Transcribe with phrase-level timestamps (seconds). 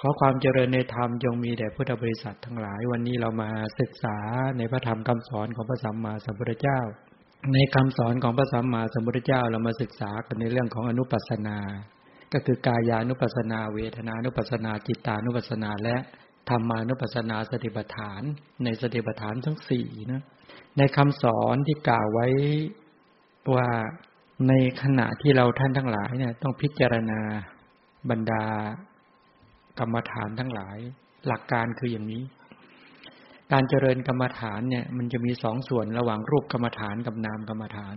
[0.00, 4.16] ขอความเจริญในธรรมจงมีแด่พุทธบริษัททั้งหลาย วันนี้เรามาศึกษา
[4.58, 6.80] ในพระธรรมคำสอนของพระสัมมาสัมพุทธเจ้า
[7.52, 11.58] ในคำสอนของพระสัมมาสัมพุทธเจ้าเรามาศึกษากันในเรื่องของอนุปัสนา
[12.32, 15.96] ก็คือกายานุปัสนา เวทนานุปัสนาจิตานุปัสนาและ
[16.48, 18.22] ธรรมานุปัสนาสติปัฏฐาน
[18.64, 20.22] ในสติปัฏฐานทั้งสี่นะ
[20.78, 22.26] ในคำสอนที่กล่าวไว้
[23.54, 23.68] ว่า
[24.48, 24.52] ใน
[24.82, 27.20] ขณะที่เราท่านทั้งหลายเนี่ยต้องพิจารณา
[28.10, 28.44] บรรดา
[29.78, 30.78] กรรมฐานทั้งหลาย
[31.26, 32.22] หลักการคืออย่างนี้
[33.52, 37.96] การเจริญกรรมฐานเนี่ย มันจะมีสองส่วนระหว่างรูปกรรมฐานกับนามกรรมฐาน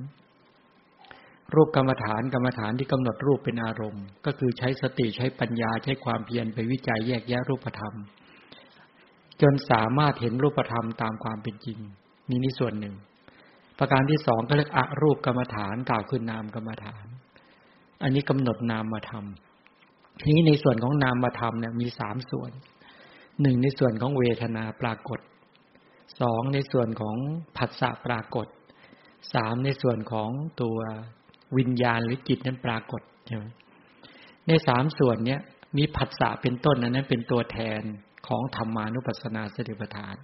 [1.55, 7.95] รูปกรรมฐานกรรมฐานที่กำหนดรูปเป็นอารมณ์ ก็คือใช้สติใช้ปัญญาใช้ความเพียรไปวิจัยแยกแยะรูปธรรม
[9.41, 11.79] จนสามารถเห็นรูปธรรมตามความเป็นจริง
[12.29, 12.95] นี่นี่ส่วนหนึ่ง
[13.79, 17.05] ประการที่สองก็เรียกอรูปกรรมฐานกล่าวคือนามกรรมฐาน
[18.03, 19.50] อันนี้กำหนดนามมาทำ
[20.29, 22.51] นี้ในส่วนของนามธรรมเนี่ยมีสามส่วน
[23.41, 25.19] หนึ่งในส่วนของเวทนาปรากฏ
[26.21, 27.17] สองในส่วนของ
[27.57, 28.47] ผัสสะปรากฏ
[29.33, 30.29] สามในส่วนของ
[30.61, 30.77] ตัว
[31.57, 33.45] วิญญาณหรือจิตนั้นปรากฏใช่ไหม
[34.47, 35.41] ในสามส่วนเนี้ย
[35.77, 37.81] มีผัสสะเป็นต้นนั้นนั้นเป็นตัวแทน
[38.27, 40.15] ของธรรมานุปัสสนาสติปัฏฐาน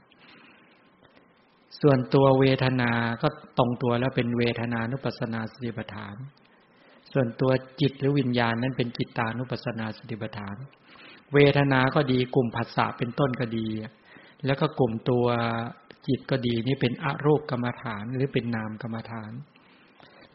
[1.82, 6.16] ส่วนตัวเวทนาก็ตรงตัวแล้วเป็นเวทนานุปัสสนาสติปัฏฐาน
[7.20, 7.52] ส่วนตัว
[7.82, 10.56] จิตหรือวิญญาณนั้นเป็นจิตตานุปัสสนาสติปัฏฐาน
[11.34, 13.68] เวทนาก็ดีกลุ่มผัสสะเป็นต้นก็ดี
[14.46, 15.26] แล้วก็กลุ่มตัว
[16.08, 19.32] จิตก็ดีนี่เป็นอรูปกรรมฐานหรือเป็นนามกรรมฐาน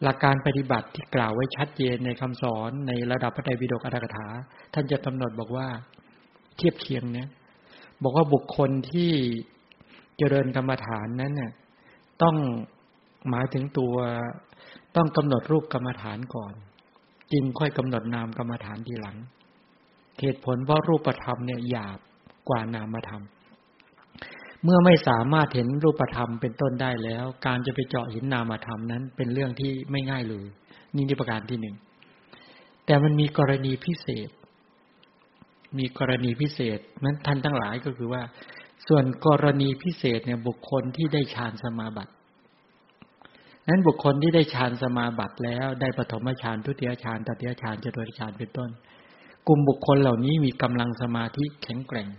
[0.03, 4.27] หลักการปฏิบัติที่กล่าวไว้ชัดเจนในคำสอนในระดับพระไตรปิฎกอัตถกถา
[4.73, 5.67] ท่านจะกำหนดบอกว่า
[6.57, 7.29] เทียบเคียงเนี่ย
[8.03, 9.11] บอกว่าบุคคลที่
[10.17, 11.51] เจริญกรรมฐานนั้นเนี่ย
[12.21, 12.35] ต้อง
[13.29, 13.95] หมายถึงตัว
[14.95, 16.53] ต้องกำหนดรูปกรรมฐานก่อน
[17.33, 19.17] จึงค่อยกำหนดนามกรรมฐานทีหลัง
[20.19, 21.99] เหตุผลเพราะรูปธรรมเนี่ยหยาบ
[22.49, 23.23] กว่านามธรรม
[24.63, 30.45] เมื่อไม่สามารถเห็นรูปธรรมเป็นต้นได้แล้ว การจะไปเจาะเห็นนามธรรมนั้น เป็นเรื่องที่ไม่ง่ายเลย
[30.95, 31.75] นี่ในประการที่หนึ่ง
[32.85, 34.29] แต่มันมีกรณีพิเศษ
[35.77, 38.21] มีกรณีพิเศษนั้นท่านทั้งหลายก็คือว่า
[38.87, 42.13] ส่วนกรณีพิเศษเนี่ยบุคคลที่ได้ฌานสมาบัติ
[43.69, 48.69] นั้นบุคคลที่ได้ฌานสมาบัติแล้วได้ปฐมฌานทุติยฌานตติยฌานจตุตฌานเป็นต้น
[49.47, 52.09] กลุ่มบุคคลเหล่านี้มีกำลังสมาธิแข็งแกร่ง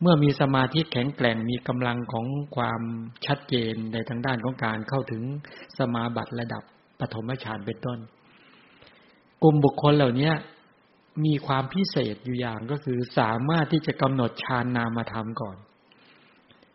[0.00, 2.82] เมื่อมีสมาธิแข็งแกร่งมีกำลังของความ
[3.26, 5.22] ชัดเจนในทางด้านของการเข้าถึง
[5.78, 6.62] สมาบัติระดับ
[7.00, 7.98] ปฐมฌานเป็นต้น
[9.42, 10.32] กลุ่มบุคคลเหล่านี้
[11.24, 15.56] มีความพิเศษอยู่อย่างก็คือสามารถที่จะกำหนดฌานนามธรรมก่อน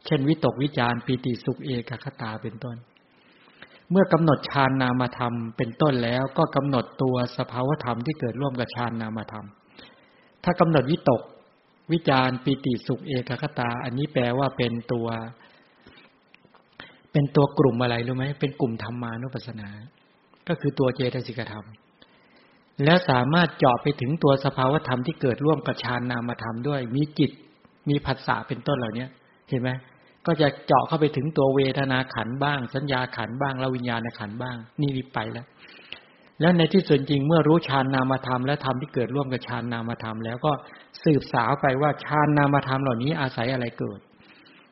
[0.05, 2.77] เช่นวิตกวิจารปีติสุขเอกคตาเป็นต้น
[3.91, 9.45] เมื่อกำหนดฌานนามธรรมเป็นต้นแล้วก็กำหนดตัวสภาวธรรมที่เกิดร่วมกับฌานนามธรรม
[10.43, 11.21] ถ้ากำหนดวิตก
[11.91, 15.07] วิจารปิติสุขเอกคตา อันนี้แปลว่าเป็นตัว
[17.11, 19.69] เป็นตัวกลุ่มอะไรรู้ไหมเป็นกลุ่มธรรมานุปัสสนา
[20.47, 21.65] ก็คือตัวเจตสิกธรรม
[22.83, 27.31] แล้วสามารถเจาะไปถึงตัวสภาวธรรมที่เกิดร่วมกับฌานนามธรรมด้วย มีจิต
[27.89, 29.05] มีผัสสะเป็นต้นเหล่านี้
[29.49, 29.69] เห็นไหม
[30.25, 35.45] ก็จะเจาะเข้าไปถึงตัวเวทนาขันบ้าง สัญญาขันบ้างแล้ววิญญาณขันบ้าง นี่รีบไปแล้ว
[36.41, 40.51] แล้วในที่ส่วนจริงเมื่อรู้ฌานนามธรรมและธรรมที่เกิดร่วมกับฌานนามธรรม แล้วก็
[41.03, 43.99] สืบสาวไปว่าฌานนามธรรมเหล่านี้อาศัยอะไรเกิด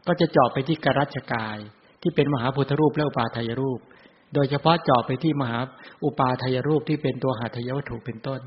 [0.07, 1.57] ก็จะเจาะไปที่กรัชกาย
[2.01, 3.79] ที่เป็นมหาพุทธรูปและอุปาทายรูป
[4.33, 5.59] โดยเฉพาะเจาะไปที่มหา
[6.03, 8.41] อุปาทายรูปที่เป็นตัวหาทายวัตถุเป็นต้น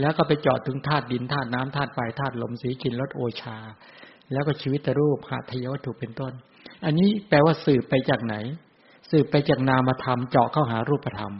[0.00, 3.58] แล้วก็ไปเจาะถึงธาตุดินธาตุน้ำธาตุไฟธาตุลมสีกินรสโอชา
[4.32, 6.32] แล้วก็ชีวิตรูปหาทยวัตถุเป็นต้น
[6.84, 8.34] อันนี้แปลว่าสืบไปจากไหน
[9.10, 11.34] สืบไปจากนามธรรมเจาะเข้าหารูปธรรม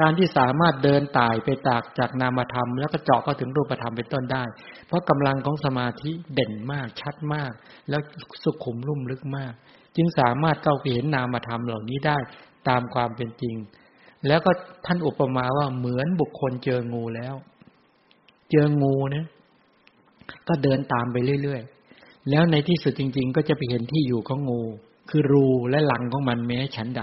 [0.00, 4.44] การที่สามารถเดินตายไปตากจากนามธรรม แล้วก็เจาะเข้าถึงรูปธรรมเป็นต้นได้
[4.86, 7.52] เพราะกำลังของสมาธิเด่นมากชัดมาก
[7.88, 8.00] แล้ว
[8.42, 9.52] สุขุมลุ่มลึกมาก
[9.96, 12.18] จึงสามารถเข้าไปเห็นนามธรรมเหล่านี้ได้
[12.68, 13.56] ตามความเป็นจริง
[14.26, 14.50] แล้วก็
[14.86, 17.34] ท่านอุปมาว่าเหมือนบุคคลเจองูแล้ว
[18.50, 19.26] เจองูเนี่ย
[20.48, 21.79] ก็เดินตามไปเรื่อยๆ
[22.30, 24.62] แล้วในที่สุดจริง ๆ ก็จะไปเห็นที่อยู่ของงู
[25.10, 27.02] คือรูและหลังของมันแม้ฉันใด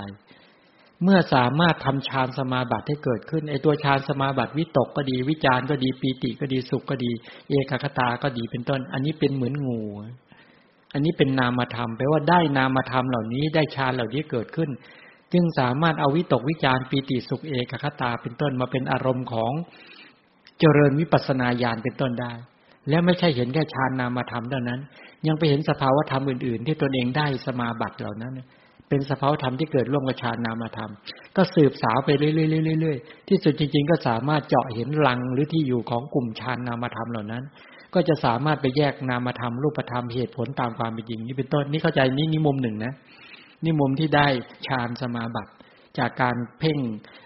[1.04, 7.12] เมื่อสามารถทำฌานสมาบัติให้เกิดขึ้นไอตัวฌานสมาบัติวิตกก็ดี วิจารก็ดีปีติก็ดีสุขก็ดี
[7.50, 9.82] เอกคตาก็ดีเป็นต้น อันนี้เป็นเหมือนงู
[10.94, 14.70] อันนี้เป็นนามธรรมแปลว่าได้นามธรรมเหล่านี้ได้ฌานเหล่านี้เกิดขึ้น
[15.34, 19.52] จึงสามารถเอาวิตกวิจารปีติสุขเอกคตาเป็นต้นมาเป็นอารมณ์ของ
[20.60, 22.34] เจริญวิปัสสนาญาณเป็นต้นได้
[22.90, 24.82] และไม่ใช่เห็นแค่ฌานนามธรรมเท่านั้น
[25.28, 28.34] ยังไปเห็นสภาวธรรมอื่น ๆ ที่ตนเองได้สมาบัติเหล่านั้น
[28.90, 30.92] เป็นสภาวธรรมที่เกิดร่วมกับฌานนามธรรม
[31.36, 37.44] ก็สืบสาวไปเรื่อยๆที่สุดจริง ๆ ก็สามารถเจาะเห็นลังหรือที่อยู่ของกลุ่มฌานนามธรรมเหล่านั้น
[37.94, 42.94] ก็จะสามารถไปแยกนามธรรมรูปธรรมเหตุผลตามความเป็นจริงนี่เป็นต้นนี่เข้าใจนี่นี่มุมหนึ่งนะ
[43.64, 44.28] นี่มุมที่ได้
[44.68, 45.52] ฌานสมาบัติ
[46.00, 46.78] จากการเพ่ง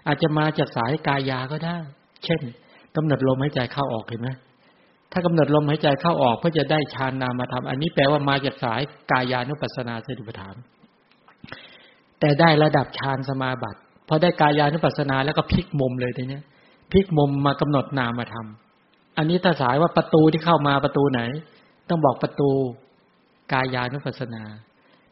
[0.06, 1.76] อาจจะมาจากสายกายาก็ได้
[2.24, 2.40] เช่น
[2.96, 4.30] กำหนดลมหายใจเข้าออกเห็นไหม
[5.12, 8.80] ถ้ากำหนดลมหายใจเข้าออกเพื่อจะได้ฌานนามธรรมอันนี้แปลว่ามาจากสาย
[9.10, 10.54] กายานุปัสสนาสติปัฏฐาน
[12.20, 16.42] แต่ได้ระดับฌานสมาบัติพอได้กายานุปัสสนาแล้วก็พลิกมุมเลยทีเนี้ย
[16.90, 18.46] พลิกมุมมากำหนดนามธรรม
[19.18, 21.20] อันนี้ถ้าสายว่าประตูที่เข้ามาประตูไหน
[21.88, 22.50] ต้องบอกประตู
[23.52, 24.42] กายานุปัสสนา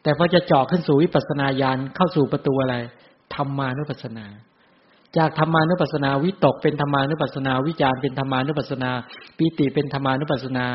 [0.03, 2.75] แต่พอจะเจาะขึ้นสู่วิปัสสนาญาณเข้าสู่ประตูอะไร
[3.35, 4.27] ธรรมานุปัสสนา
[5.19, 8.91] จากธรรมานุปัสสนาวิตกเป็นธรรมานุปัสสนาวิจารเป็นธรรมานุปัสสนา
[9.37, 10.67] ปีติเป็นธรรมานุปัสสนา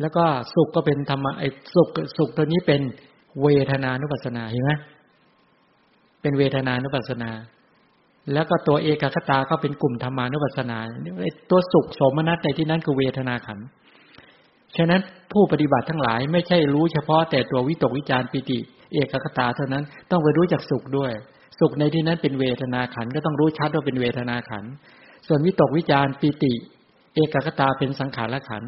[0.00, 0.24] แล้วก็
[0.54, 2.80] สุขก็เป็นธรรมะไอ้สุขสุขตัวนี้เป็น
[3.42, 4.72] เวทนานุปัสสนาเห็นไหม
[6.22, 7.30] เป็นเวทนานุปัสสนา
[8.32, 10.78] แล้วก็ตัวเอกคตาก็เป็นกลุ่มธรรมานุปัสสนา
[11.50, 13.58] ตัวสุขสมนัตในที่นั้นคือเวทนาขัน
[14.76, 15.00] ฉะนั้น
[15.32, 18.58] ผู้ปฏิบัติทั้งหลายไม่ใช่รู้เฉพาะแต่ตัววิตกวิจารปิติ
[18.92, 21.12] เอกคตาเท่านั้นต้องไปรู้จักสุขด้วย
[21.60, 24.64] สุขในที่นั้นเป็นเวทนาขันก็ต้องรู้ชัดว่าเป็นเวทนาขัน
[25.26, 26.54] ส่วนวิตกวิจารปิติ
[27.14, 28.62] เอกคตาเป็นสังขารขัน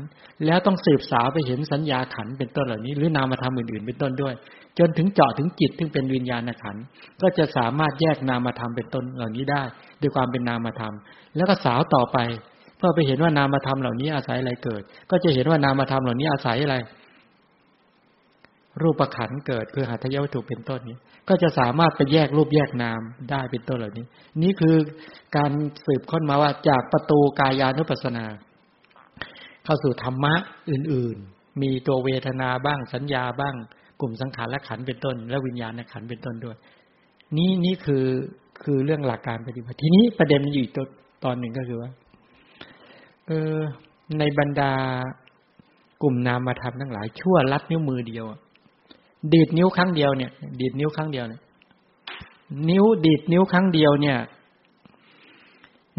[0.47, 4.35] แล้วต้องสืบสาวไปเห็นสัญญาขันเป็นต้นเหล่านี้ หรือนามธรรมอื่นๆเป็นต้นด้วย
[4.79, 6.77] จนถึงเจาะถึงจิตถึงเป็นวิญญาณขัน
[7.23, 9.63] ก็จะสามารถแยกนามธรรมเป็นต้นเหล่านี้ได้
[10.01, 10.95] ด้วยความเป็นนามธรรม
[11.37, 12.19] แล้วก็สาวต่อไป
[12.79, 16.77] เพื่อไปเห็นว่านามธรรมเหล่านี้อาศัยอะไรเกิด ก็จะเห็นว่านามธรรมเหล่านี้อาศัยอะไร
[18.83, 20.99] รูปขันเกิดคือหัตถยวัตถุเป็นต้นนี้
[21.29, 24.07] ก็จะสามารถไปแยกรูปแยกนามได้เป็นต้นเหล่านี้
[24.43, 24.77] นี่คือ
[25.37, 25.51] การ
[25.87, 28.25] สืบค้นมาว่าจากประตูกายานุปัสสนา
[29.65, 30.35] เข้าสู่ธรรมะ
[30.71, 33.55] อื่น ๆ มีตัวเวทนาบ้างสัญญาบ้าง
[34.01, 36.57] กลุ่มสังขารและขันเป็นต้น และวิญญาณขันเป็นต้นด้วย
[37.37, 38.05] นี่นี่คือ
[38.65, 40.87] คือเรื่องหลักการปฏิบัติ ทีนี้ประเด็นอยู่ตัว
[41.25, 41.91] ตอนหนึ่งก็คือว่า
[43.27, 43.57] เออ
[44.19, 44.73] ในบรรดา
[46.03, 48.27] กลุ่มนามธรรมทั้งหลายชั่วลัดนิ้วมือเดียว
[49.33, 50.31] ดีดนิ้วครั้งเดียวเนี่ย
[50.61, 51.43] ดีดนิ้วครั้งเดียวเนี่ย
[52.69, 54.19] นิ้วดีดนิ้วครั้งเดียวเนี่ย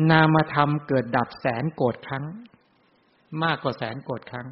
[0.09, 2.23] นามธรรมเกิดดับแสนโกรธครั้ง
[3.43, 4.47] มากกว่าแสนโกรธครั้ง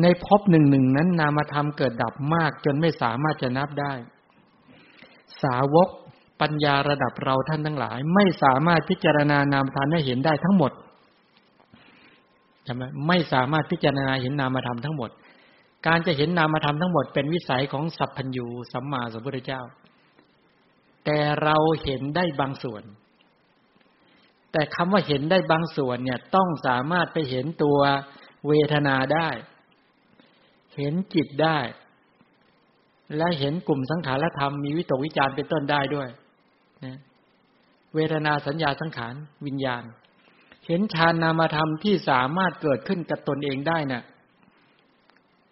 [0.00, 3.92] ในภพหนึ่งหนึ่งนั้น นามธรรมเกิดดับมากจนไม่สามารถจะนับได้
[5.42, 5.88] สาวก
[6.40, 10.72] ปัญญาระดับเราท่านทั้งหลาย ไม่สามารถพิจารณานามธรรมให้เห็นได้ทั้งหมด
[12.64, 15.10] ใช่ไหมไม่สามารถพิจารณาเห็นนามธรรมทั้งหมด
[15.86, 19.62] การจะเห็นนามธรรมทั้งหมดเป็นวิสัยของสัพพัญญูสัมมาสัมพุทธเจ้า
[21.04, 22.82] แต่เราเห็นได้บางส่วน
[24.52, 27.78] แต่คำว่าเห็นได้บางส่วนเนี่ยต้องสามารถไปเห็นตัว
[28.48, 29.28] เวทนาได้
[30.76, 31.58] เห็นจิตได้
[33.16, 36.08] และเห็นกลุ่มสังขารธรรมมีวิตกวิจารเป็นต้นได้ด้วย
[36.84, 36.98] นะ
[37.94, 39.14] เวทนาสัญญาสังขาร
[39.46, 39.82] วิญญาณ
[40.66, 44.02] เห็นฌานนามธรรมที่สามารถเกิดขึ้นกับตนเองได้นะ่ะ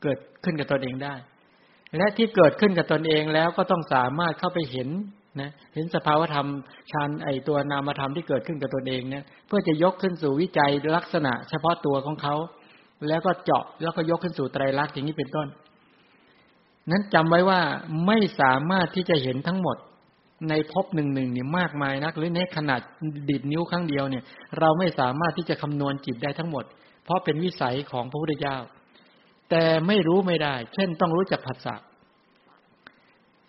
[0.03, 1.15] เกิดขึ้นกับตนเองได้
[1.97, 4.89] และที่เกิดขึ้นกับตนเองแล้วก็ต้องสามารถเข้าไปเห็น
[5.41, 6.49] นะเห็นสภาวธรรม
[6.91, 12.35] ฌานไอตัวนามธรรมที่เกิดขึ้นกับตนเองเนี่ยเพื่อจะยกขึ้นสู่วิจัยลักษณะ เฉพาะตัวของเขา
[13.09, 15.49] แล้วก็เจาะแล้วก็ยกขึ้นสู่ไตรลักษณ์อย่างนี้เป็นต้น
[16.91, 17.61] นั้นจำไว้ว่า
[18.07, 19.77] ไม่สามารถที่จะเห็นทั้งหมด
[20.49, 22.81] ในภพหนึ่งหนึ่งนี่มากมายนัก หรือในขนาด
[23.31, 24.25] ดิดนิ้วครั้งเดียวเนี่ย
[24.59, 26.65] เราไม่สามารถที่จะคำนวณจิตได้ทั้งหมด
[27.05, 28.57] เพราะเป็นวิสัยของพระพุทธเจ้า
[29.51, 31.77] แต่ไม่รู้ไม่ได้ เช่นต้องรู้จักผัสสะ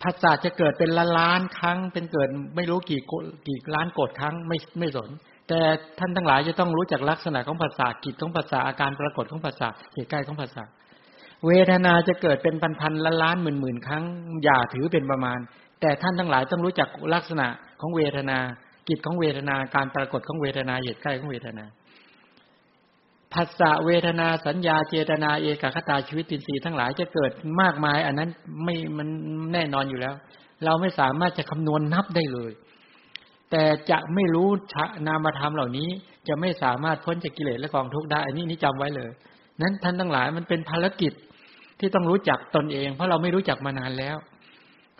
[0.02, 3.00] ผัสสะจะเกิดเป็นล้านล้านครั้ง เป็นเกิดไม่รู้กี่
[3.46, 5.10] กี่ล้านโกดครั้งไม่ไม่สน
[5.48, 5.60] แต่
[5.98, 10.62] ท่านทั้งหลายจะต้องรู้จักลักษณะของภาษากิจของภาษาอาการปรากฏของภาษาเหตุใกล้ของภาษา
[11.46, 14.04] เวทนาจะเกิดเป็นพันๆล้านล้านหมื่นหมื่นครั้ง
[14.44, 15.38] อย่าถือเป็นประมาณ
[15.80, 17.46] แต่ท่านทั้งหลายต้องรู้จักลักษณะ
[17.80, 18.38] ของเวทนา
[18.88, 21.64] กิจของเวทนาการปรากฏของเวทนาเหตุใกล้ของเวทนา
[23.34, 28.30] ภาษาเวทนาสัญญาเจตนาเอกคตาชีวิตตินทรีย์ทั้งหลายจะเกิดมากมาย อันนั้น
[28.64, 29.08] ไม่มัน
[29.52, 30.14] แน่นอนอยู่แล้ว
[30.64, 32.52] เราไม่สามารถจะคำนวณนับได้เลย
[33.50, 34.48] แต่จะไม่รู้
[35.06, 35.88] นามธรรมเหล่านี้
[36.28, 39.10] จะไม่สามารถพ้นจากกิเลสและกองทุกข์ได้ อันนี้นี่จำไว้เลย
[39.60, 41.12] นั้นท่านทั้งหลายมันเป็นภารกิจ
[41.78, 44.16] ที่ต้องรู้จักตนเอง เพราะเราไม่รู้จักมานานแล้ว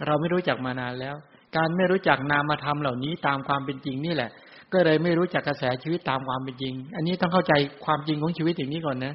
[0.06, 1.14] เราไม่รู้จักมานานแล้ว
[1.56, 4.30] การไม่รู้จักนามธรรมเหล่านี้ตามความเป็นจริงนี่แหละ
[4.72, 7.52] ก็เลยไม่รู้จักกระแสชีวิตตามความเป็นจริง อันนี้ต้องเข้าใจ
[7.84, 9.14] ความจริงของชีวิตอย่างนี้ก่อนนะ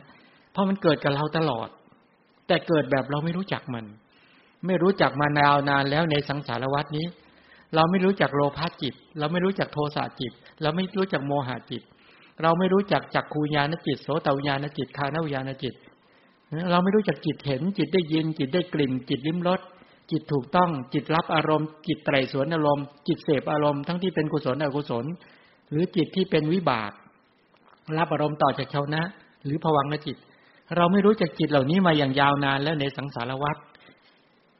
[0.51, 1.69] เพราะมันเกิดกับเราตลอด
[2.47, 3.85] แต่เกิดแบบเราไม่รู้จักมัน
[4.65, 7.05] ไม่รู้จักมานานานแล้วในสังสารวัตนี้
[7.75, 11.83] เราไม่รู้จักโลภะจิต เราไม่รู้จักโทสะจิต เราไม่รู้จักโมหะจิต
[12.41, 15.73] เราไม่รู้จักจักขูญาณจิตโสตวิญญาณจิตคานวิญญาณจิต
[16.71, 19.59] เราไม่รู้จักจิตเห็น จิตได้ยิน จิตได้กลิ่น จิตลิ้มรส
[20.11, 25.05] จิตถูกต้องจิตรับอารมณ์ จิตไตรสวนอารมณ์ จิตเสพอารมณ์ทั้งที่เป็นกุศลอกุศล
[25.69, 26.91] หรือจิตที่เป็นวิบาก
[27.97, 29.01] รับอารมณ์ต่อจากชาวนะ
[29.45, 30.17] หรือผวังจิต
[30.75, 33.57] เราไม่รู้จักจิตเหล่านี้มาอย่างยาวนานแล้วในสังสารวัฏ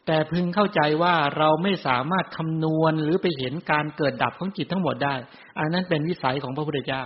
[0.06, 5.16] แต่พึงเข้าใจว่าเราไม่สามารถคำนวณหรือไปเห็นการเกิดดับของจิตทั้งหมดได้
[5.60, 7.04] อันนั้นเป็นวิสัยของพระพุทธเจ้า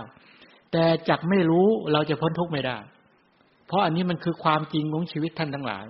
[0.72, 2.78] แต่จักไม่รู้เราจะพ้นทุกข์ไม่ได้
[3.66, 5.86] เพราะอันนี้มันคือความจริงของชีวิตท่านทั้งหลาย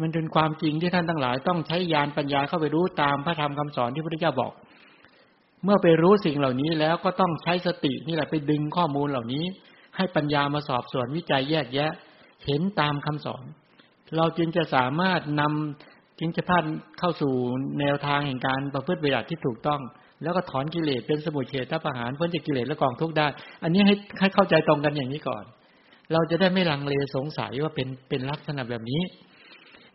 [0.00, 4.52] มันเป็นความจริงที่ท่านทั้งหลาย ต้องใช้ยานปัญญาเข้าไปรู้ตามพระธรรมคำสอนที่พระพุทธเจ้าบอก
[5.64, 9.44] เมื่อไปรู้สิ่งเหล่านี้แล้วก็ต้องใช้สตินี่แหละไปดึงข้อมูลเหล่านี้
[9.96, 11.92] ให้ปัญญามาสอบสวนวิจัยแยกแยะ
[12.46, 13.44] เห็นตามคำสอน
[14.16, 16.64] เราจึงจะสามารถนำจึงจะพาน
[16.98, 17.34] เข้าสู่
[17.80, 19.80] แนวทางแห่งการประพฤติปฏิบัติที่ถูกต้อง
[20.22, 23.26] แล้วก็ถอนกิเลสเป็นสมุทเฉทประหารพ้นจากกิเลสและกองทุกข์ได้
[23.62, 25.44] อันนี้ให้ให้เข้าใจตรงกันอย่างนี้ก่อน
[26.12, 29.02] เราจะได้ไม่ลังเลสงสัยว่าเป็นเป็นลักษณะแบบนี้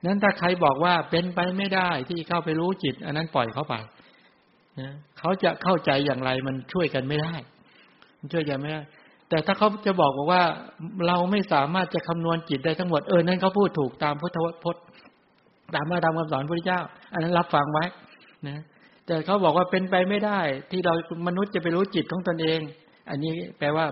[0.06, 3.76] นั้นถ้าใครบอกว่าเป็นไปไม่ได้ที่เข้าไปรู้จิต อันนั้นปล่อยเขาไป
[4.80, 4.90] นะ
[5.20, 7.34] เขาจะเข้าใจอย่างไรมันช่วยกันไม่ได้
[8.20, 8.82] มันช่วยกันไม่ได้
[9.30, 10.44] แต่ถ้าเขาจะบอกบอกว่า
[11.08, 14.84] เราไม่สามารถจะคำนวณจิตได้ทั้งหมดเออนั่นเขาพูดถูกตามพุทธพจน์
[15.76, 16.80] ตามมาตามคำสอนพระพุทธเจ้า
[17.14, 17.86] อันนั้นรับฟังไว้
[18.48, 18.62] นะ
[19.06, 20.40] แต่เขาบอกว่าเป็นไปไม่ได้
[20.72, 20.94] ที่เรา
[21.28, 22.60] มนุษย์จะไปรู้จิตของตนเอง
[23.10, 23.86] อันนี้แปลว่า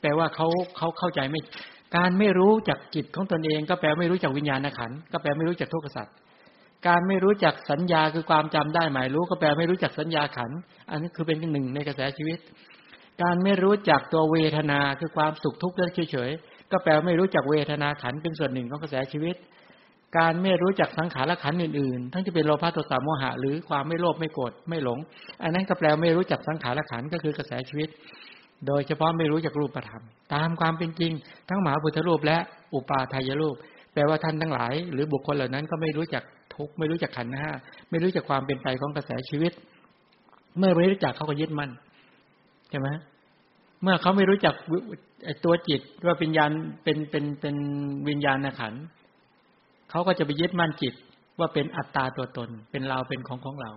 [0.00, 0.46] แปลว่าเขา
[0.76, 1.40] เขาเข้าใจไม่
[1.96, 6.14] การไม่รู้จักจิตของตนเอง ก็แปลไม่รู้จักวิญญาณขันก็แปลไม่รู้จักทุกขสัตว์
[6.86, 10.50] การไม่รู้จักสัญญาคือความจำได้หมายรู้ก็แปลไม่รู้จักสัญญาขัน
[10.90, 12.38] อันนี้คือเป็นหนึ่งในกระแสชีวิต
[13.22, 15.76] การไม่รู้จักตัวเวทนาคือความสุขทุกข์
[16.10, 19.36] เฉยๆก็แปลไม่รู้จักเวทนาขันเป็นส่วนหนึ่งของกระแสชีวิต
[20.18, 24.98] การไม่รู้จักสังขารขันอื่นๆ ทั้งจะเป็นโลภะโทสะโมหะหรือความไม่โลภไม่โกรธไม่หลง
[25.42, 27.88] อันนั้นก็แปลไม่รู้จักสังขารขันก็คือกระแสชีวิต
[28.66, 30.02] โดยเฉพาะไม่รู้จักรูปธรรม
[30.34, 31.12] ตามความเป็นจริง
[31.48, 32.36] ทั้งหมหาพุทธรูปและ
[32.74, 33.56] อุปาทายรูป
[33.92, 36.22] แปลว่าท่านทั้งหลาย หรือบุคคลเหล่านั้นก็ไม่รู้จัก
[36.58, 37.50] ทุกไม่รู้จักขันธ์ห้า
[37.90, 39.52] ไม่รู้จักความเป็นไปของกระแสชีวิต
[40.58, 41.70] เมื่อไม่รู้จักเขาก็ยึดมั่น
[42.70, 42.88] ใช่ไหม
[43.82, 44.54] เมื่อเขาไม่รู้จัก
[45.44, 46.50] ตัวจิตว่าวิญญาณ
[46.84, 47.56] เป็นเป็นเป็น
[48.08, 48.74] วิญญาณขัน
[49.90, 50.94] เขาก็จะไปยึดมั่นจิต
[51.38, 53.72] ว่าเป็นอัตตาตัวตน เป็นเราเป็นของของเรา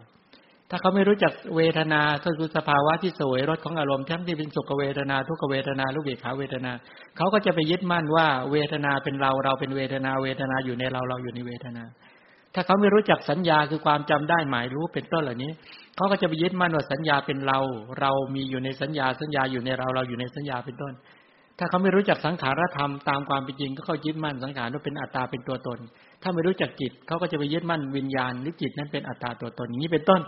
[0.69, 6.71] ถ้าเขาไม่รู้จักเวทนาก็คือสภาวะที่สวยรสของอารมณ์ทั้งที่เป็นสุขเวทนา ทุกเวทนาลูกเบขาเวทนา
[7.17, 11.83] เขาก็จะไปยึดมั่นว่า เวทนาเป็นเราเราเป็นเวทนา เวทนาอยู่ในเราเราอยู่ในเวทนา
[12.55, 15.51] ถ้าเขาไม่รู้จักสัญญาคือความจำได้หมายรู้เป็นต้นเหล่านี้
[15.95, 17.59] เขาก็จะไปยึดมั่นว่าสัญญาเป็นเรา
[17.99, 20.93] เรามีอยู่ในสัญญาสัญญาอยู่ในเราเราอยู่ในสัญญาเป็นต้น
[21.57, 25.79] ถ้าเขาไม่รู้จักสังขารธรรมตามความเป็นจริงก็เขายึดมั่นสังขารว่าเป็นอัตตาเป็นตัวตน
[26.21, 30.21] ถ้าไม่รู้จักจิตเขาก็จะไปยึดมั่นวิญญาณหรือจิตนั้นเป็นอัตตาตัวตนอย่างนี้เป็นต้น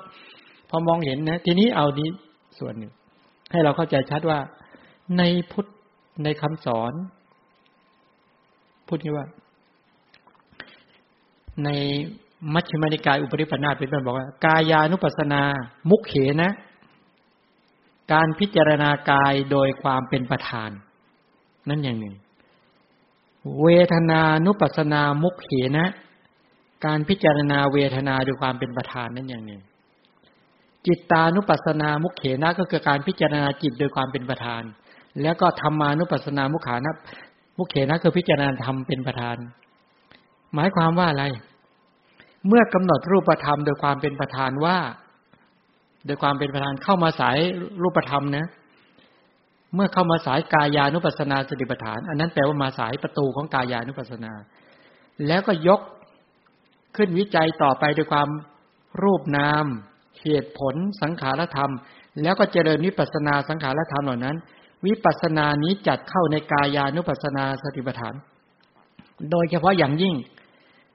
[0.70, 2.10] พอมองเห็นนะทีนี้เอานี้
[2.60, 2.92] ส่วนหนึ่ง
[3.52, 4.40] ให้เราเข้าใจชัดว่า
[5.18, 5.66] ในพุทธ
[6.24, 6.94] ในคำสอน
[8.88, 9.26] พูดง่ายว่า
[11.64, 11.70] ใน
[12.54, 15.42] มัชฌิมานิกายอุปริปันาเป็นต้นบอกว่า กายานุปัสนา
[15.90, 16.50] มุขเขนะ
[18.14, 20.70] การพิจารณากายโดยความเป็นประธาน
[21.70, 22.16] นั่นอย่างหนึ่ง
[23.62, 25.86] เวทนานุปัสนามุขเขนะ
[26.86, 29.62] การพิจารณาเวทนาโดยความเป็นประธานนั่นอย่างหนึ่ง
[30.86, 34.64] จิตตานุปัสนามุขเขนะก็คือการพิจารณาจิตโดยความเป็นประธาน
[35.22, 36.96] แล้วก็ธรรมานุปัสนามุขานะ
[37.58, 39.38] มุขเขนะคือพิจารณาธรรมเป็นประธาน
[40.56, 41.26] หมายความว่าอะไร
[42.48, 44.78] เมื่อกำหนดรูปธรรมโดยความเป็นประธานว่า
[46.06, 47.38] โดยความเป็นประธานเข้ามาสาย
[47.84, 48.48] รูปธรรมนะ
[49.76, 54.34] เมื่อเข้ามาสายกายานุปัสนาสติปัฏฐาน อันนั้นแปลว่ามาสายประตูของกายานุปัสนา
[55.28, 55.82] แล้วก็ยก
[56.96, 58.30] ขึ้นวิจัยต่อไปโดยความ
[59.04, 59.66] รูปนาม
[60.22, 61.72] เหตุผล สังขารธรรม
[62.22, 64.38] แล้วก็เจริญวิปัสนาสังขารธรรมเหล่านั้น
[64.86, 68.14] วิปัสนานี้จัดเข้าในกายานุปัสนาสติปัฏฐาน
[69.32, 70.16] โดยเฉพาะอย่างยิ่ง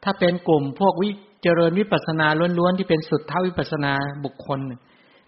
[0.04, 1.08] ถ้าเป็นกลุ่มพวกวิ
[1.42, 2.26] เจริญวิปัสนา
[2.58, 3.92] ล้วนๆที่เป็นสุดท้าวิปัสนา
[4.24, 4.60] บุคคล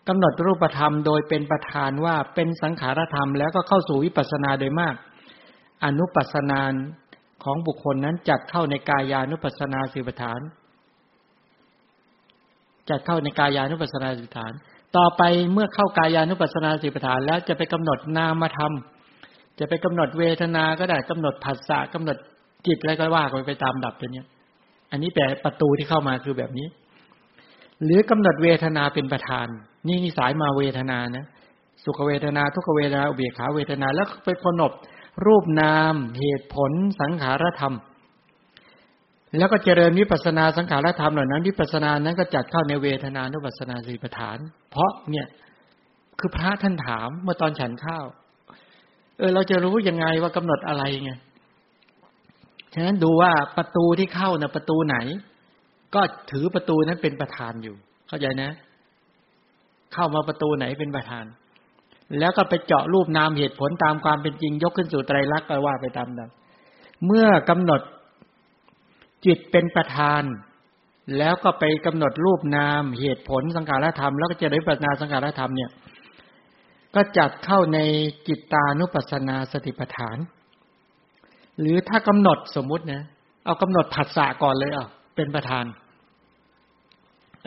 [0.09, 4.95] กำหนดรูปธรรมโดยเป็นประธานว่าเป็นสังขารธรรมแล้วก็เข้าสู่วิปัสนาโดยมาก
[5.85, 6.61] อนุปัสนา
[7.45, 10.41] ของบุคคลนั้นจัดเข้าในกายานุปัสนาสิบฐาน
[12.91, 14.53] จัดเข้าในกายานุปัสนาสิบฐาน
[14.97, 15.23] ต่อไป
[15.53, 18.73] เมื่อเข้ากายานุปัสนาสิบฐาน แล้วจะไปกำหนดนามธรรม
[19.59, 22.17] จะไปกำหนดเวทนาก็ได้กำหนดผัสสะกำหนด
[22.67, 24.27] จิตอะไรก็ว่ากันไปตามดับตัวเนี้ย
[24.91, 26.67] อันนี้แต่ประตูที่เข้ามาคือแบบนี้
[27.85, 29.47] หรือกำหนดเวทนาเป็นประธาน
[29.89, 31.27] นี่นี่สายมาเวทนานะ
[31.85, 34.73] สุขเวทนาทุกเวทนาอุเบกขาเวทนาแล้วไปกำหนด
[35.27, 36.71] รูปนามเหตุผล
[37.01, 37.75] สังขารธรรม
[39.39, 44.39] แล้วก็เจริญวิปัสนาสังขารธรรมเหล่านั้นวิปัสนานั้นก็จัดเข้าในเวทนานุปัสนาสีประฐาน
[44.71, 45.27] เพราะเนี่ย
[46.19, 48.07] คือพระท่านถามเมื่อตอนฉันข้าว
[49.19, 51.13] เออ เราจะรู้ยังไงว่ากำหนดอะไรไง
[52.75, 54.97] ฉะนั้นดูว่าประตูที่เข้านะประตูไหน
[55.95, 57.77] ก็ถือประตูนั้นเป็นประธานอยู่
[58.09, 58.51] เข้าใจนะ
[59.93, 61.25] เข้ามาประตูไหนเป็นประธาน
[62.19, 66.31] แล้วก็ไปเจาะรูปนามเหตุผลตามความเป็นจริง ยกขึ้นสู่ไตรลักษณ์ก็ว่าไปตามนั้น
[67.07, 67.81] เมื่อกำหนด
[69.27, 70.23] จิตเป็นประธาน
[71.19, 75.71] แล้วก็ไปกำหนดรูปนามเหตุผลสังขารธรรม แล้วก็จะได้ปัญนาสังขารธรรมเนี่ย
[76.95, 77.79] ก็จัดเข้าใน
[78.29, 80.17] จิตตานุปัสสนาสติปัฏฐาน
[81.61, 83.03] หรือถ้ากำหนดสมมุตินะ
[83.45, 84.87] เอากำหนดผัสสะก่อนเลยอะ
[85.17, 85.65] เป็นประธาน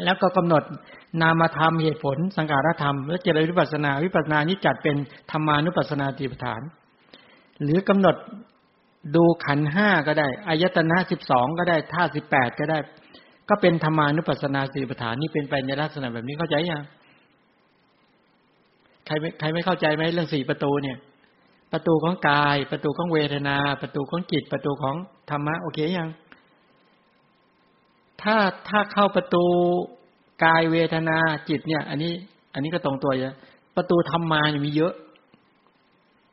[0.05, 0.63] แล้วก็กำหนด
[1.22, 4.96] นามธรรมเหตุผล สังขารธรรม แล้วเจริญวิปัสนา วิปัสนานี้จัดเป็น
[5.32, 6.62] ธรรมานุปัสนาติปฐาน
[7.63, 8.15] หรือกำหนด
[9.15, 12.77] ดูขันห้าก็ได้อายตนะสิบสองก็ได้ท่าสิบแปดก็ได้
[13.50, 16.84] ก็เป็นธรรมานุปัสสนาสีปฐานนี่เป็นไปในลักษณะแบบนี้เข้าใจยัง
[19.05, 20.98] ใครไม่ใครไม่เข้าใจไหมเรื่องสี่ประตูเนี่ย
[21.73, 24.95] ประตูของกาย ประตูของเวทนา ประตูของจิต ประตูของ
[25.29, 26.09] ธรรมะ โอเคยัง
[28.21, 28.35] ถ้า
[28.69, 29.45] ถ้าเข้าประตู
[30.43, 31.17] กายเวทนา
[31.49, 32.13] จิตเนี่ย อันนี้
[32.53, 33.35] อันนี้ก็ตรงตัวเยอะ
[33.75, 34.93] ประตูธรรมาเนี่ยมีเยอะ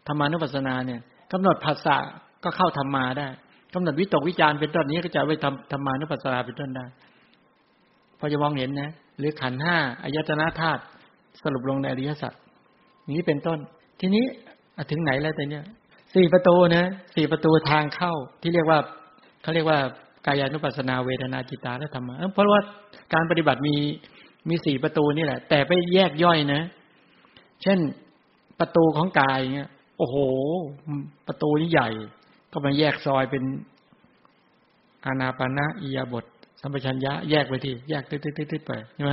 [0.06, 1.00] ธรรมานุปัสสนาเนี่ย
[1.32, 1.96] กำหนดภาษา
[2.44, 3.28] ก็เข้าธรรมาได้
[3.74, 6.84] กำหนดวิตกวิจารเป็นต้นนี้ก็จะไปทำธรรมานุปัสสนาเป็นต้นได้
[8.18, 10.82] พอจะมองเห็นนะ หรือขันห้าอายตนะธาตุ
[11.42, 12.32] สรุปลงในอริยสัจ
[13.16, 13.58] นี้เป็นต้น
[14.00, 14.24] ทีนี้
[14.90, 15.64] ถึงไหนแล้วแต่เนี้ย
[16.14, 18.78] สี่ประตูนะสี่ประตูทางเข้าที่เรียกว่า
[19.42, 19.78] เขาเรียกว่า
[20.26, 22.62] กายานุปัสสนาเวทนาจิตาและธรรมะเพราะว่า
[23.14, 23.76] การปฏิบัติมี
[24.48, 26.62] มีสี่ประตูนี่แหละ แต่ไปแยกย่อยนะ
[27.62, 27.78] เช่น
[28.60, 30.16] ประตูของกายเงี้ยโอ้โห
[31.26, 31.88] ประตูนี้ใหญ่
[32.52, 33.44] ก็มาแยกซอยเป็น
[35.04, 36.24] อานาปานะอียาบท
[36.60, 39.12] สัมปชัญญะแยกไปทีแยกตึ๊ดๆไปใช่ไหม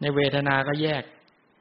[0.00, 1.02] ในเวทนาก็แยก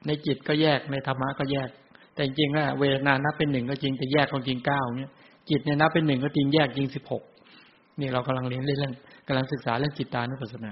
[0.07, 1.69] ในจิตก็แยกในธรรมะก็แยก
[2.17, 5.11] แต่จริงๆว่าเวทนานับเป็นหนึ่งก็จริงแต่แยกของจริงเก้าเนี้ย
[5.49, 7.23] จิตเนี่ยนับเป็นหนึ่งก็จริงแยกจริงสิบหก
[7.99, 8.93] นี่เรากำลังเรียนเรื่อง
[9.27, 10.71] กำลังศึกษาเรื่องจิตตานุปัสสนา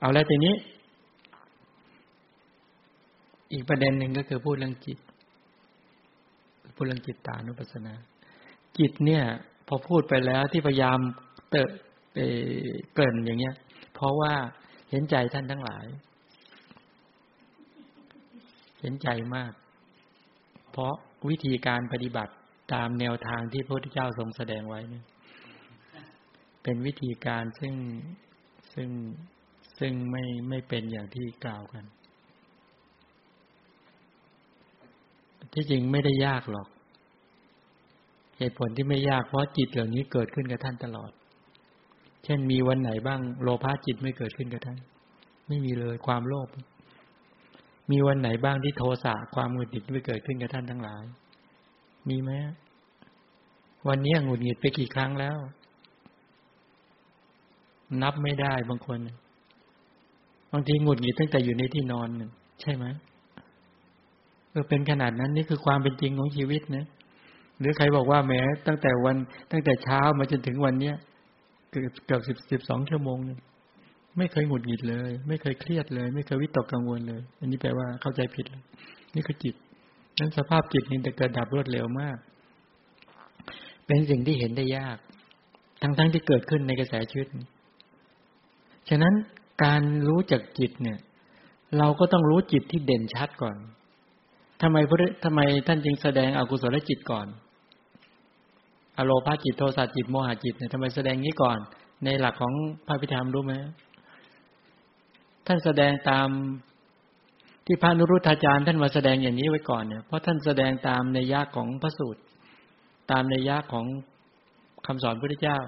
[0.00, 0.54] เอาแล้วทีนี้
[3.52, 4.98] อีกประเด็นหนึ่งก็คือพูดเรื่องจิต
[6.76, 7.94] พูดเรื่องจิตตานุปัสสนา
[8.78, 9.22] จิตเนี่ย
[9.68, 10.98] พอพูดไปแล้วที่พยายาม
[11.50, 11.68] เตะ
[12.94, 13.54] เกินอย่างเงี้ย
[13.94, 14.32] เพราะว่า
[14.90, 15.86] เห็นใจท่านทั้งหลาย
[18.80, 19.52] เห็นใจมาก
[20.76, 20.94] เพราะ
[21.28, 22.32] วิธีการปฏิบัติ
[22.72, 25.02] ตามแนวทางที่พระพุทธเจ้าทรงแสดงไว้เนี่
[26.62, 27.74] เป็นวิธีการซึ่ง
[28.74, 28.88] ซึ่ง
[29.78, 31.84] ซึ่งไม่ไม่เป็นอย่างที่กล่าวกัน
[35.54, 36.68] ที่จริงไม่ได้ยากหรอก
[38.38, 41.10] เหตุผลที่ไม่ยากเพราะจิตเหล่านี้เกิดขึ้นกับท่านตลอด
[42.24, 44.78] เช่นมีวันไหนบ้าง โลภะจิตไม่เกิดขึ้นกับท่าน
[45.48, 46.48] ไม่มีเลยความโลภ
[47.90, 51.02] มีวันไหนบ้างที่โทสะความหงุดหงิดไม่เกิดขึ้นกับท่านทั้งหลาย
[52.08, 52.30] มีไหม
[53.88, 55.36] วันนี้หงุดหงิดไปกี่ครั้งแล้ว
[58.02, 58.98] นับไม่ได้บางคน
[60.52, 62.08] บางทีหงุดหงิดตั้งแต่อยู่ในที่นอน
[62.60, 62.84] ใช่ไหม
[64.50, 66.86] เออเป็นขนาดนั้นนี่คือความเป็นจริงของชีวิตนะ
[67.58, 69.16] หรือใครบอกว่าแม้ ตั้งแต่วัน
[69.52, 70.96] ตั้งแต่เช้ามาจนถึงวันเนี้ย
[71.70, 73.38] เกือบเกือบสิบสิบสองชั่วโมงนึง
[74.18, 78.46] ไม่เคยหงุดหงิดเลย ไม่เคยเครียดเลย ไม่เคยวิตกกังวลเลย อันนี้แปลว่าเข้าใจผิด
[79.14, 79.54] นี่คือจิต
[80.18, 82.16] นั้นสภาพจิตนี่จะเกิดดับรวดเร็วมาก
[83.86, 84.98] เป็นสิ่งที่เห็นได้ยาก
[85.82, 87.28] ทั้งๆทที่เกิดขึ้นในกระแสชีวิต
[88.88, 89.14] ฉะนั้น
[89.64, 90.98] การรู้จักจิตเนี่ย
[91.78, 93.56] เราก็ต้องรู้จิตที่เด่นชัดก่อน
[94.62, 97.26] ทำไมพระทำไมท่านจึงแสดงอกุศลจิตก่อน
[98.96, 101.58] อโลภาจิตโทสะจิตโมหะจิตเนี่ยทำไมแสดงนี้ก่อน
[102.04, 102.52] ในหลักของ
[102.86, 103.54] พระพิธามรู้ไหม
[105.46, 106.28] ท่านแสดงตาม
[107.66, 112.20] ที่พระนุรุธาจารย์ท่านมาแสดงอย่างนี้ไว้ก่อนเนี่ยเพราะท่านแสดงตามในยากของพระสูตร
[113.10, 113.86] ตามในยากของ
[114.86, 115.58] คำสอนพระพุทธเจ้า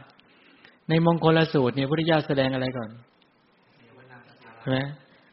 [0.88, 2.90] ในมงคลสูตรเนี่ยพระพุทธเจ้าแสดงอะไรก่อน
[4.66, 4.80] ช่ไหม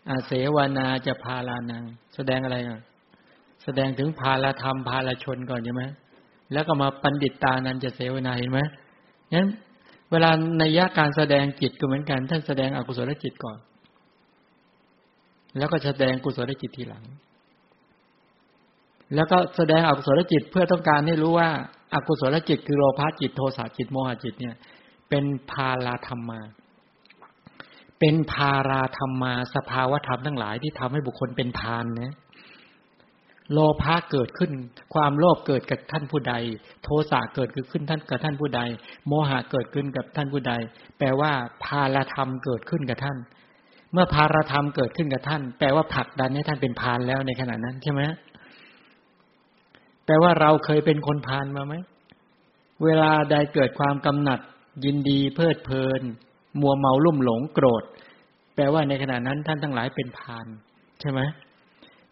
[0.10, 1.84] อาเสวนาจะพาลานัง
[2.16, 2.80] แสดงอะไรอะ
[3.64, 5.84] แสดงถึงพาลธรรมพาลชนก่อนใช่ไหม
[6.54, 8.60] แล้วก็มาปันดิตตานันจะเสวนาเห็นไหม
[9.34, 9.48] งั้น
[10.12, 13.58] เวลาในยะการแสดงจิตก็เหมือนกัน ท่านแสดงอกุศลจิตก่อน
[15.58, 17.04] แล้วก็แสดงกุศลจิตทีหลัง
[19.16, 21.50] แล้วก็แสดงอกุศลจิตเพื่อต้องการให้รู้ว่า
[21.94, 24.56] อากุศลจิตคือโลภะจิตโทสะจิตโมหะจิตเนี่ย
[25.10, 26.40] เป็นพาลาธรรมา
[28.00, 32.14] เป็นพาราธรรมา สภาวธรรมทั้งหลายที่ทำให้บุคคลเป็นพานนะ
[33.52, 34.52] โลภะเกิดขึ้น
[34.94, 36.34] ความโลภเกิดกับท่านผู้ใด
[36.84, 38.62] โทสะเกิดขึ้นท่านกับท่านผู้ใด
[39.08, 40.54] โมหะเกิดขึ้นกับท่านผู้ใด
[40.98, 41.32] แปลว่า
[41.64, 43.18] พาราธรรมเกิดขึ้นกับท่าน
[43.94, 48.02] เมื่อพารธรรมเกิดขึ้นกับท่าน แปลว่าผลักดันให้ท่านเป็นพานแล้วในขณะนั้นใช่ไหม
[50.06, 51.74] แปลว่าเราเคยเป็นคนพานมาไหม
[52.84, 54.40] เวลาใดเกิดความกำหนัด
[54.86, 56.02] ยินดีเพลิดเพลิน
[56.62, 57.84] มัวเมาลุ่มหลงโกรธ
[58.56, 60.46] แปลว่าในขณะนั้นท่านทั้งหลายเป็นพาน
[61.02, 61.20] ใช่ไหม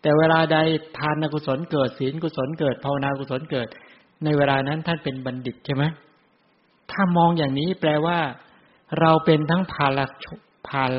[0.02, 0.58] แต่เวลาใด
[0.98, 3.68] ทานกุศลเกิดศีลกุศลเกิดภาวนากุศลเกิด
[4.24, 5.84] ในเวลานั้นท่านเป็นบัณฑิตใช่ไหม
[6.92, 8.20] ถ้ามองอย่างนี้แปลว่า
[9.00, 10.00] เราเป็นทั้งพาล
[10.68, 10.92] พาล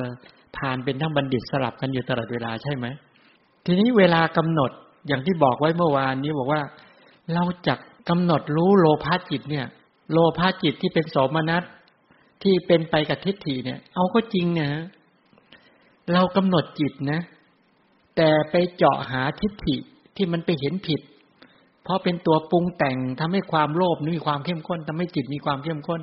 [0.56, 2.86] พานเป็นทั้งบัณฑิตสลับกันอยู่ตลอดเวลาใช่ไหม
[3.64, 4.70] ทีนี้เวลากำหนด
[5.06, 6.62] อย่างที่บอกไว้เมื่อวานนี้บอกว่า
[7.34, 7.74] เราจะ
[8.08, 9.66] กำหนดรู้โลภะจิตเนี่ย
[10.12, 11.62] โลภะจิตที่เป็นสมนัส
[12.42, 14.68] ที่เป็นไปกับทิฏฐิเนี่ย เอาก็จริงเนี่ย
[16.12, 17.20] เรากำหนดจิตนะ
[18.16, 19.76] แต่ไปเจาะหาทิฏฐิ
[20.16, 21.00] ที่มันไปเห็นผิด
[21.82, 26.00] เพราะเป็นตัวปรุงแต่งทำให้ความโลภมีความเข้มข้นทำให้จิตมีความเข้มข้น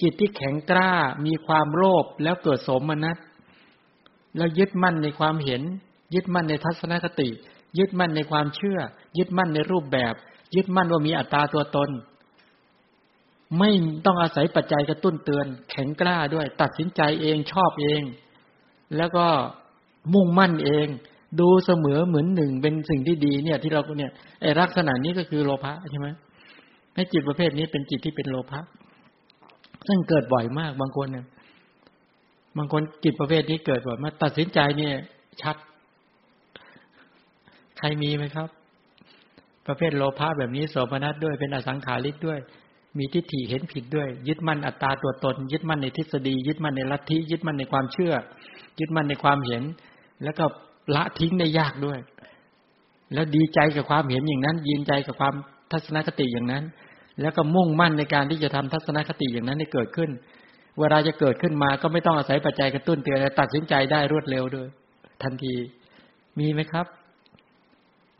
[0.00, 0.92] จิตที่แข็งกล้า
[1.26, 3.16] มีความโลภแล้วเกิดสมนัต
[4.36, 5.62] แล้วยึดมั่นในความเห็น
[6.14, 7.28] ยึดมั่นในทัศนคติ
[7.78, 8.78] ยึดมั่นในความเชื่อ
[9.18, 10.14] ยึดมั่นในรูปแบบ
[10.54, 11.90] ยึดมั่นว่ามีอัตตาตัวตน
[13.58, 13.70] ไม่
[14.06, 18.02] ต้องอาศัยปัจจัยกระตุ้นเตือน แข็งกล้าด้วย ตัดสินใจเองชอบเอง
[18.96, 19.26] แล้วก็
[20.14, 20.86] มุ่งมั่นเอง
[21.40, 26.08] ดูเสมอเหมือนหนึ่งเป็นสิ่งที่ดีเนี่ย ที่เราเนี่ยไอ้ลักษณะนี้ก็คือโลภะใช่ไหม
[26.94, 28.60] ให้จิตประเภทนี้เป็นจิตที่เป็นโลภะ
[29.86, 31.24] ซึ่งเกิดบ่อยมากบางคนเนี่ย
[32.58, 34.94] บางคนจิตประเภทนี้เกิดแบ่อยมาตัดสินใจเนี่ย
[35.42, 35.56] ชัด
[37.78, 38.48] ใครมีไหมครับ
[39.66, 42.38] ประเภทโลภะแบบนี้โสมนัสด้วยเป็นอสังขาริกด้วย
[42.98, 48.14] มีทิฏฐิเห็นผิดด้วย ยึดมั่นอัตตาตัวตน ยึดมั่นในทฤษฎี ยึดมั่นในลัทธิยึดมั่นในความเชื่อ
[48.80, 49.62] ยึดมั่นในความเห็น
[50.24, 50.44] แล้วก็
[50.94, 51.98] ละทิ้งได้ยากด้วย
[53.14, 55.34] แล้วดีใจกับความเห็นอย่างนั้น ยินใจกับความ
[55.72, 56.64] ทัศนคติอย่างนั้น
[57.20, 60.10] แล้วก็มุ่งมั่นในการที่จะทำทัศนคติอย่างนั้นให้เกิดขึ้น
[60.80, 64.68] เวลาจะเกิดขึ้นมาก็ไม่ต้องอาศัยปัจจัยกระตุ้นเตือนตัดสินใจได้รวดเร็วด้วย
[65.22, 65.54] ทันที
[66.38, 66.86] มีไหมครับ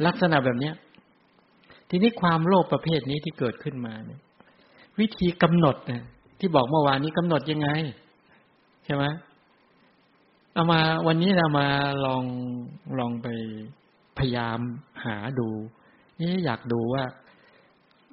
[0.06, 0.74] ลักษณะแบบเนี้ย
[1.90, 4.20] ทีนี้ความโลภประเภทนี้ที่เกิดขึ้นมาเนี่ย
[5.00, 6.02] วิธีกำหนดเนี่ย
[6.38, 7.68] ที่บอกเมื่อวานนี้กำหนดยังไง
[8.84, 9.04] ใช่ไหม
[10.52, 11.66] เอามาวันนี้เรามา
[12.04, 12.24] ลอง
[12.98, 13.28] ลองไป
[14.18, 14.58] พยายาม
[15.04, 15.48] หาดู
[16.20, 17.04] นี่อยากดูว่า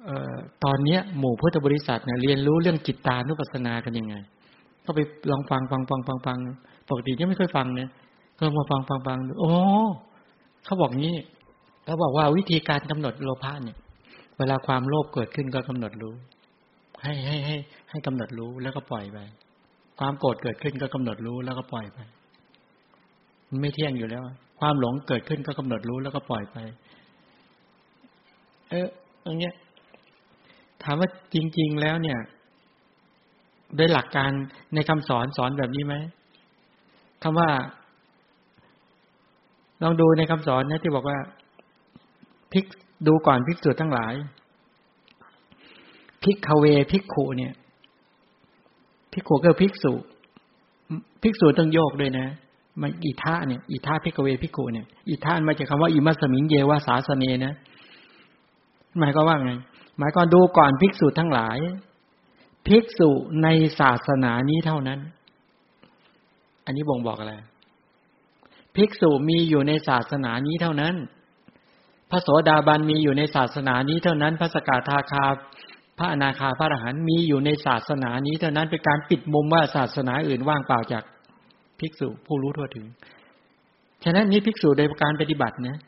[0.04, 4.14] เออตอนเนี้ยหมู่พุทธบริษัทเนี่ยเรียนรู้เรื่องจิตตานุปัสสนากันยังไง
[4.86, 6.38] ก็ไปลองฟังฟังฟังฟังฟัง
[6.88, 7.90] ปกติยังไม่เคยฟังเนี่ย
[8.38, 9.52] ก็มาฟังฟังฟังโอ้
[10.64, 11.16] เขาบอกงี้
[11.84, 13.78] เขาบอกว่าวิธีการกำหนดโลภะเนี่ย
[14.38, 16.14] เวลาความโลภเกิดขึ้นก็กำหนดรู้
[17.02, 17.56] ให้ให้ให้
[17.90, 19.18] ให้กำหนดรู้แล้วก็ปล่อยไป
[19.98, 21.98] ความโกรธเกิดขึ้นก็กำหนดรู้แล้วก็ปล่อยไป
[23.48, 24.22] มันไม่เที่ยงอยู่แล้ว
[24.60, 26.56] ความหลงเกิดขึ้นก็กำหนดรู้แล้วก็ปล่อยไป
[28.70, 28.86] เออ
[29.24, 29.54] อย่างเงี้ย
[30.82, 32.18] ถามว่าจริง ๆ แล้วเนี่ย
[33.76, 34.30] โดยหลักการ
[34.74, 35.94] ในคำสอนสอนแบบนี้ไหม
[37.22, 37.48] คำว่า
[39.82, 41.18] ลองดูในคำสอนนะที่บอกว่า
[42.52, 42.64] พิก
[43.06, 44.14] ดูก่อนพิกษุทั้งหลาย
[46.24, 47.52] พิกเวพิกขุเนี่ย
[49.12, 49.92] พิกขุก็พิกษุ
[51.22, 52.26] พิกษุต้องโยกด้วยนะ
[52.80, 57.54] มันอีท่าเนี่ยอีท่าพิกเวพิกขุเนี่ยอีท่านมาจากคาว่าอิมัสมิงเยวาสาสเนนะ
[58.98, 59.52] หมายก็ว่าไง
[59.98, 61.58] หมายก็ดูก่อนภิกษุทั้งหลาย
[62.66, 63.10] ภิกษุ
[63.42, 63.48] ใน
[63.80, 65.00] ศาสนานี้เท่านั้น
[66.66, 67.34] อันนี้บ่งบอกอะไร
[68.76, 70.94] ภิกษุมีอยู่ในศาสนานี้เท่านั้น
[72.10, 75.24] พระโสดาบันมีอยู่ในศาสนานี้เท่านั้น พระสกทาคา
[75.98, 81.04] พระอนาคา พระอรหันต์มีอยู่ในศาสนานี้เท่านั้น เป็นการปิดมุมว่าศาสนาอื่นว่างเปล่าจาก
[81.80, 82.86] ภิกษุผู้รู้ทั่วถึง
[84.04, 85.78] ฉะนั้นนี้ภิกษุโดยการปฏิบัตินะ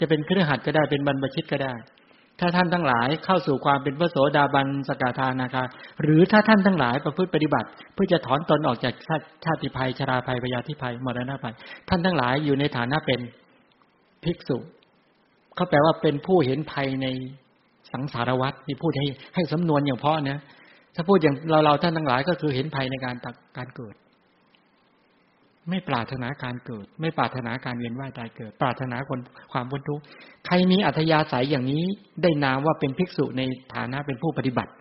[0.00, 1.74] จะเป็นเครือขัดก็ได้เป็นบรรพชิตก็ได้
[2.40, 5.62] ถ้าท่านทั้งหลายเข้าสู่ความเป็นพระโสดาบันสกทานาคา
[6.02, 8.94] หรือถ้าท่านทั้งหลายประพฤติปฏิบัติ เพื่อจะถอนตนออกจาก
[9.44, 11.54] ชาติภัยชราภัยพยาธิภัยมรณะภัย
[11.88, 13.20] ท่านทั้งหลายอยู่ในฐานะเป็น
[14.24, 14.56] ภิกษุ
[15.54, 17.06] เขาแปลว่าเป็นผู้เห็นภัยใน
[17.92, 20.40] สังสารวัตรนี่พูดให้ให้สำนวนอย่างเพาะนะ
[20.94, 23.94] ถ้าพูดอย่างเราเราท่านทั้งหลายก็คือเห็นภัยในการตักการเกิด
[25.70, 29.20] ไม่ปรารถนาการเกิด ไม่ปรารถนาการเวียนว่ายตายเกิด ปรารถนาคน
[29.52, 30.02] ความพ้นทุกข์
[30.46, 31.84] ใครมีอัธยาศัยอย่างนี้
[32.22, 33.42] ได้นามว่าเป็นภิกษุใน
[33.74, 34.72] ฐานะเป็นผู้ปฏิบัติ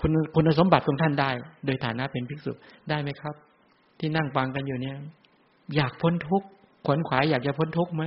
[0.00, 1.30] คุณคุณสมบัติของท่านได้
[1.66, 2.52] โดยฐานะเป็นภิกษุ
[2.88, 3.34] ได้ไหมครับ
[3.98, 4.96] ที่นั่งฟังกันอยู่เนี่ย
[5.76, 6.46] อยากพ้นทุกข์
[6.86, 8.02] ขวนขวายอยากจะพ้นทุกข์ไหม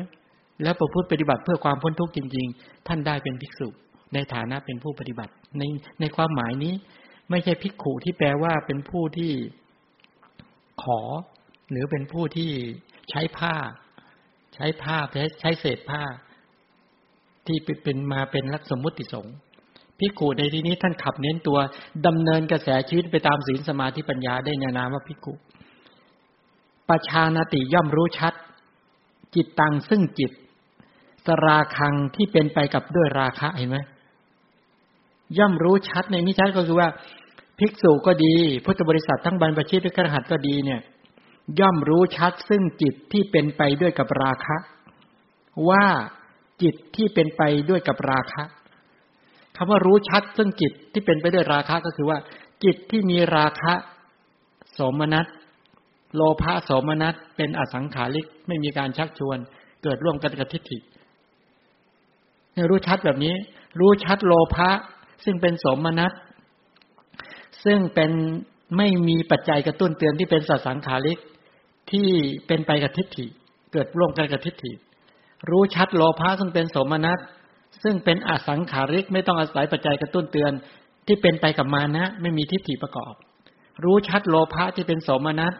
[0.64, 3.68] แล้วประพฤติปฏิบัติเพื่อความพ้นทุกข์จริง ๆ ท่านได้เป็นภิกษุ
[4.14, 5.64] ในฐานะเป็นผู้ปฏิบัติ ใน
[6.00, 6.74] ในความหมายนี้
[7.30, 9.32] ไม่ใช่ภิกขุที่แปลว่าเป็นผู้ที่
[10.84, 11.00] ขอ
[11.72, 12.52] หรือเป็นผู้ที่
[13.10, 13.56] ใช้ผ้า
[14.56, 14.98] ใช้ผ้า
[15.40, 16.04] ใช้เศษผ้า
[17.48, 19.36] ที่เป็นมาเป็นลักสมมุติสงฆ์
[20.00, 21.60] ภิกขุในที่นี้ท่านขับเน้นตัว
[22.08, 25.34] ดำเนินกระแสชีวิตไปตามศีลสมาธิปัญญาได้ในนามว่าภิกขุ
[26.90, 28.34] ประชานติย่อมรู้ชัด
[29.36, 30.32] จิตตังซึ่งจิต
[31.26, 33.78] สราคังที่เป็นไปกับด้วยราคะเห็นไหม
[35.38, 36.90] ย่อมรู้ชัดในนี้ชัดก็คือว่า
[37.60, 38.34] ภิกษุก็ดี
[38.66, 40.82] พุทธบริษัททั้งบรรพชิตและกรหัตก็ดีเนี่ย
[41.60, 44.58] ย่อมรู้ชัดซึ่งจิตที่เป็นไปด้วยกับราคะ
[45.70, 45.86] ว่า
[46.62, 48.44] จิตที่เป็นไปด้วยกับราคะ
[49.56, 52.18] คำว่ารู้ชัดซึ่งจิตที่เป็นไปด้วยราคะก็คือว่า
[52.64, 53.74] จิตที่มีราคะ
[54.78, 55.26] สมนัส
[56.16, 59.38] โลภะสมนัสเป็นอสังขาริกไม่มีการชักชวน
[59.84, 60.78] เกิดร่วมกันกับทิฏฐิ
[62.54, 63.34] เนี่ยรู้ชัดแบบนี้
[63.80, 64.70] รู้ชัดโลภะ
[65.26, 66.14] ซึ่งเป็นสมนัส
[67.66, 68.12] ซึ่งเป็น
[68.78, 71.20] ไม่มีปัจจัยกระตุ้นเตือนที่เป็นสัสังขาริก
[71.92, 72.08] ที่
[72.48, 73.26] เป็นไปกับทิฏฐิ
[73.74, 74.72] เกิดร่วมกันกับทิฏฐิ
[75.50, 77.20] รู้ชัดโลภะซึ่งเป็นสมนัส
[77.84, 80.52] ซึ่งเป็นอสังขาริกไม่ต้องอาศัยปัจจัยกระตุ้นเตือน
[81.08, 83.14] ที่เป็นไปกับมานะไม่มีทิฏฐิประกอบ
[83.84, 85.54] รู้ชัดโลภะที่เป็นสมนัส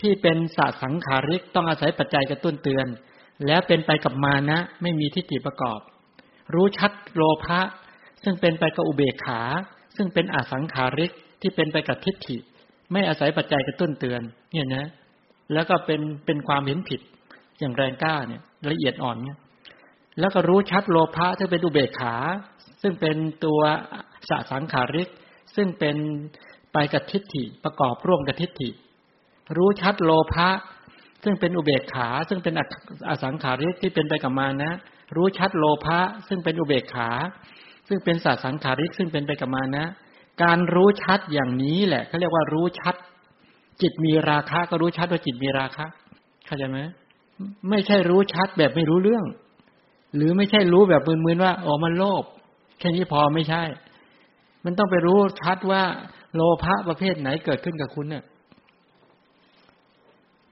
[0.00, 2.86] ที่เป็นสสังขาริกต้องอาศัยปัจจัยกระตุ้นเตือน
[3.46, 5.80] แล้วเป็นไปกับมานะไม่มีทิฏฐิประกอบ
[6.54, 7.60] รู้ชัดโลภะ
[8.24, 9.40] ซึ่งเป็นไปกับอุเบกขา
[9.96, 12.36] ซึ่งเป็นอสังขาริกที่เป็นไปกับทิฏฐิ
[12.92, 14.20] ไม่อาศัยปัจจัยกระตุ้นเตือน
[14.52, 14.86] เนี่ยนะ
[15.52, 17.00] แล้วก็เป็นเป็นความเห็นผิด
[17.58, 19.38] อย่างแรงกล้าเนี่ย ละเอียดอ่อนเนี่ย
[20.20, 22.14] แล้วก็รู้ชัดโลภะที่เป็นอุเบกขา
[22.82, 23.60] ซึ่งเป็นตัว
[24.28, 25.08] สสังขาริก
[25.56, 25.96] ซึ่งเป็น
[26.72, 28.70] ไปกับทิฏฐิประกอบร่วมกับทิฏฐิ
[29.56, 30.48] รู้ชัดโลภะ
[31.24, 32.54] ซึ่งเป็นอุเบกขา ซึ่งเป็น
[33.08, 34.72] อสังขาริกที่เป็นไปกับมานะ
[35.16, 37.10] รู้ชัดโลภะซึ่งเป็นอุเบกขา
[37.88, 39.86] ซึ่งเป็นสสังขาริกซึ่งเป็นไปกับมานะ
[40.42, 42.94] การรู้ชัดอย่างนี้แหละเขาเรียกว่ารู้ชัด
[43.82, 45.86] จิตมีราคะก็รู้ชัดว่าจิตมีราคะ
[46.46, 46.78] เข้าใจไหม
[47.70, 49.24] ไม่ใช่รู้ชัดแบบไม่รู้เรื่อง
[50.16, 52.24] หรือไม่ใช่รู้แบบมึนๆว่าอ๋อมันโลภ
[52.78, 53.62] แค่นี้พอไม่ใช่
[54.64, 55.82] มันต้องไปรู้ชัดว่า
[56.34, 58.24] โลภะประเภทไหนเกิดขึ้นกับคุณเนี่ย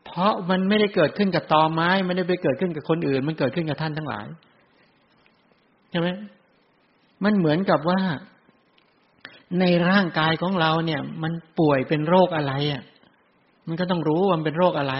[0.05, 4.27] เพราะมันไม่ได้เกิดขึ้นกับตอไม้ไม่ได้ไปเกิดขึ้นกับคนอื่น มันเกิดขึ้นกับท่านทั้งหลาย
[5.91, 6.09] ใช่ไหม
[7.25, 8.01] มันเหมือนกับว่า
[9.61, 12.83] ในร่างกายของเราเนี่ย มันป่วยเป็นโรคอะไรอะ
[13.69, 14.95] มันก็ต้องรู้ว่ามันเป็นโรคอะไร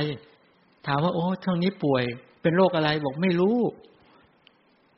[0.87, 2.05] ถามว่าโอ้เท่านี้ป่วย
[2.43, 3.59] เป็นโรคอะไรบอกไม่รู้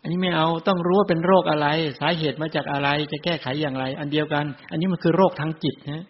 [0.03, 1.67] อันนี้ไม่เอาต้องรู้ว่าเป็นโรคอะไร
[2.01, 6.05] สาเหตุมาจากอะไร จะแก้ไขอย่างไร อันเดียวกัน อันนี้มันคือโรคทางจิตนะ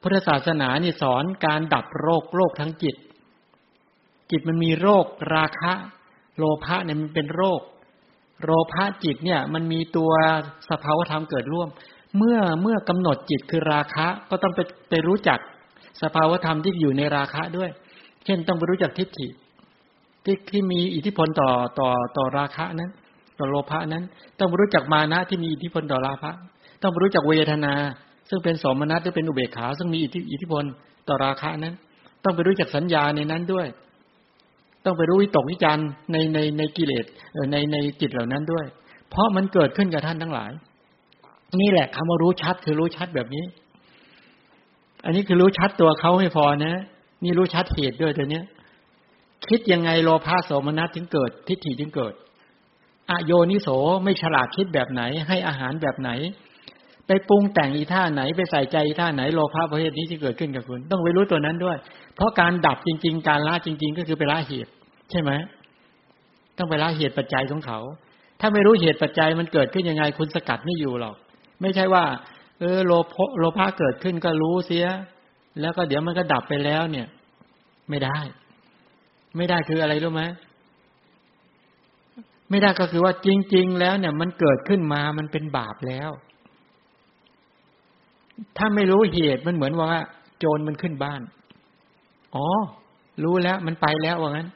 [0.00, 2.96] พุทธศาสนานี่สอนการดับโรคโรคทางจิต
[4.30, 5.72] จิตมันมีโรคราคะ
[6.38, 7.60] โลภะเนี่ยมันเป็นโรค
[8.42, 10.12] โลภะจิตเนี่ย มันมีตัว
[10.70, 11.68] สภาวธรรมเกิดร่วม
[12.16, 14.60] เมื่อเมื่อกำหนดจิตคือราคะก็ต้องไป
[14.90, 15.38] ไปรู้จัก
[16.02, 17.70] สภาวธรรมที่อยู่ในราคะด้วย
[18.24, 19.28] เช่นต้องไปรู้จักทิฏฐิ
[20.24, 22.90] ที่ที่มีอิทธิพลต่อต่อต่อราคะนั้น
[23.38, 24.04] ต่อโลภะนั้น
[24.40, 26.30] ต้องรู้จักมานะที่มีอิทธิพลต่อราคะ
[26.82, 27.74] ต้องรู้จักเวทนา
[28.28, 30.64] ซึ่งเป็นสมนัตหรือเป็นอุเบกขา ซึ่งมีอิทธิพล
[31.08, 31.74] ต่อราคะนั้น
[32.24, 33.66] ต้องไปรู้จักสัญญาในนั้นด้วย
[34.84, 35.78] ต้องไปรู้วิตกวิจาร
[36.12, 37.04] ในในในกิเลส
[37.52, 38.66] ในในจิตเหล่านั้นด้วย
[39.10, 40.50] เพราะมันเกิดขึ้นกับท่านทั้งหลาย
[41.60, 43.44] นี่แหละคำว่ารู้ชัดคือรู้ชัดแบบนี้
[45.04, 46.74] อันนี้คือรู้ชัดตัวเขาไม่พอนะ
[47.24, 48.44] นี่รู้ชัดเหตุด้วยตัวเนี้ย
[49.48, 52.14] คิดยังไงโลภะโสมนัสถึงเกิด ทิฏฐิจึงเกิด
[53.10, 53.68] อโยนิโส
[54.04, 56.10] ไม่ฉลาดคิดแบบไหน ให้อาหารแบบไหน
[57.06, 61.76] ไปปรุงแต่งอีท่าไหน ไปใส่ใจอีท่าไหนโลภะประเภทนี้จะเกิดขึ้นกับคุณ ต้องไปรู้ตัวนั้นด้วย
[62.14, 64.70] เพราะการดับจริง ๆ การละจริง ๆ ก็คือไปละเหตุ
[65.10, 65.30] ใช่ไหม
[66.58, 67.80] ต้องไปละเหตุปัจจัยของเขา
[68.40, 71.16] ถ้าไม่รู้เหตุปัจจัยมันเกิดขึ้นยังไงคุณสกัดไม่อยู่หรอก
[71.62, 72.04] ไม่ใช่ว่า
[72.60, 74.86] เออโลภโลภะเกิดขึ้นก็รู้เสีย
[75.60, 77.06] แล้วก็เดี๋ยวมันก็ดับไปแล้ว เนี่ย
[77.90, 78.18] ไม่ได้
[79.36, 80.22] ไม่ได้คืออะไรรู้ไหม
[82.50, 86.10] ไม่ได้ก็คือว่าจริง ๆ แล้วเนี่ย มันเกิดขึ้นมามันเป็นบาปแล้ว
[88.56, 90.00] ถ้าไม่รู้เหตุมันเหมือนว่า
[90.38, 91.20] โจรมันขึ้นบ้าน
[92.34, 92.46] อ๋อ
[93.24, 94.48] รู้แล้ว มันไปแล้วว่างั้น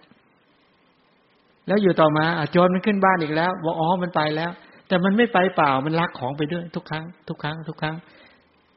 [1.66, 4.50] แล้วอยู่ต่อมาโจรมันขึ้นบ้านอีกแล้วว่าอ๋อมันไปแล้ว
[4.88, 7.96] แต่มันไม่ไปเปล่ามันลักของไปด้วย ทุกครั้ง ทุกครั้ง ทุกครั้ง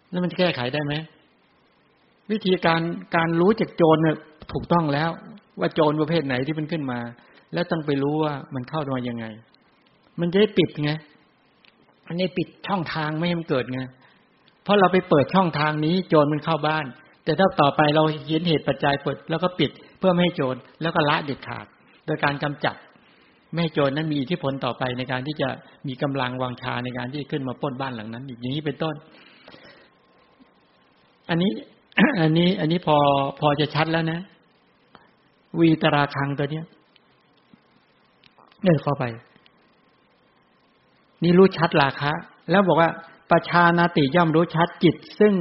[0.09, 0.93] แล้วมันจะแก้ไขได้ไหม
[2.31, 2.81] วิธีการ
[3.15, 4.17] การรู้จากโจรเนี่ย
[4.53, 5.09] ถูกต้องแล้ว
[5.59, 6.99] ว่าโจรประเภทไหนที่มันขึ้นมา
[7.53, 9.25] แล้วต้องไปรู้ว่ามันเข้ามายังไง
[10.19, 10.91] มันจะได้ปิดไง
[12.07, 13.81] อันนี้ปิดช่องทางไม่ให้มันเกิดไง
[14.63, 16.85] เพราะเราไปเปิดช่องทางนี้ โจรมันเข้าบ้าน
[17.23, 21.65] แต่ถ้าต่อไปเราเห็นเหตุปัจจัยเปิด แล้วก็ปิดเพื่อไม่ให้โจรแล้วก็ละเด็ดขาด
[22.05, 22.75] โดยการกำจัด
[23.55, 25.49] ไม่โจรนั้นมีอิทธิพลต่อไปในการที่จะ
[25.87, 28.95] มีกำลังวางชาในการที่ขึ้นมาป้นบ้านหลังนั้น อีกอย่างนี้เป็นต้น
[31.29, 31.51] อันนี้
[32.21, 32.97] อันนี้ อันนี้พอ
[33.39, 34.19] พอจะชัดแล้วนะ
[35.59, 36.65] วีตราคังตัวเนี้ย
[38.63, 39.03] เนี่ยเข้าไป
[41.23, 42.11] นี่รู้ชัดราคะ
[42.51, 42.89] แล้วบอกว่า
[43.31, 45.33] ประชานาติย่อมรู้ชัดจิต ซึ่ง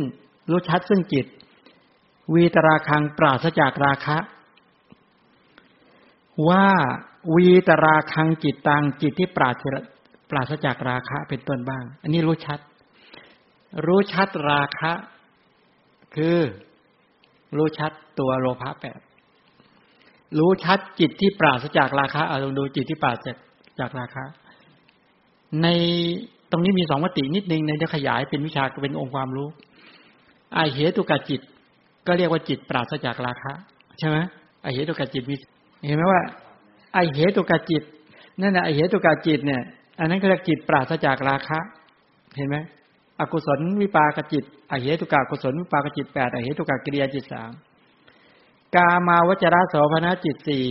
[0.51, 1.27] รู้ชัดซึ่งจิต
[2.35, 4.19] วีตราคังปราศจากราคะ
[6.49, 6.69] ว่า
[7.35, 9.65] วีตราคังจิตตังจิตที่ปราศ
[10.31, 12.61] ปราศจากราคะเป็นต้นบ้าง อันนี้รู้ชัด
[13.87, 14.93] รู้ชัดราคะ
[16.17, 16.39] คือ
[17.57, 19.01] รู้ชัดตัวโลภะแปด
[20.39, 23.37] รู้ชัดจิตที่ปราศจากราคะเอาลองดูจิตที่ปราศจาก
[23.81, 24.25] จากราคะ
[25.63, 25.69] ใน
[26.51, 29.49] ตรงนี้มีสองมตินิดนึงในจะขยายเป็นวิชาเป็นองค์ความรู้
[30.55, 31.41] ไอเหตุกาจิต
[32.07, 33.53] ก็เรียกว่าจิตปราศจากราคะ
[33.99, 34.17] ใช่ไหม
[34.63, 35.35] ไอเหตุกาจิตมี
[35.87, 36.23] เห็นไหมว่า
[36.95, 37.83] ไอเหตุกาจิต
[38.41, 39.63] นั่นแหละไอเหตุกาจิตเนี่ย
[39.99, 41.61] อันนั้นก็เรียกจิตปราศจากราคะ
[42.37, 42.57] เห็นไหม
[43.21, 47.53] อกุศลวิปากจิตอเหตุกากุศลวิปากจิตแปดอเหตุกากิริยาจิตสาม
[48.77, 50.65] กามาวจระโสภณจิตสี่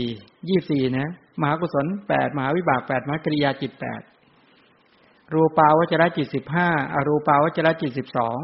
[0.48, 1.10] ยี่สี่นะ
[1.42, 4.02] มหากุศลแปดมหาวิบากแปดมหากริยาจิตแปด
[5.34, 8.38] รูปาวจระจิตสิบห้าอรูปาวจระจิตสิบสอง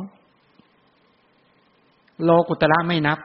[2.23, 3.19] โลกุตระไม่นับ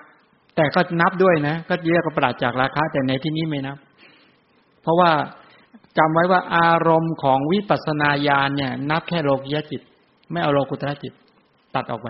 [0.56, 3.76] แต่ก็นับด้วยนะ ก็เรียกว่าปราศจากราคะ แต่ในที่นี้ไม่นับ
[4.82, 5.10] เพราะว่า
[5.98, 9.82] จำไว้ว่าอารมณ์ของวิปัสสนาญาณเนี่ย นับแค่โลกิยจิต
[10.30, 11.12] ไม่เอาโลกุตระจิต
[11.74, 12.08] ตัดออกไป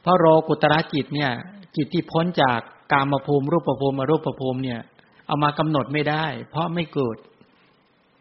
[0.00, 1.30] เพราะโลกุตระจิตเนี่ย
[1.76, 2.60] จิตที่พ้นจาก
[2.92, 4.80] กามภูมิรูปภูมิอรูปภูมิเนี่ย
[5.26, 7.16] เอามากำหนดไม่ได้ เพราะไม่เกิด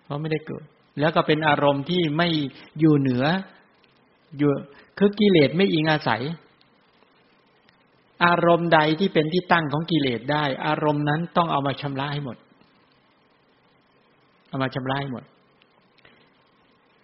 [0.04, 0.64] เพราะไม่ได้เกิด
[1.00, 2.28] แล้วก็เป็นอารมณ์ที่ไม่
[2.80, 3.26] อยู่เหนือ
[4.38, 4.52] อยู่
[4.98, 6.24] คือกิเลสไม่อิงอาศัย
[8.26, 12.38] อารมณ์ใดที่เป็นที่ตั้งของกิเลสได้ อารมณ์นั้นต้องเอามาชำระให้หมด
[14.58, 15.24] เอามาชำระหหมด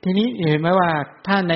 [0.03, 0.89] ทีนี้เห็นไหมว่า
[1.27, 1.55] ถ้าใน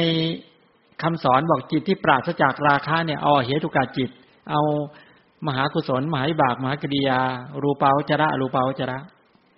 [1.01, 4.09] คำสอนบอกจิตที่ปราศจากราคะเนี่ยเอาเหตุกาจิต
[4.51, 4.61] เอา
[5.47, 7.19] มหากุศล มหาบากมหากริยา
[7.61, 8.97] รูปาวจระรูปาวจระ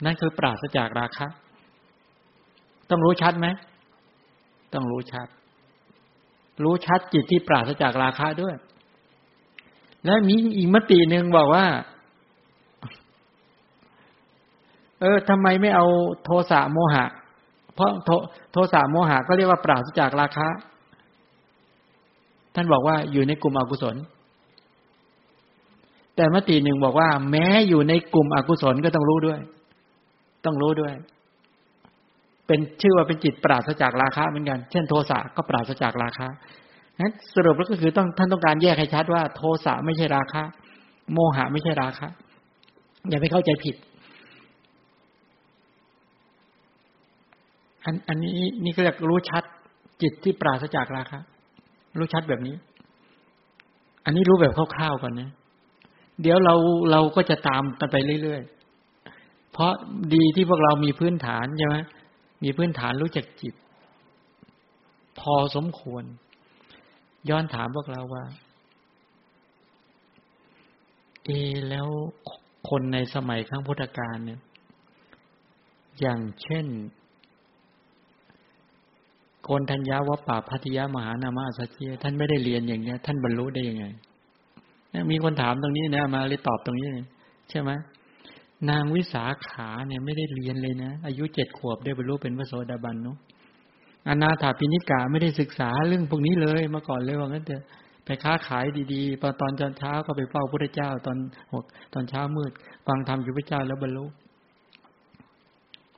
[0.06, 1.28] นั่นคือปราศจากราคะ
[2.90, 3.48] ต้องรู้ชัดไหม
[4.74, 5.28] ต้องรู้ชัด
[6.64, 8.56] รู้ชัดจิตที่ปราศจากราคะด้วย
[10.06, 11.66] และมีอีกมติหนึ่งบอกว่า
[15.02, 15.86] เออทำไมไม่เอา
[16.24, 17.06] โทสะโมหะ
[17.76, 18.10] เพราะโท
[18.52, 20.48] โทสะโมหะก็เรียกว่าปราศจากราคะ
[22.56, 23.96] ท่านบอกว่าอยู่ในกลุ่มอกุศล
[26.16, 29.40] แต่มติหนึ่งบอกว่า แม้อยู่ในกลุ่มอกุศลก็ต้องรู้ด้วย
[30.46, 30.94] ต้องรู้ด้วย
[32.48, 36.28] เป็นชื่อว่าเป็นจิตปราศจากราคะเหมือนกัน เช่น โทสะก็ปราศจากราคะ
[37.02, 40.44] นั้นสรุปแล้วก็คือต้องท่านต้องการแยกให้ชัดว่า โทสะไม่ใช่ราคะ
[41.14, 42.08] โมหะไม่ใช่ราคะ
[43.10, 43.76] อย่าไปเข้าใจผิด
[47.90, 49.44] อันอันนี้นี่ก็เรียกรู้ชัด
[50.02, 51.20] จิตที่ปราศจากราคะ
[51.98, 52.56] รู้ชัดแบบนี้
[54.06, 55.30] อันนี้รู้แบบคร่าวๆก่อนนะ
[56.22, 56.56] เดี๋ยวเรา
[56.92, 59.72] เราก็จะตามกันไปเรื่อยๆ เพราะ
[60.16, 61.78] ดีที่พวกเรามีพื้นฐานใช่ไหม
[62.44, 63.56] มีพื้นฐานรู้จักจิต
[65.20, 66.04] พอสมควร
[67.30, 68.24] ย้อนถามพวกเราว่า
[71.26, 71.30] เอ
[71.70, 71.88] แล้ว
[72.70, 74.40] คนในสมัยครั้งพุทธกาลเนี่ย
[76.00, 76.66] อย่างเช่น
[79.50, 83.86] กนทัญญาวป่าพัทยามหานามาสัจเจท่านไม่ได้เรียนอย่างเนี้ย ท่านบรรลุได้ยังไง
[85.12, 86.88] มีคนถามตรงนี้นะมาเลยตอบตรงนี้
[87.50, 87.72] ใช่ไหม
[88.70, 93.18] นางวิสาขาเนี่ยไม่ได้เรียนเลยนะ อายุเจ็ดขวบได้บรรลุเป็นพระโสดาบันเนาะ
[94.08, 97.64] อนาถาปิณิกาไม่ได้ศึกษาเรื่องพวกนี้เลยมาก่อนเลยว่างั้นเถอะ
[98.06, 101.18] ไปค้าขายดีๆพอตอนเช้าก็ไปเฝ้าพระเจ้า ตอน
[101.54, 102.52] หกตอนเช้ามืด
[102.88, 104.06] ฟังธรรมอยู่พระเจ้าแล้วบรรลุ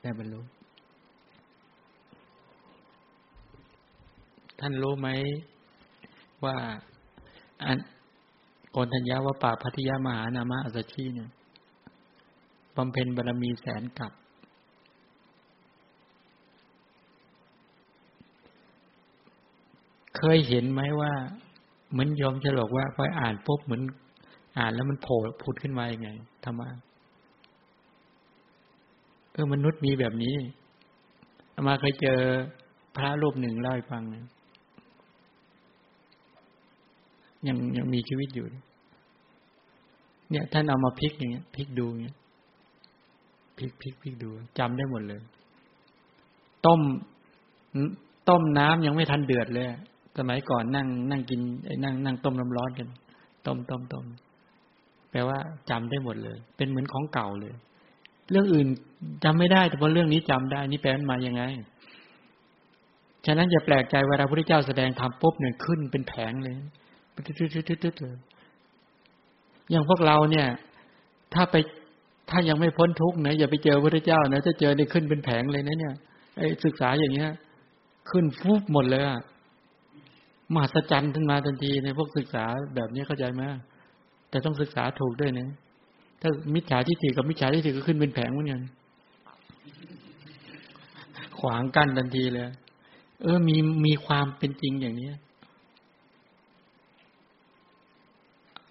[0.02, 0.40] ได้บรรลุ
[4.64, 5.08] ท่านรู้ไหม
[6.44, 6.56] ว่า
[7.64, 7.78] อัน
[8.70, 11.30] โกนทัญญาว่าป่าพัทยามหานามะอัสชีเนี่ย
[12.76, 14.12] บำเพ็ญบารมีแสนกับ
[20.16, 21.12] เคยเห็นไหมว่า
[21.90, 23.82] เหมือนยอมฉลอกว่าพออ่านปุ๊บเหมือน
[24.58, 26.08] อ่านแล้วมันโผล่พุดขึ้นมาอย่างไง
[26.44, 26.68] ทำไมะ
[29.32, 30.34] เออมนุษย์มีแบบนี้
[31.66, 32.18] มาเคยเจอ
[32.96, 34.26] พระรูปหนึ่งเล่าให้ฟังนะ
[37.48, 38.46] ยังยังมีชีวิตอยู่
[40.30, 42.16] เนี่ยท่านเอามาพลิกอย่างเงี้ยพลิกดูเงี้ย
[43.58, 45.20] พลิกพลิกพลิกดูจำได้หมดเลย
[46.66, 46.80] ต้ม
[48.28, 49.66] ต้มน้ำยังไม่ทันเดือดเลย
[50.18, 52.88] สมัยก่อนนั่ง นั่งกินไอ้นั่งนั่งต้มน้ำร้อนกัน
[53.46, 54.04] ต้มต้มต้ม
[55.10, 55.38] แปลว่า
[55.70, 57.54] จำได้หมดเลย เป็นเหมือนของเก่าเลย
[58.30, 58.68] เรื่องอื่น
[59.24, 61.42] จำไม่ได้ แต่พอเรื่องนี้จำได้ นี่แปลมายังไง
[63.26, 66.54] ฉะนั้นอย่าแปลกใจเวลาพระพุทธเจ้าแสดงธรรมปุ๊บเนี่ยขึ้นเป็นแผงเลย
[69.70, 70.46] อย่างพวกเราเนี่ย
[71.34, 71.56] ถ้าไป
[72.30, 75.94] ถ้ายังไม่พ้นทุกข์นะอย่าไปเจอพระเจ้านะจะเจอได้ขึ้นเป็นแผงเลยนะเนี่ย
[76.36, 77.30] ไอ้ศึกษาอย่างเงี้ย
[78.10, 79.20] ขึ้นฟุบหมดเลยอะ
[80.52, 82.44] มหัศจรรย์ขึ้นมาทันทีในพวกศึกษา
[82.74, 83.42] แบบนี้เข้าใจไหม
[84.30, 85.48] แต่ต้องศึกษาถูกด้วยนะ
[86.20, 88.62] ถ้ามิจฉาทิฏฐิกับมิจฉาทิฏฐิก็ขึ้นเป็นแผงเหมือนกัน
[91.38, 92.48] ขวางกั้นทันทีเลย
[93.22, 93.56] เออมี
[93.86, 95.16] มีความเป็นจริงอย่างเนี้ย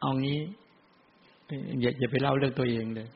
[0.01, 0.39] เอางี้
[1.81, 3.07] อย่าอย่าไปเล่าเรื่องตัวเองเลย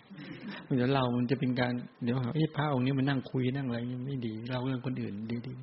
[0.75, 1.73] เดี๋ยวเรามันจะเป็นการ
[2.03, 5.13] เดี๋ยวหาไอ้พระองค์นี้มันนั่งคุยนั่งอะไรไม่ดีเล่าเรื่องคนอื่น
[5.47, 5.53] ดี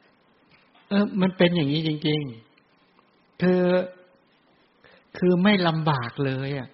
[0.00, 2.20] ๆเออ มันเป็นอย่างนี้จริง
[2.80, 3.64] ๆ คือ
[5.18, 6.68] คือไม่ลำบากเลยอะ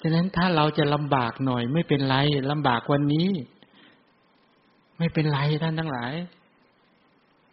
[0.00, 2.16] ฉะนั้นถ้าเราจะลำบากหน่อย ไม่เป็นไร
[2.50, 3.28] ลำบากวันนี้
[4.98, 6.12] ไม่เป็นไรท่านทั้งหลาย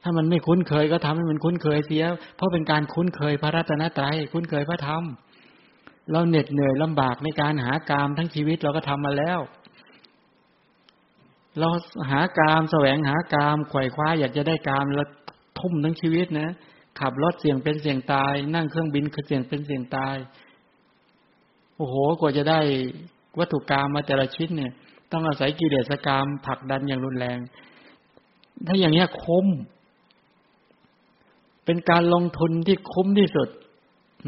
[0.04, 2.04] ถ้ามันไม่คุ้นเคยก็ทำให้มันคุ้นเคยเสีย
[2.36, 5.04] เพราะเป็นการคุ้นเคยพระรัตนตรัยคุ้นเคยพระธรรม
[6.12, 9.40] เราเหน็ดเหนื่อยลำบากในการหากามทั้งชีวิตเราก็ทำมาแล้ว
[11.60, 11.70] เรา
[12.12, 15.08] หากามแสวงหากามไขว่คว้าอยากจะได้กามแล้ว
[15.60, 16.50] ทุ่มทั้งชีวิตนะ
[17.00, 20.16] ขับรถเสี่ยงเป็นเสี่ยงตาย นั่งเครื่องบินคือเสี่ยงเป็นเสี่ยงตาย
[21.76, 22.60] โอ้โหกว่าจะได้
[23.40, 24.72] วัตถุกรรมมาแต่ละชิ้นเนี่ย
[25.12, 27.40] ต้องอาศัยกิเลสกรรมผลักดันอย่างรุนแรง
[28.68, 29.48] ถ้าอย่างเนี้ยคม
[31.72, 33.50] เป็นการลงทุนที่คุ้มที่สุด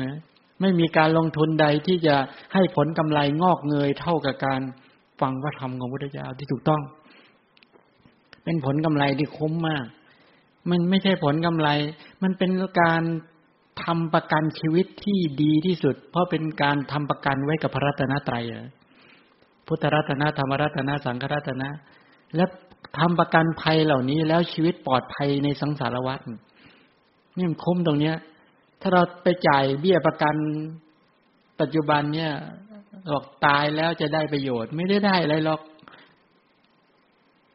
[0.04, 0.14] นะ
[0.62, 2.16] ไม่มีการลงทุนใดที่จะ
[2.54, 4.62] ให้ผลกำไรงอกเงยเท่ากับการ
[5.22, 6.82] ฟังพระธรรมของพุทธเจ้าที่ถูกต้อง
[8.44, 9.86] เป็นผลกำไรที่คุ้มมาก
[10.70, 11.70] มันไม่ใช่ผลกำไร
[12.24, 13.04] มันเป็นการ
[13.84, 18.44] ทำประกันชีวิตที่ดีที่สุด เพราะเป็นการทำประกันไว้กับพระรัตนตรัย
[19.68, 21.70] พุทธรัตนะธรรมรัตนะสังฆรัตนะ
[22.36, 22.46] และ
[23.00, 26.22] ทำประกันภัยเหล่านี้แล้วชีวิตปลอดภัยในสังสารวัฏ
[27.38, 28.15] นี่มันคุ้มตรงเนี้ย
[28.81, 30.36] ถ้าเราไปจ่ายเบี้ยประกัน
[31.59, 32.31] ปัจจุบันเนี่ย
[33.11, 35.61] บอกตายแล้วจะได้ประโยชน์ ไม่ได้ได้อะไรหรอก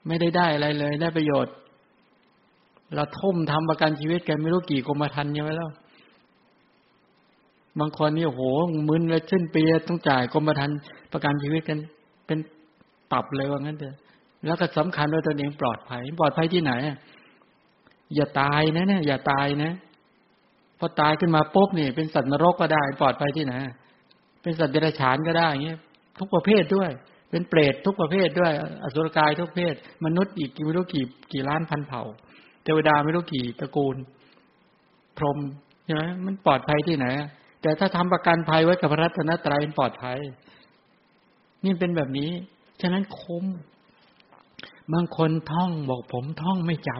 [0.06, 1.54] ไม่ได้ได้อะไรเลย ได้ประโยชน์
[2.94, 5.70] เราทุ่มทำประกันชีวิตกันไม่รู้กี่กรมธรรม์ยังไงแล้ว
[7.80, 8.42] บางคนนี่โห
[8.88, 10.78] มึนเลยสิ้นปีต้องจ่ายกรมธรรม์
[11.12, 11.78] ประกันชีวิตกัน
[12.26, 12.38] เป็น
[13.12, 13.96] ปรับเลยว่างั้นเถอะ
[14.46, 16.72] แล้วก็สำคัญว่าตัวเองปลอดภัย ปลอดภัยที่ไหน
[18.14, 19.72] อย่าตายนะเนี่ยอย่าตายนะ
[20.78, 23.54] พอตายขึ้นมาปุ๊บนี่เป็นสัตว์นรกก็ได้ปลอดภัยที่ไหน
[24.42, 25.78] เป็นสัตว์เดรัจฉานก็ได้อย่างเงี้ย
[26.18, 26.90] ทุกประเภทด้วย
[27.30, 28.52] เป็นเปรตทุกประเภทด้วย
[28.82, 32.02] อสุรกายทุกประเภทมนุษย์อีกไม่รู้กี่กี่ล้านพันเผ่า
[32.64, 33.96] เทวดาไม่รู้กี่ตระกูล
[35.18, 35.38] พรหม
[35.84, 37.06] ใช่ไหมมันปลอดภัยที่ไหน
[37.62, 40.18] แต่ถ้าทำประกันภัยไว้กับพระรัตนตรัยเป็นปลอดภัย
[41.64, 42.30] นี่เป็นแบบนี้
[42.80, 43.44] ฉะนั้นคุ้ม
[44.92, 46.90] บางคนท่องบอกผมท่องไม่จ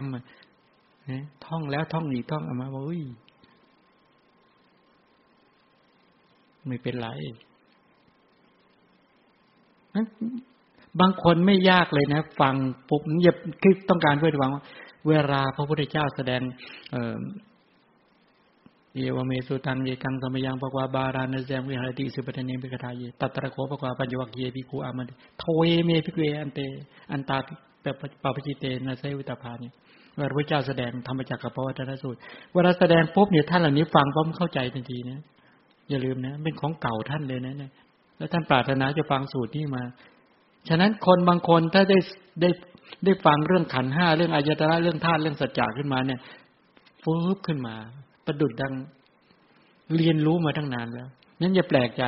[1.17, 3.01] ำท่องแล้วท่องอีกท่องออกมาบอกอุ้ย
[6.67, 7.07] ไม่เป็นไร
[10.99, 12.55] บางคนไม่ยากเลยนะ ฟัง
[12.89, 14.63] ปุ๊บอย่าคือต้องการเพื่อหวังว่า
[15.07, 16.41] เวลาพระพุทธเจ้าแสดง
[16.91, 16.95] เอ
[18.95, 25.05] เยวเมสุตังเยกังสมยังปะกวาบารานเซมวิหารติสุปเทเนมิกทาเยตัตระโคปะกวาปัญญวักเยปิคูอามัน
[25.39, 26.59] โทเอเมพิกเวอันเต
[27.11, 27.37] อันตา
[27.81, 27.85] เป
[28.23, 32.19] ปปจิเตนะเซวิตาภานี่เวลาพระเจ้าแสดงธรรมจักรกับพระวัฒนสูตร
[32.53, 35.19] เวลาแสดงปุ๊บเนี่ยท่านเหล่านี้ฟังพร้อมเข้าใจทันทีนะ
[35.89, 37.71] อย่าลืมนะเป็นของเก่าท่านเลยนะเนี่ย
[38.17, 39.83] แล้วท่านปรารถนาจะฟังสูตรนี้มา
[40.69, 41.97] ฉะนั้นคนบางคนถ้าได้
[42.41, 42.49] ได้
[43.05, 46.19] ได้ฟังเรื่องขันห้าเรื่องอายตนะเรื่องธาตุเรื่องสัจจะขึ้นมาเนี่ย
[47.03, 47.75] ฟื้นขึ้นมา
[48.25, 48.73] ประดุดดัง
[49.95, 51.07] เรียนรู้มาตั้งนานแล้ว
[51.39, 52.03] นั้นอย่าแปลกใจ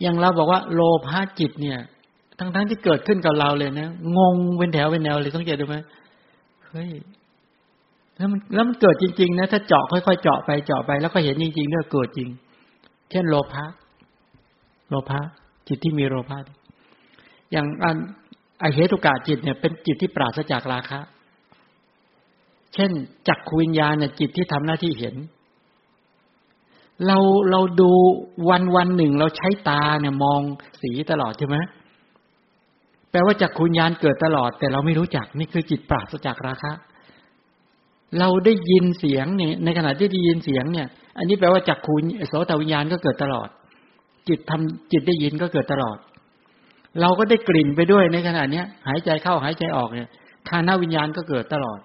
[0.00, 1.78] อย่างเราบอกว่า โลภะจิตเนี่ย
[2.38, 3.88] ทั้งทั้งที่เกิดขึ้นกับเราเลยนะ
[4.18, 5.76] งงเป็นแถวเป็นแนวเลยต้องเจอดูไหม
[6.72, 6.90] เฮ้ย
[8.16, 12.28] แล้วมันแล้วมันเกิดจริง ๆ นะ ถ้าเจาะค่อยๆเจาะไปเจาะไป แล้วก็เห็นจริงๆเนี่ยเกิดจริง
[13.10, 13.64] เช่นโลภะ
[14.88, 15.20] โลภะ
[15.68, 16.38] จิตที่มีโลภะ
[17.52, 17.96] อย่างอัน
[18.62, 21.00] อเหตุกาจิตเนี่ยเป็นจิตที่ปราศจากราคะ
[22.74, 22.90] เช่น
[23.28, 25.14] จักขวิญญาณเนี่ยจิตที่ทำหน้าที่เห็น
[27.06, 27.18] เรา
[27.50, 27.90] เราดู
[28.48, 30.40] วันวันหนึ่งเราใช้ตาเนี่ยมอง
[30.82, 31.56] สีตลอดใช่ไหม
[33.12, 36.72] แปลว่าจักขวิญญาณเกิดตลอด แต่เราไม่รู้จักนี่คือจิตปราศจากราคะ
[38.18, 40.86] เราได้ยินเสียงเนี่ย ในขณะที่ได้ยินเสียงเนี่ย
[41.18, 41.94] อันนี้แปลว่าจักขุ
[42.28, 43.48] โสตวิญญาณก็เกิดตลอด
[44.28, 45.98] จิตทำจิตได้ยินก็เกิดตลอด
[47.00, 50.08] เราก็ได้กลิ่นไปด้วยในขณะเนี้ย หายใจเข้าหายใจออกเนี่ย
[50.48, 51.80] ทานาวิญญาณก็เกิดตลอด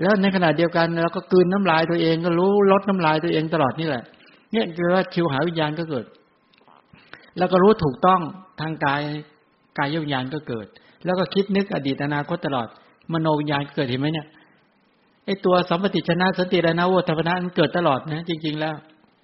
[0.00, 4.04] แล้วในขณะเดียวกันเราก็กืนน้ำลายตัวเองก็รู้ลดน้ำลายตัวเองตลอดนี่แหละ
[4.52, 6.06] เนี่ยคือว่าคิวหาวิญญาณก็เกิด
[7.38, 8.20] แล้วก็รู้ถูกต้อง
[8.60, 9.02] ทางกาย
[9.78, 10.66] กายวิญญาณก็เกิด
[11.04, 12.68] แล้วก็คิดนึกอดีตอนาคตตลอด
[13.12, 14.28] มโนวิญญาณเกิดเห็นไหมเนี่ย
[15.26, 18.74] ไอตัวสัมปติชนะสติระนะโวทัพนะมันเกิดตลอดนะจริง ๆ แล้ว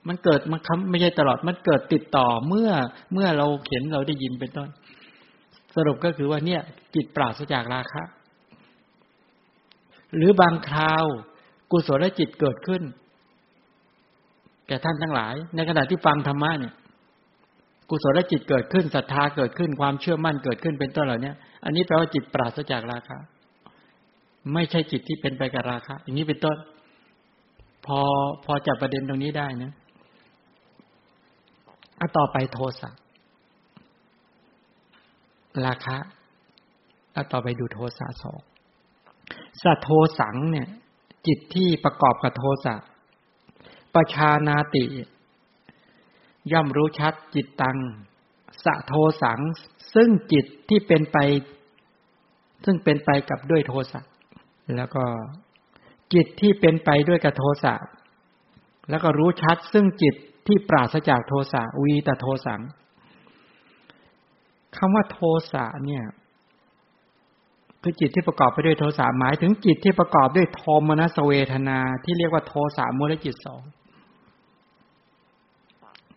[0.08, 2.70] มันเกิดมันคำไม่ใช่ตลอดมันเกิดติดต่อเมื่อ
[3.12, 4.68] เมื่อเราเห็นเราได้ยินเป็นต้น
[5.76, 6.60] สรุปก็คือว่าเนี่ย
[6.94, 8.02] จิตปราศจากราคะ
[10.16, 11.04] หรือบางคราว
[11.70, 12.82] กุศลจิตเกิดขึ้น
[14.66, 16.74] แก่ท่านทั้งหลาย ในขณะที่ฟังธรรมะเนี่ย
[17.90, 21.32] กุศลจิตเกิดขึ้นศรัทธาเกิดขึ้นความเชื่อมั่นเกิดขึ้นเป็นต้นเหล่านี้
[21.64, 23.18] อันนี้แปลว่าจิตปราศจากราคะ
[24.54, 26.56] ไม่ใช่จิตที่เป็นไปกับราคะอย่างนี้เป็นต้น
[27.86, 28.00] พอ
[28.44, 29.72] พอจับประเด็นตรงนี้ได้นะ
[32.00, 32.90] อะต่อไปโทสะ
[35.66, 35.96] ราคะ
[37.12, 38.40] แล้วต่อไปดูโทสะสอง
[39.62, 40.68] สัโทสังเนี่ย
[41.26, 42.74] จิตที่ประกอบกับโทสะ
[43.94, 44.84] ประชานาติ
[46.52, 47.78] ย่อมรู้ชัดจิตตัง
[48.64, 49.40] สะโทสัง
[49.94, 51.18] ซึ่งจิตที่เป็นไป
[52.64, 54.00] ซึ่งเป็นไปกับด้วยโทสะ
[54.76, 55.04] แล้วก็
[56.14, 57.74] จิตที่เป็นไปด้วยกับโทสะ
[58.90, 60.14] แล้วก็รู้ชัดซึ่งจิต
[60.46, 62.60] ที่ปราศจากโทสะวีตโทสัง
[64.76, 65.20] คำว่าโท
[65.52, 66.04] สะเนี่ย
[67.82, 73.62] คือจิตที่ประกอบไปด้วยโทสะหมายถึงจิตที่ประกอบด้วยโทมนัสเวทนาที่เรียกว่าโทสะมูลจิตสอง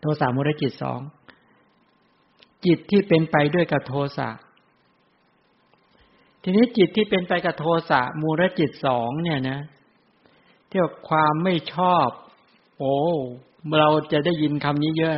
[0.04, 1.00] โทสะมูลจิตสอง
[2.66, 4.28] จิตที่เป็นไปด้วยกับโทสะ
[6.42, 9.60] ทีนี้จิตที่เป็นไปกับโทสะมูลจิตสองเนี่ยนะ
[10.68, 12.08] เที่ยวความไม่ชอบ
[12.78, 12.96] โอ้
[13.78, 15.14] เราจะได้ยินคำนี้เยอะ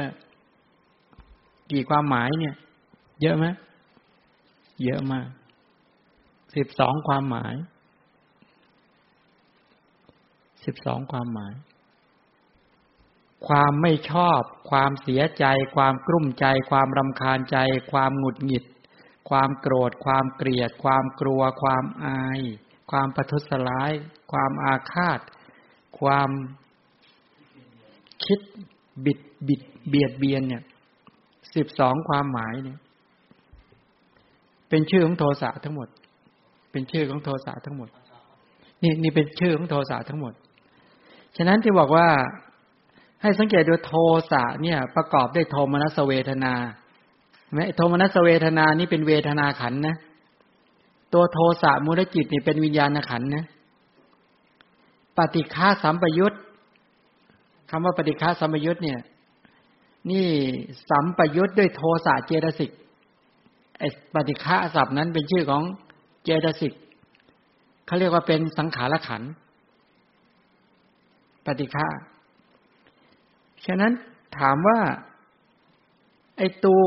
[1.72, 2.54] กี่ความหมายเนี่ย
[3.22, 3.46] เยอะไหม
[4.84, 5.28] เยอะมาก
[6.54, 7.54] สิบสองความหมาย
[10.64, 11.52] สิบสองความหมาย
[13.48, 14.40] ความไม่ชอบ
[14.70, 15.44] ความเสียใจ
[15.76, 17.58] ความกลุ้มใจ ความรำคาญใจ
[17.92, 18.64] ความหงุดหงิด
[19.28, 22.40] ความโกรธ ความเกลียด ความกลัว ความอาย
[22.90, 23.92] ความประทุษร้าย
[24.32, 25.20] ความอาฆาต
[26.00, 26.30] ความ
[28.24, 28.40] คิด
[29.04, 29.18] บิด
[29.48, 30.62] บิดเบียดเบียนเนี่ย
[31.54, 32.78] สิบสองความหมายเนี่ย
[34.68, 35.88] เป็นชื่อของโทสะทั้งหมด
[36.72, 37.88] เป็นชื่อของโทสะทั้งหมด
[38.82, 40.34] นี่นี่เป็นชื่อของโทสะทั้งหมด
[41.36, 42.08] ฉะนั้นที่บอกว่า
[43.22, 43.94] ให้สังเกตดูโท
[44.30, 46.52] สะเนี่ย ประกอบด้วยโทมนัสเวทนา
[47.52, 49.96] ไหมโทมนัสเวทนานี่เป็นเวทนาขันนะ
[51.14, 53.44] ตัวโทสะมูลจิตนี่เป็นวิญญาณขันนะ
[55.18, 56.32] ปฏิฆาสัมปยุต
[57.70, 59.00] คำว่าปฏิฆาสัมปยุตเนี่ย
[60.10, 60.26] นี่
[60.90, 62.70] สัมปยุตด้วยโทสะเจตสิก
[63.78, 63.82] ไอ
[64.14, 65.62] ปฏิฆาศัพท์นั้นเป็นชื่อของ
[66.24, 66.72] เจตสิก
[67.86, 69.22] เขาเรียกว่าเป็นสังขารขัน
[71.46, 71.86] ปฏิฆา
[73.66, 73.92] ฉะนั้น
[74.38, 74.80] ถามว่า
[76.38, 76.86] ไอตัว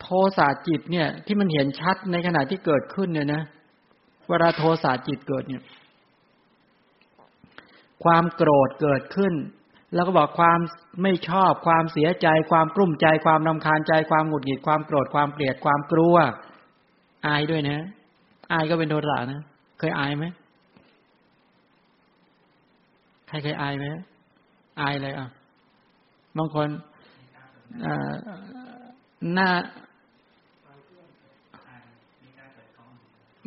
[0.00, 0.06] โท
[0.38, 3.42] สะจิตเนี่ย ที่มันเห็นชัดในขณะที่เกิดขึ้นเนี่ยนะ
[4.28, 5.62] เวลาโทสะจิตเกิดเนี่ย
[8.04, 9.34] ความโกรธเกิดขึ้น
[9.94, 10.58] แล้วก็บอกความ
[11.02, 16.16] ไม่ชอบ ความเสียใจ ความกลุ้มใจ ความรำคาญใจ ความหงุดหงิด ความโกรธ ความเกลียด ความกลัว
[17.26, 17.78] อายด้วยนะ
[18.52, 19.40] อายก็เป็นโทสะนะ
[19.78, 20.24] เคยอายไหม
[23.32, 23.84] ครเคยอายไหม
[24.80, 25.26] อายเลยอะ
[26.36, 26.68] บางคน
[29.34, 29.48] หน้า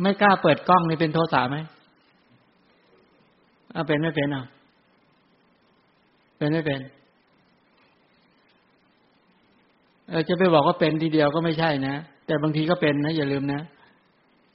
[0.01, 1.57] ไม่กล้าเปิดกล้องนี่เป็นโทสะไหม
[3.73, 4.43] อ่าเป็นไม่เป็นอะ
[6.37, 6.81] เป็นไม่เป็น
[10.09, 13.61] เออจะไปบอกว่าเป็นทีเดียวก็ไม่ใช่นะ แต่บางทีก็เป็นนะ อย่าลืมนะ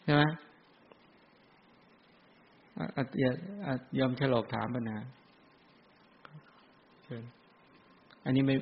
[0.05, 0.23] ใช่ไหม
[3.99, 4.99] ยอมฉลอกถามปัญหา
[8.25, 8.55] อันนี้ไม่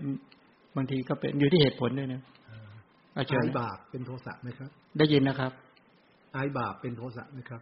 [0.77, 2.23] บางทีก็เป็นอยู่ที่เหตุผลด้วยนะ
[3.19, 5.53] อาจารย์บาปเป็นโทสะไหมครับ ได้ยินนะครับ
[6.37, 7.61] อายบาปเป็นโทสะไหมครับ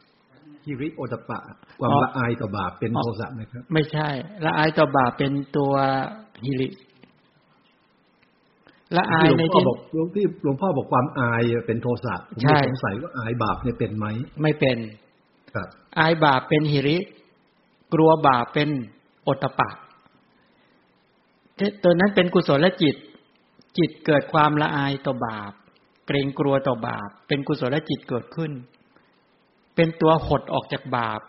[0.67, 1.39] ฮิริโอตปะ
[1.81, 4.09] ความละอายต่อบาปเป็นโทสะไหมครับ ไม่ใช่
[4.45, 5.73] ละอายต่อบาปเป็นตัว
[6.45, 6.69] ฮิริ
[8.97, 14.07] ละอายในที่บอกหลวงที่หลวงพ่อบอกความอายเป็นโทสะผมสงสัยว่าอายบาปเนี่ยเป็นไหม
[14.43, 14.79] ไม่เป็น
[15.55, 15.69] ครับ
[15.99, 16.97] อายบาปเป็นหิริ
[17.95, 18.69] กลัวบาปเป็น
[19.27, 19.69] อตปะ
[21.83, 22.97] ตัวนั้นเป็นกุศลและจิต
[23.79, 25.53] จิตเกิดความละอายต่อบาป
[26.07, 28.53] เกรงกลัวต่อบาป เป็นกุศลและจิตเกิดขึ้น
[29.75, 31.21] เป็นตัวหดออกจากบาป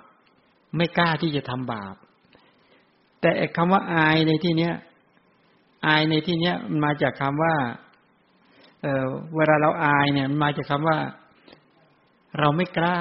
[0.76, 1.96] ไม่กล้าที่จะทำบาป
[3.22, 4.74] แต่คำว่าอายในที่เนี้ย
[5.88, 7.56] อายในที่เนี้ยมันมาจากคำว่า
[8.82, 9.06] เออ
[9.36, 10.98] เวลาเราอายเนี่ยมันมาจากคำว่า
[12.40, 13.00] เราไม่กล้า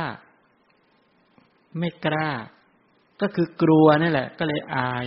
[1.78, 2.28] ไม่กล้า
[3.20, 5.06] ก็คือกลัวนั่แหละ ก็เลยอาย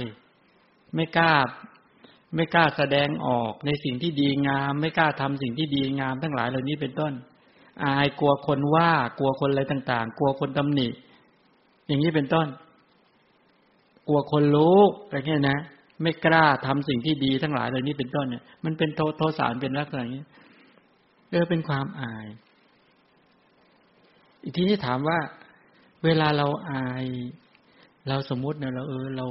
[0.96, 1.32] ไม่กล้า
[2.36, 7.14] ไม่กล้าแสดงออกในสิ่งที่ดีงาม ไม่กล้าทำสิ่งที่ดีงามทั้งหลายเหล่านี้เป็นต้น
[7.84, 10.88] อายกลัวคนว่ากลัวคนอะไรต่าง ๆ กลัวคนตำหนิ
[11.88, 12.48] อย่างนี้เป็นต้น
[14.08, 15.60] กลัวคนรู้อะไรเงี้ยนะ
[16.02, 20.24] ไม่กล้าทำสิ่งที่ดีทั้งหลายเหล่านี้เป็นต้นเนี่ย มันเป็นโทโทสารเป็นลักษณะนี้
[21.32, 22.28] เออเป็นความอาย
[24.44, 25.20] อีกทีนี้ถามว่า
[26.06, 27.06] เวลาเราอาย
[28.08, 29.28] เราสมมุติเนี่ยเราเออเรา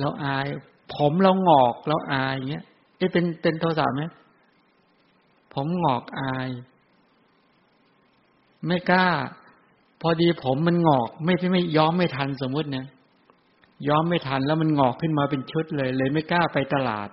[0.00, 0.46] เราอาย
[0.94, 2.64] ผมเราหงอกเราอายเงี้ย
[2.96, 4.02] เอ๊ะเป็นเป็นโทสะไหม
[5.54, 6.48] ผมหงอกอาย
[8.66, 9.06] ไม่กล้า
[10.00, 12.86] พอดีผมมันหงอก ไม่ไม่ย้อมไม่ทันสมมุติเนี่ย
[13.88, 17.08] ย้อมไม่ทันแล้วมันงอกขึ้นมาเป็นชุดเลย เลยไม่กล้าไปตลาด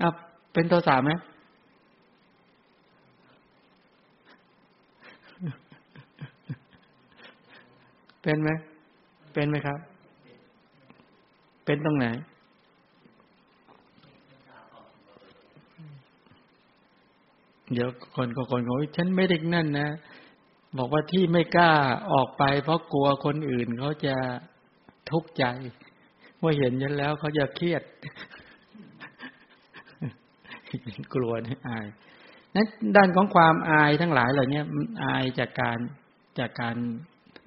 [0.00, 0.08] อะ
[0.52, 1.10] เป็นโทสะไหม
[8.22, 8.50] เป็นไหม
[9.32, 9.78] เป็นไหมครับ
[11.64, 12.06] เป็นตรงไหน
[17.72, 19.90] เดี๋ยวคนก็คนบอกฉันไม่ได้นั่นนะ
[20.78, 21.72] บอกว่าที่ไม่กล้า
[22.12, 24.16] ออกไป เพราะกลัวคนอื่นเขาจะ
[25.10, 25.44] ทุกข์ใจ
[26.42, 27.82] ว่าเห็นฉันแล้วเขาจะเครียด
[31.14, 31.86] กลัวนี่อาย
[32.54, 34.60] นั้นด้านของความอายทั้งหลายเหล่านี้
[35.04, 35.78] อายจากการ
[36.38, 36.76] จากการ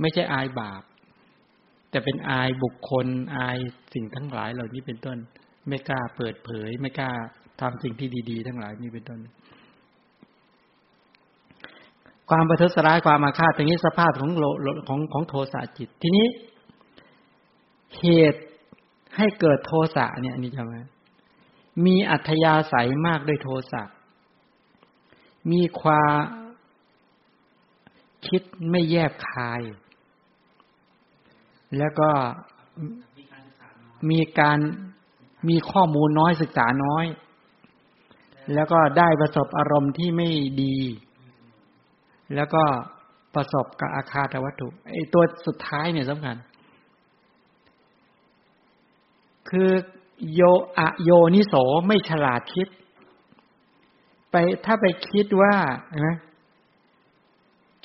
[0.02, 0.84] ไม่ใช่อายบาป
[1.90, 3.08] แต่เป็นอายบุคคล
[3.38, 3.58] อาย
[3.94, 5.18] สิ่งทั้งหลายเหล่านี้เป็นต้น
[5.68, 7.12] ไม่กล้าเปิดเผย ไม่กล้า
[7.62, 9.20] ทำสิ่งที่ดี ๆ ทั้งหลายนี้เป็นต้น
[12.30, 14.46] ความประทุษร้ายความอาฆาตตรงนี้สภาพของโล
[14.88, 16.28] ของของโทสะจิต ทีนี้
[18.00, 18.42] เหตุ
[19.18, 20.76] ให้เกิดโทสะเนี่ยนี่จำไหม
[21.86, 23.84] มีอัธยาศัยมากด้วยโทสะ
[25.52, 26.18] มีความ
[28.28, 29.62] คิดไม่แยบคาย
[31.78, 32.10] แล้วก็
[34.10, 34.60] มีการ
[35.50, 37.06] มีข้อมูลน้อยศึกษาน้อย
[38.54, 40.30] แล้วก็ได้ประสบอารมณ์ที่ไม่
[40.64, 40.78] ดี
[42.36, 42.64] แล้วก็
[43.36, 46.36] ประสบกับอาคาตวัตถุไอ้ตัวสุดท้ายเนี่ยสำคัญ
[49.50, 49.70] คือ
[50.34, 50.42] โย
[50.78, 51.54] อโยนิโส
[51.88, 52.68] ไม่ฉลาดคิด
[54.32, 55.54] ไปถ้าไปคิดว่า
[55.94, 56.10] นไหม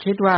[0.03, 0.37] คิดว่า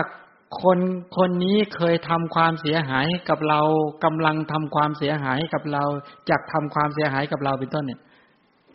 [0.63, 0.79] คน
[1.17, 3.61] คนนี้เคยทำความเสียหายกับเรา
[4.05, 5.85] กำลังทำความเสียหายกับเรา
[6.31, 8.01] จากทำความเสียหายกับเราเป็นต้นเนี่ย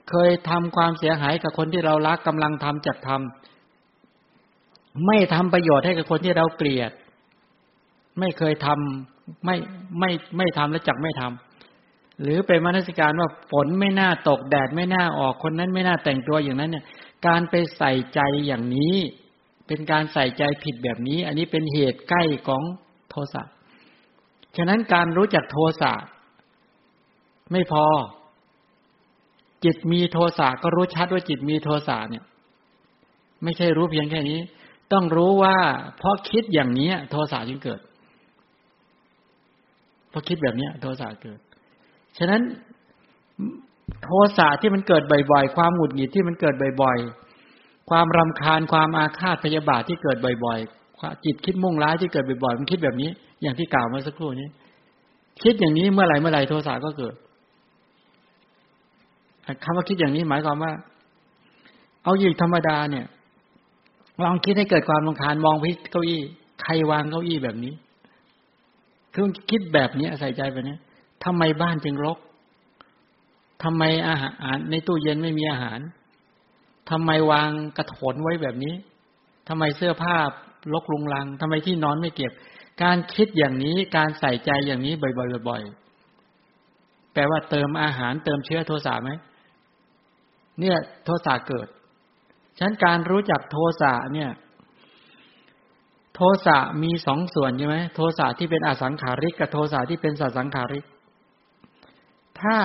[0.09, 3.50] เคยทำความเสียหายกับคนที่เรารักกำลังทำจักทำ
[5.05, 6.91] ไม่ทำประโยชน์ให้กับคนที่เราเกลียด
[8.19, 9.55] ไม่เคยทำไม่
[9.99, 16.85] ไม่ไม่ทำและจักไม่ทำหรือเป็นมนสิการว่าฝนไม่น่าตกแดดไม่น่าออกคนนั้นไม่น่าแต่งตัวอย่างนั้นเนี่ย
[17.27, 18.95] การไปใส่ใจอย่างนี้
[19.67, 22.63] เป็นการใส่ใจผิดแบบนี้ อันนี้เป็นเหตุใกล้ของ
[23.09, 23.43] โทสะ
[24.57, 25.93] ฉะนั้นการรู้จักโทสะ
[27.51, 27.85] ไม่พอ
[29.63, 32.23] จิตมีโทสะก็รู้ชัดว่าจิตมีโทสะเนี่ย
[33.43, 34.39] ไม่ใช่รู้เพียงแค่นี้
[34.93, 35.57] ต้องรู้ว่า
[35.97, 37.79] เพราะคิดอย่างนี้โทสะจึงเกิด
[40.09, 41.39] เพราะคิดแบบนี้โทสะเกิด
[42.17, 42.41] ฉะนั้น
[44.03, 53.09] โทสะที่มันเกิดบ่อยๆ ความหงุดหงิดที่มันเกิดบ่อยๆ ความรำคาญความอาฆาตพยาบาทที่เกิดบ่อยๆ จิตคิดมุ่งร้ายที่เกิดบ่อยๆ มันคิดแบบนี้
[53.41, 54.49] อย่างที่กล่าวมาสักครู่นี้
[55.43, 57.15] คิดอย่างนี้เมื่อไหร่เมื่อไหร่โทสะก็เกิด
[59.63, 60.71] คำว่าคิดอย่างนี้หมายความว่า
[62.03, 63.05] เอาอยู่ธรรมดาเนี่ย
[64.23, 66.21] ลองคิดให้เกิดความรำคาญมองพิเก้าอี้
[66.61, 67.73] ใครวางเก้าอี้แบบนี้
[69.13, 70.77] คือคิดแบบนี้ใส่ใจไปนี้
[71.25, 72.17] ทำไมบ้านจึงรก
[73.63, 75.79] ทำไมอาหาร ในตู้เย็นไม่มีอาหาร
[76.89, 78.73] ทำไมวางกระถนไว้แบบนี้
[79.47, 80.15] ทำไมเสื้อผ้า
[80.73, 82.31] ลกลุงลังทำไมที่นอนไม่เก็บ
[82.83, 89.09] การคิดอย่างนี้การใส่ใจอย่างนี้บ่อยๆบ่อยๆแปลว่าเติมอาหารเติมเชื้อโทสะไหม
[90.59, 91.67] เนี่ย โทสะเกิด
[92.61, 94.31] ฉะนั้นการรู้จักโทสะเนี่ย
[96.15, 100.85] โทสะมีสองส่วนใช่ไหมโทสะที่เป็นอสังขาริกกับโทสะที่เป็นสัสังขาริก
[102.39, 102.55] ถ้า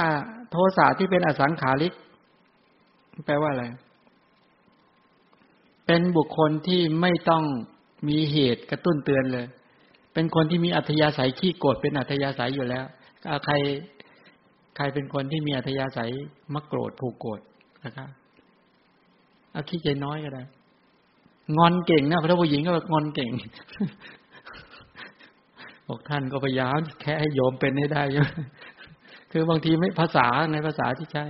[0.51, 1.94] โทสะที่เป็นอสังขาริก
[3.26, 3.64] แปลว่าอะไร
[5.86, 7.44] เป็นบุคคลที่ไม่ต้อง
[8.09, 9.47] มีเหตุกระตุ้นเตือนเลย
[10.14, 12.84] เป็นคนที่มีอัธยาศัยขี้โกรธเป็นอัธยาศัยอยู่แล้ว
[13.44, 13.55] ใคร
[14.76, 16.11] ใครเป็นคนที่มีอัธยาศัย
[16.55, 17.40] มักโกรธผูกโกรธ
[17.86, 18.11] นะครับ
[19.57, 20.43] เอาขี้ใจน้อยก็ได้
[21.59, 23.31] งอนเก่งนะพระผู้หญิงก็งอนเก่ง
[25.89, 28.29] บอกท่านก็พยายามแค่ให้โยมเป็นให้ได้ใช่ไหม
[29.33, 31.25] คือบางทีไม่ภาษาในภาษาที่ใช้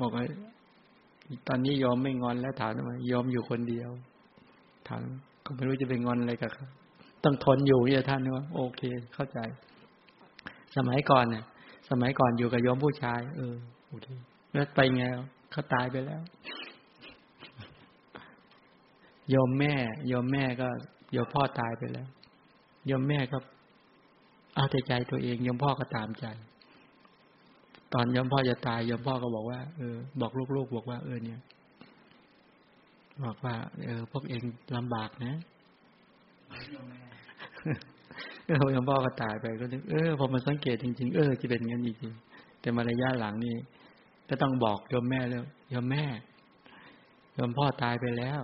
[0.00, 0.24] บอกไว้
[1.48, 3.90] ตอนนี้ยอมไม่งอนแล้วถามทำไมยอมอยู่คนเดียว
[4.88, 5.02] ถาม
[5.44, 6.66] ก็ไม่รู้จะไปงอนอะไรกับเขา
[7.24, 8.82] ต้องทนอยู่เนี่ยท่านว่าโอเค
[9.14, 9.38] เข้าใจ
[10.76, 11.44] สมัยก่อนเนี่ย
[11.90, 13.54] สมัยก่อนอยู่กับยอมผู้ชาย เออ
[13.88, 14.08] โอเค
[14.52, 15.04] แล้วไปไง
[15.54, 16.22] เขาตายไปแล้ว
[19.34, 19.74] ยอมแม่
[20.12, 20.68] ยอมแม่ก็
[21.16, 22.08] ยอมพ่อตายไปแล้ว
[22.90, 23.38] ยอมแม่ก็
[24.54, 26.26] เอาแต่ใจตัวเองยอมพ่อก็ตามใจ
[27.94, 31.40] ตอนยมพ่อจะตายยมพ่อก็บอกว่าเออบอกลูกๆบอกว่าเออเนี่ย
[33.24, 34.42] บอกว่า เออ พวกเอง
[34.76, 35.34] ลำบากนะ
[38.46, 43.54] เออยมพ่อก็ตายไปก็นึกเออพอมาสังเกตจริง ๆ เออจะเป็นงั้นจริงๆแต่มารยาหลังนี่
[44.28, 46.04] ก็ต้องบอกยมแม่แล้วยมแม่
[47.38, 48.40] ยมพ่อตายไปแล้ว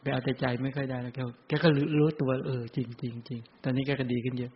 [0.00, 1.68] ไปเอาแต่ใจไม่ค่อยได้แล้วแกแกก็
[1.98, 4.52] รู้ตัวเออจริงจริงจริงตอนนี้แกก็ดีขึ้นเยอะ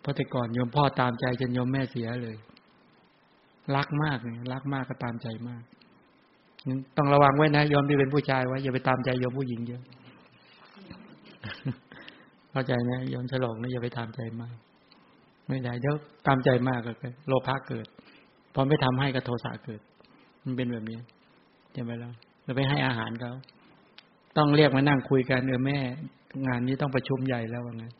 [0.00, 2.36] เพราะแต่ก่อนยมพ่อตามใจจนยมแม่เสียเลย
[3.76, 5.62] รักมากเนี่ยรักมากก็ตามใจมาก
[6.96, 9.82] ต้องระวังไว้นะยอมที่เป็นผู้ชายไว้อย่าไปตามใจยอมผู้หญิงเยอะ
[12.50, 14.56] เข้าใจนะยอมฉลองนะอย่าไปตามใจมาก
[15.48, 15.94] ไม่ได้เดี๋ยว
[16.26, 16.92] ตามใจมากก็
[17.28, 17.86] โลภะเกิด
[18.54, 19.80] พอไม่ทำให้ก็โทสะเกิด
[20.44, 20.98] มันเป็นแบบนี้
[21.72, 22.10] ใช่ไหมล่ะ
[22.44, 23.32] เราไปให้อาหารเขา
[24.36, 25.78] ต้องเรียกมานั่งคุยกันเออแม่
[26.46, 27.92] งานนี้ต้องประชุมใหญ่แล้วว่างั้น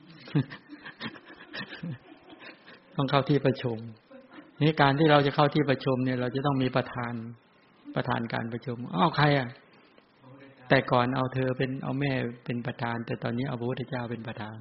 [2.96, 3.78] ต้องเข้าที่ประชุม
[4.62, 7.14] นี่การที่เราจะเข้าที่ประชุมเนี่ย เราจะต้องมีประธาน
[7.96, 9.48] ประธานการประชุมอ้าวใครอะ
[10.68, 12.12] แต่ก่อนเอาเธอเป็นเอาแม่
[12.44, 14.59] เป็นประธาน แต่ตอนนี้เอาพระพุทธเจ้าเป็นประธาน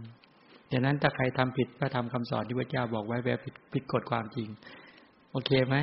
[0.71, 4.49] ดังนั้นถ้าใครทำผิดพระธรรมคำสอนที่พระเจ้าบอกไว้แบบผิดผิดกฎความจริง
[5.33, 5.75] โอเคไหม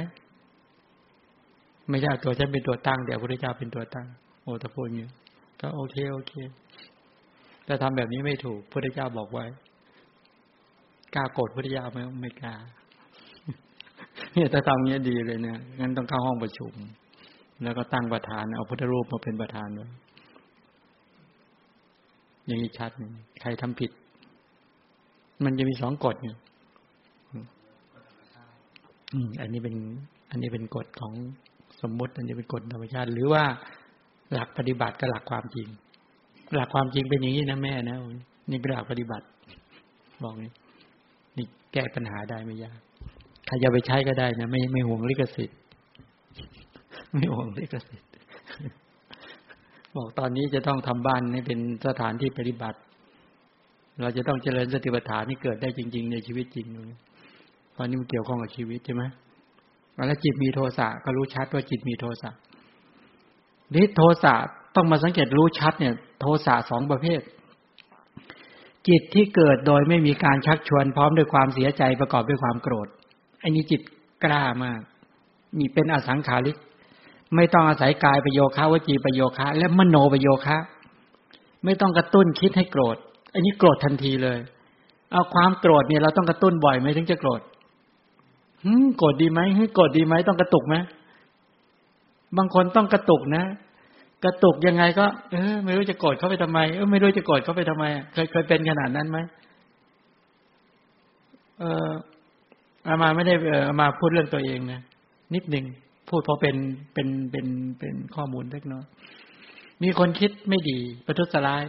[1.88, 4.07] ไม่ใช่ตัวฉันเป็นตัวตั้งแต่พระพุทธเจ้าเป็นตัวตั้ง
[4.42, 5.07] โอ้ถ้าพูดอย่างนี้
[5.61, 6.32] ก็โอเค โอเค
[7.64, 9.44] แต่ทำแบบนี้ไม่ถูกพระพุทธเจ้าบอกไว้
[11.14, 12.55] กล้าโกรธพระพุทธเจ้าไหมไม่กล้า
[14.34, 16.72] เนี่ยถ้าทำเงี้ยดีเลยเนี่ยงั้นต้องเข้าห้องประชุม
[17.62, 19.86] แล้วก็ตั้งประธาน เอาพุทธรูปมาเป็นประธานไว้
[22.46, 22.90] อย่างนี้ชัด
[23.40, 23.90] ใครทำผิด
[25.44, 26.36] มันจะมีสองกฎเนี่ย
[29.40, 29.74] อันนี้เป็น
[30.30, 31.12] อันนี้เป็นกฎของ
[31.82, 33.44] สมมติ อันนี้เป็นกฎธรรมชาติ หรือว่า
[34.32, 35.68] หลักปฏิบัติกับหลักความจริง
[36.56, 37.96] หลักความจริงเป็นอย่างนี้นะแม่นะ
[38.50, 39.26] นี่เป็นหลักปฏิบัติ
[40.22, 40.50] บอกนี่
[41.36, 42.78] นี่แก้ปัญหาได้ไม่ยาก
[43.46, 45.58] ใครจะไปใช้ก็ได้นะไม่ไม่ห่วงลิขสิทธิ์
[47.12, 48.08] ไม่ห่วงลิขสิทธิ์
[49.96, 52.78] บอกตอนนี้จะต้องทำบ้านให้เป็นสถานที่ปฏิบัติ
[54.00, 59.02] เราจะต้องเจริญสติปัฏฐานที่เกิดได้จริง ๆ ในชีวิตจริงเพราะนี่มันเกี่ยวข้องกับชีวิตใช่ไหม
[60.06, 62.30] แล้วจิตมีโทสะก็รู้ชัดว่าจิตมีโทสะ
[63.74, 64.34] นี่โทสะ
[64.76, 67.20] ต้องมาสังเกตรู้ชัดเนี่ย โทสะสองประเภท
[68.88, 72.88] จิตที่เกิดโดยไม่มีการชักชวนพร้อมด้วยความเสียใจประกอบด้วยความโกรธ
[73.42, 73.80] อันนี้จิต
[74.24, 74.80] กล้ามาก
[75.58, 76.56] นี่เป็นอสังขาริก
[77.36, 80.58] ไม่ต้องอาศัยกายประโยคะวจีประโยคะ และมโนประโยคะ
[81.64, 82.96] ไม่ต้องกระตุ้นคิดให้โกรธ
[83.34, 84.38] อันนี้โกรธทันทีเลย
[85.12, 87.40] เอาความโกรธเนี่ยเราต้องกระตุ้นบ่อยไหมถึงจะโกรธ
[88.64, 90.76] ฮึโกรธดีไหมฮึโกรธดีไหมต้องกระตุกไหม
[92.36, 93.44] บางคนต้องกระตุกนะ
[94.24, 99.18] กระตุกยังไงก็ เออ ไม่รู้จะโกรธเขาไปทำไมเออไม่รู้จะโกรธเขาไปทำไม เคยเคยเป็นขนาดนั้นไหม
[101.58, 101.90] เออ
[102.86, 104.80] อามาไม่ได้เออามาพูดเรื่องตัวเองนะ
[105.34, 105.66] นิดหนึ่ง
[106.08, 106.56] พูดเพราะเป็น
[106.94, 107.46] เป็นเป็น
[107.78, 108.84] เป็นข้อมูลเล็กน้อย
[109.82, 111.64] มีคนคิดไม่ดี ประทุษร้าย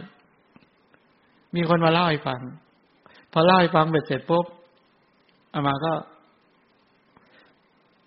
[1.56, 2.40] มีคนมาเล่าให้ฟัง
[3.32, 4.46] พอเล่าให้ฟังเสร็จปุ๊บ
[5.54, 5.92] อามาก็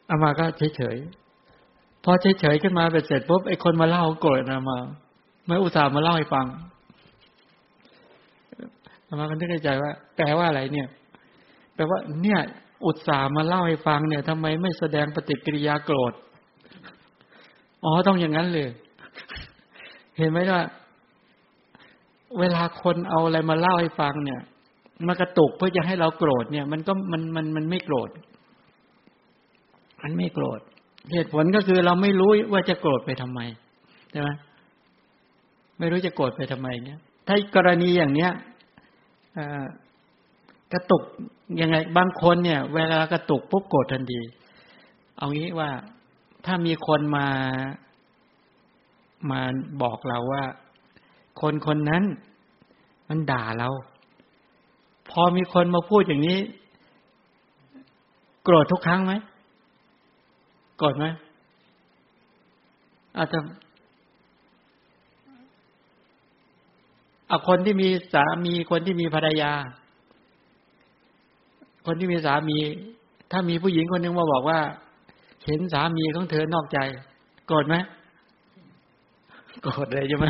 [0.09, 0.97] อามาก็เฉยเฉย
[2.03, 4.77] พอเฉยเฉยขึ้นมาเสร็จปุ๊บไอ้คนมาเล่าโกรธอามา
[5.45, 6.45] ไม่อุตส่าห์มาเล่าให้ฟัง
[9.07, 10.87] อามาก็นึกในใจว่า แปลว่าอะไรเนี่ย
[11.75, 12.39] แปลว่า เนี่ย
[12.85, 16.13] อุตส่าห์มาเล่าให้ฟังเนี่ยทำไมไม่แสดงปฏิกิริยาโกรธ
[17.83, 18.69] อ๋อต้องอย่างนั้นเลย
[20.17, 20.63] เห็นไหมว่า
[22.39, 24.41] เวลาคนเอาอะไรมาเล่าให้ฟังเนี่ย
[25.07, 28.09] มากระตุกเพื่อจะให้เราโกรธเนี่ย มันก็มันมันมันไม่โกรธ
[30.07, 30.59] มันไม่โกรธ
[31.11, 33.39] เหตุผลก็คือเราไม่รู้ว่าจะโกรธไปทำไม
[34.11, 34.29] ใช่ไหม
[35.79, 38.31] ไม่รู้จะโกรธไปทำไมเนี่ยถ้ากรณีอย่างเนี้ย
[40.73, 41.03] กระตุก
[41.61, 44.21] ยังไง บางคนเนี่ย เวลากระตุกปุ๊บโกรธทันที
[45.17, 45.69] เอางี้ว่า
[46.45, 47.27] ถ้ามีคนมา
[49.31, 49.41] มา
[49.81, 50.43] บอกเราว่า
[51.41, 52.03] คนคนนั้น
[53.09, 53.69] มันด่าเรา
[55.09, 56.39] พอมีคนมาพูดอย่างนี้
[58.43, 59.13] โกรธทุกครั้งไหม
[60.77, 61.05] โกรธไหม
[63.17, 63.39] อาจจะ
[67.27, 69.51] เอาคนที่มีสามีคนที่มีภรรยา
[71.85, 72.57] คนที่มีสามี
[73.31, 74.59] ถ้ามีผู้หญิงคนหนึ่งมาบอกว่า
[75.45, 76.79] เห็นสามีของเธอนอกใจ
[77.47, 77.75] โกรธไหม
[79.61, 80.27] โกรธเลยใช่ไหม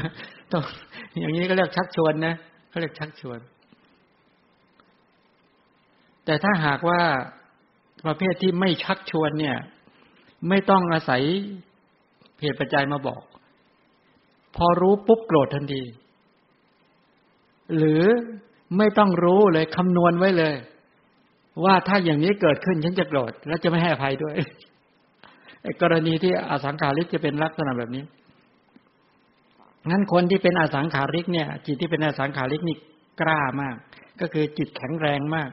[0.52, 0.64] ต้อง
[1.20, 2.34] อย่างนี้ก็เรียกชักชวนนะ
[2.70, 3.40] เขาเรียกชักชวน
[6.26, 7.02] แต่ถ้าหากว่า
[8.06, 9.58] ประเภทที่ไม่ชักชวนเนี่ย
[10.70, 11.22] ต้องอาศัย
[12.42, 13.22] เหตุปัจจัยมาบอก
[14.56, 15.84] พอรู้ปุ๊บโกรธทันที
[17.78, 18.04] หรือ
[18.78, 20.56] ไม่ต้องรู้เลยคำนวณไว้เลย
[21.66, 24.36] ว่าถ้าอย่างนี้เกิดขึ้นฉันจะโกรธและจะไม่ให้อภัยด้วย
[25.82, 28.04] กรณีที่อสังขาริกจะเป็นลักษณะแบบนี้
[29.90, 32.78] งั้นคนที่เป็นอสังขาริกเนี่ย จิตที่เป็นอสังขาริกนี่
[33.22, 33.76] กล้ามาก
[34.20, 35.50] ก็คือจิตแข็งแรงมาก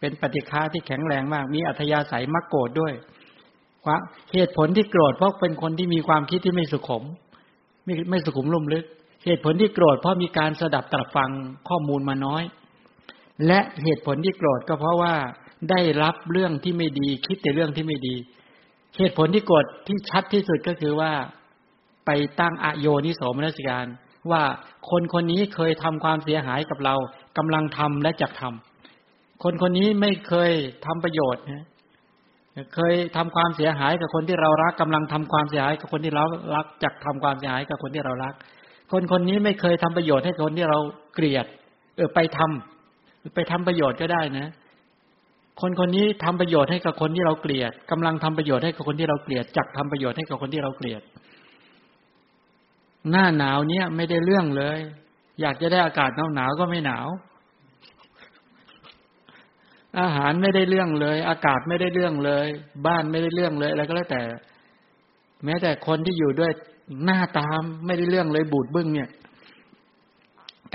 [0.00, 2.92] เป็นปฏิฆาที่แข็งแรงมาก มีอัธยาศัยมักโกรธด้วย
[4.34, 7.02] เหตุผลที่โกรธเพราะเป็นคนที่มีความคิดที่ไม่สุขุม
[7.84, 8.84] ไม่ไม่สุขุมลุ่มลึก
[9.24, 11.30] เหตุผลที่โกรธเพราะมีการสดับตรับฟัง
[11.68, 12.42] ข้อมูลมาน้อย
[13.46, 15.14] และเหตุผลที่โกรธก็เพราะว่า
[15.70, 18.16] ได้รับเรื่องที่ไม่ดี คิดแต่เรื่องที่ไม่ดี
[18.98, 21.12] เหตุผลที่โกรธที่ชัดที่สุดก็คือว่า
[22.06, 22.10] ไป
[22.40, 23.86] ตั้งอโยนิโสมนสิการ
[24.30, 24.42] ว่า
[24.90, 26.94] คนคนนี้เคยทำความเสียหายกับเรา
[27.38, 30.50] กำลังทำและจะทำคนคนนี้ไม่เคย
[30.86, 31.66] ทำประโยชน์นะ
[32.74, 38.34] เคยทำความเสียหายกับคนที่เรารักกำลังทำความเสียหายกับคนที่เรารักจักทำความเสียหายกับคนที่เรารัก
[38.92, 40.78] คนคนนี้ไม่เคยทำประโยชน์ให้คนที่เรา
[41.14, 41.46] เกลียด
[41.96, 44.48] เออไปทำไปทำประโยชน์ก็ได้นะ
[45.60, 51.02] คนคนนี้ทำประโยชน์ให้กับคนที่เราเกลียดกำลังทำประโยชน์ให้กับคนที่เราเกลียดจักทำประโยชน์ให้กับคนที่เราเกลียด
[53.10, 54.78] หน้าหนาวเนี้ยไม่ได้เรื่องเลย
[55.40, 57.06] อยากจะได้อากาศหนาวหนาวก็ไม่หนาว
[60.00, 62.46] อาหารไม่ได้เรื่องเลย อากาศไม่ได้เรื่องเลย
[62.86, 64.22] บ้านไม่ได้เรื่องเลยอะไรก็แล้วแต่
[65.44, 66.52] แม้แต่คนที่อยู่ด้วย
[67.04, 69.08] หน้าตามไม่ได้เรื่องเลยบูดบึ้งเนี่ย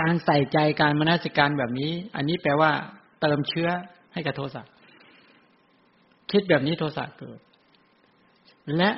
[0.01, 2.71] การใส่ใจการมนสิการแบบนี้ อันนี้แปลว่า
[3.21, 3.69] เติมเชื้อ
[4.13, 4.63] ให้กับโทสะ
[6.31, 7.39] คิดแบบนี้โทสะเกิด
[8.77, 8.89] และ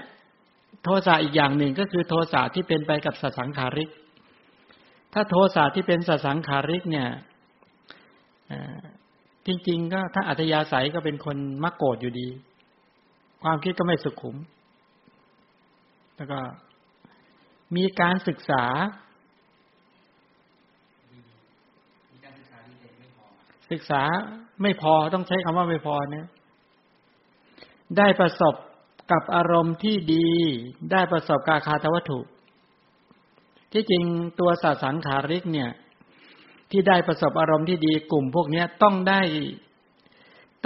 [0.83, 3.89] โทสะอีกอย่างหนึ่งก็คือโทสะที่เป็นไปกับสัสังขาริก
[5.13, 7.07] ถ้าโทสะที่เป็นสัสังขาริกเนี่ย
[9.47, 12.27] จริง ๆ ก็ถ้าอัธยาศัยก็เป็นคนมักโกรธอยู่ดี
[13.43, 14.35] ความคิดก็ไม่สุขุม
[16.15, 16.39] แล้วก็
[17.75, 18.63] มีการศึกษา
[23.71, 24.01] ศึกษา
[24.61, 26.27] ไม่พอต้องใช้คำว่าไม่พอเนี่ย
[27.97, 28.55] ได้ประสบ
[29.11, 30.29] กับอารมณ์ที่ดี
[30.91, 32.19] ได้ประสบกาคาตวัตถุ
[33.73, 34.03] ที่จริง
[34.39, 35.69] ตัวสัสังขาริกเนี่ย
[36.75, 39.21] ที่ได้ประสบอารมณ์ที่ดีกลุ่มพวกนี้ต้องได้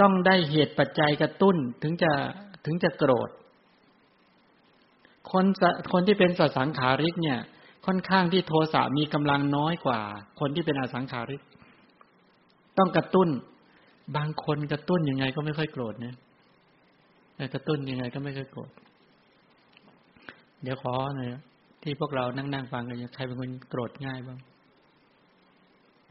[0.00, 2.12] ต้องได้เหตุปัจจัยกระตุ้นถึงจะ
[2.66, 3.28] ถึงจะโกรธ
[5.30, 5.44] คน
[5.92, 7.38] คนที่เป็นสัสังขาริกเนี่ย
[7.86, 10.00] ค่อนข้างที่โทสะมีกำลังน้อยกว่า
[10.40, 11.42] คนที่เป็นอสังขาริก
[12.78, 13.28] ต้องกระตุ้น
[14.16, 16.14] บางคนกระตุ้นยังไงก็ไม่ค่อยโกรธเนี่ย
[17.54, 18.70] กระตุ้นยังไงก็ไม่ค่อยโกรธ
[20.62, 21.28] เดี๋ยวขอหน่อย
[21.82, 24.38] ที่พวกเรานั่งนั่งฟังกันใครเป็นคนโกรธง่ายบ้าง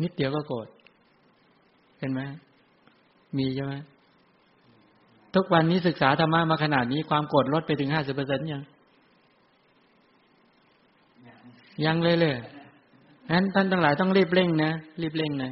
[0.03, 0.67] นิดเดียวก็โกรธ
[1.99, 2.21] เห็นไหม
[3.37, 3.73] มีใช่ไหม
[5.35, 8.63] ทุกวันนี้ศึกษาธรรมะมาขนาดนี้ความโกรธลดไปถึงห้าสิบเปอร์เซ็นต์ยัง
[11.85, 12.35] ยังเลยเลย
[13.31, 14.71] นั้นท่านทั้งหลายต้องรีบเร่งนะ
[15.01, 15.51] รีบเร่งนะ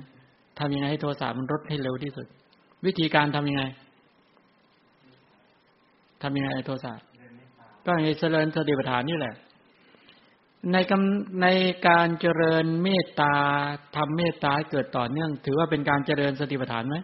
[0.60, 2.28] ทำยังไงให้โทสะมันลดให้เร็วที่สุด
[2.86, 3.64] วิธีการทำยังไง
[6.22, 6.94] ทำยังไงโทสะ
[7.86, 9.36] ก็ให้เจริญสติปัฏฐานนี่แหละ
[10.72, 11.48] ในกำใน
[11.88, 13.34] การเจริญเมตตา
[13.96, 16.98] ทำเมตตาเกิดต่อเนื่อง ถือว่าเป็นการเจริญสติปัฏฐานไหม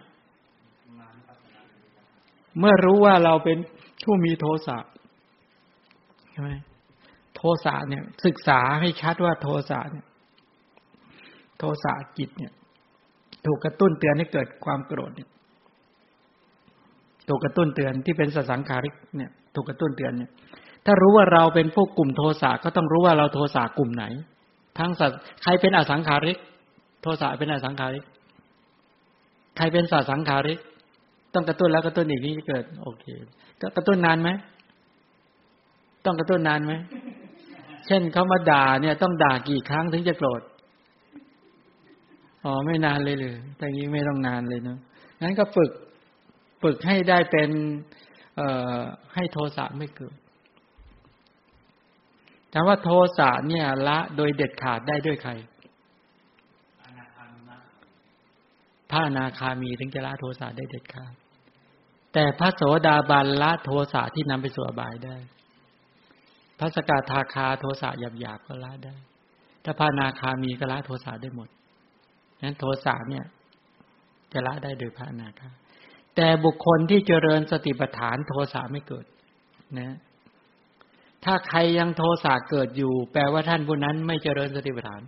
[2.58, 3.58] เมื่อรู้ว่าเราเป็น
[4.04, 4.78] ผู้มีโทสะ
[6.30, 6.50] ใช่ไหม
[7.36, 10.06] โทสะเนี่ย ศึกษาให้ชัดว่าโทสะเนี่ย
[11.58, 12.52] โทสะจิตเนี่ย
[13.46, 15.28] ถูกกระตุ้นเตือนให้เกิดความโกรธเนี่ย
[17.28, 20.30] ถูกกระตุ้นเตือนที่เป็นสสังขาริกเนี่ย ถูกกระตุ้นเตือนเนี่ย
[20.86, 24.04] ถ้ารู้ว่าเราเป็นพวกกลุ่มโทสะก็ต้องรู้ว่าเราโทสะกลุ่มไหน
[24.78, 26.38] ทั้งสัตว์ใครเป็นอสังขาริก
[27.02, 28.04] โทสะเป็นอสังขาริก
[29.56, 30.60] ใครเป็นสัตสังขาริก
[31.34, 33.04] ต้องกระตุ้นแล้วกระตุ้นอีกนี่เกิด โอเค
[33.60, 34.30] ก็กระตุ้นนานไหม
[36.04, 36.72] ต้องกระตุ้นนานไหม
[37.86, 40.42] เช่นเขามาด่าเนี่ย ต้องด่ากี่ครั้งถึงจะโกรธ
[42.44, 44.78] อ๋อไม่นานเลยเลยแต่นี้ไม่ต้องนานเลยเนาะ
[45.22, 45.70] งั้นก็ฝึก
[46.62, 47.50] ฝึกให้ได้เป็น
[48.36, 48.78] เอ่อ
[49.14, 50.16] ให้โทสะไม่เกิด
[52.56, 55.32] ถามว่าโทสะเนี่ยละโดยเด็ดขาดได้ด้วยใคร
[58.90, 61.14] พระนาคามีถึงจะละโทสะได้เด็ดขาด
[62.12, 65.16] แต่พระโสดาบันละโทสะที่นำไปสู่อบายได้
[66.58, 68.96] พระสกทาคาโทสะหยาบๆก็ละได้
[69.64, 71.48] ถ้าพระนาคามีก็ละโทสะได้หมด
[72.42, 73.24] นั้นโทสะเนี่ย
[74.32, 75.50] จะละได้โดยพระนาคา
[76.16, 79.06] แต่บุคคลที่เจริญสติปัฏฐานโทสะไม่เกิด
[79.78, 79.94] นะ
[81.24, 85.02] ถ้าใครยังโทสะเกิดอยู่ แปลว่าท่านผู้นั้นไม่เจริญสติปัฏฐาน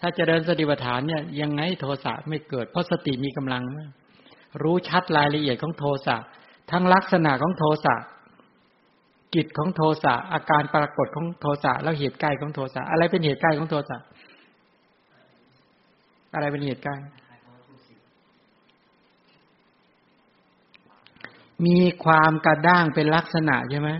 [0.00, 3.62] ถ้าเจริญสติปัฏฐานเนี่ยยังไงโทสะไม่เกิด เพราะสติมีกำลัง
[4.62, 6.16] รู้ชัดรายละเอียดของโทสะ
[6.70, 7.94] ทั้งลักษณะของโทสะ
[9.34, 13.98] กิจของโทสะอาการปรากฏของโทสะแล้วเหตุใกล้ของโทสะอะไรเป็นเหตุใกล้ของโทสะ
[16.34, 16.96] อะไรเป็นเหตุใกล้
[21.66, 23.90] มีความกระด้างเป็นลักษณะใช่ไหม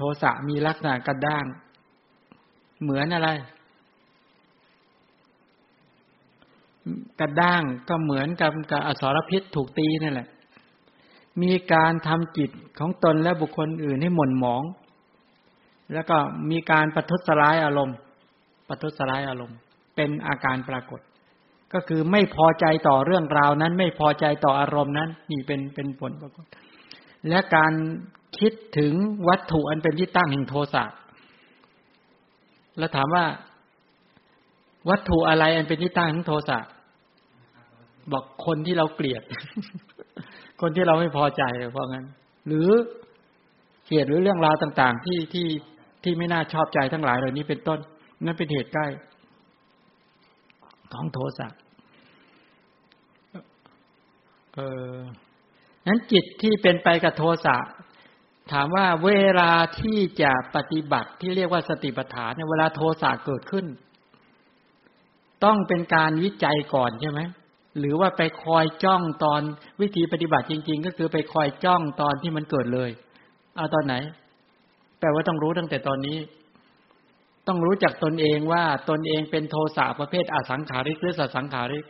[0.00, 1.44] โทสะมีลักษณะกระด้าง
[2.82, 3.28] เหมือนอะไร
[7.20, 10.28] กระด้างก็เหมือนกับกับอสรพิษถูกตีนั่นแหละ
[11.42, 14.62] มีการทำจิตของตนและบุคคลอื่นให้หม่นหมอง
[15.92, 16.16] แล้วก็
[16.50, 17.96] มีการประทุษร้ายอารมณ์
[18.68, 19.58] ประทุษร้ายอารมณ์
[19.96, 21.00] เป็นอาการปรากฏ
[21.72, 26.44] ก็คือไม่พอใจต่อเรื่องราวนั้น ไม่พอใจต่ออารมณ์นั้น นี่เป็นเป็นผลปรากฏ
[27.28, 27.72] และการ
[28.40, 28.92] คิดถึง
[29.28, 30.84] วัตถุอันเป็นที่ตั้งแห่งโทสะ
[32.78, 33.24] แล้วถามว่า
[34.90, 36.58] วัตถุอะไรอันเป็นที่ตั้งของโทสะ
[38.12, 39.22] บอกคนที่เราเกลียด
[40.60, 42.06] คนที่เราไม่พอใจเพราะงั้น
[42.46, 42.68] หรือ
[43.88, 45.46] เหตุหรือเรื่องราวต่าง ๆ ที่ที่
[46.04, 47.78] ที่ไม่น่าชอบใจทั้งหลายเหล่านี้เป็นต้น
[48.24, 48.86] นั่นเป็นเหตุใกล้
[50.92, 51.48] ของโทสะ
[54.54, 54.60] เอ
[54.92, 54.94] อ
[55.86, 57.56] นั้นจิตที่เป็นไปกับโทสะ
[58.52, 63.66] ถามว่าเวลาที่จะปฏิบัติที่เรียกว่าสติปัฏฐานเนี่ยเวลาโทสะเกิดขึ้น
[65.44, 67.20] ต้องเป็นการวิจัยก่อนใช่ไหม
[67.78, 69.40] หรือว่าไปคอยจ้องตอน
[69.80, 72.90] วิธีปฏิบัติจริง ๆ ก็คือไปคอยจ้องตอนที่มันเกิดเลย
[73.56, 73.94] เอาตอนไหน
[74.98, 76.18] แปลว่าต้องรู้ตั้งแต่ตอนนี้
[77.46, 81.86] ต้องรู้จักตนเองว่าตนเองเป็นโทสะประเภทอสังขาริกหรือสัสังขาริก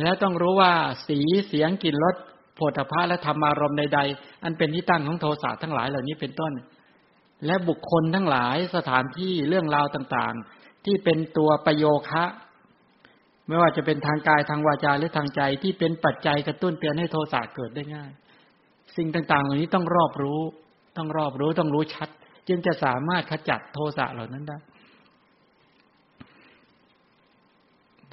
[0.00, 0.72] แล้วต้องรู้ว่า
[1.08, 2.16] สีเสียงกลิ่นรส
[2.58, 6.52] โผฏฐะและธรรมารมณ์ใดๆ อันเป็นที่ตั้งของโทสะทั้งหลายเหล่านี้เป็นต้น
[7.46, 12.24] และบุคคลทั้งหลายสถานที่เรื่องราวต่างๆ ที่เป็นตัวประโยคะ
[13.48, 18.10] ไม่ว่าจะเป็นทางกายทางวาจาหรือทางใจที่เป็นปัจจัยกระตุ้นเตือนให้โทสะเกิดได้ง่าย
[18.96, 20.40] สิ่งต่างๆ เหล่านี้ต้องรอบรู้
[20.96, 22.08] ต้องรอบรู้ต้องรู้ชัด
[22.48, 24.58] จึงจะสามารถขจัดโทสะเหล่านั้นได้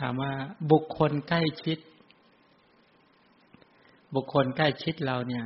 [0.01, 0.31] ถามว่า
[0.71, 1.77] บุคคลใกล้ชิด
[4.15, 5.45] บุคคลใกล้ชิดเราเนี่ย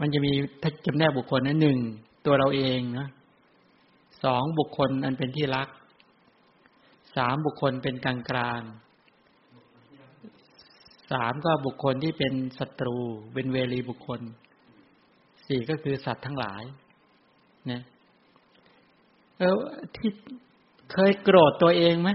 [0.00, 1.78] มันจะมีถ้าจำแนกบุคคลนะหนึ่ง
[2.26, 3.08] ตัวเราเองนะ
[4.24, 5.68] สองบุคคลอันเป็นที่รัก
[7.16, 8.62] สามบุคคลเป็นกลางกลาง
[11.10, 12.96] สามก็บุคคลที่เป็นศัตรู
[13.34, 14.20] เป็นเวรีบุคคล
[15.46, 16.62] สี่ก็คือสัตว์ทั้งหลาย
[17.66, 17.82] เนี่ย
[19.38, 19.54] เออ
[19.96, 20.10] ที่
[20.92, 22.10] เคยโกรธตัวเองไหม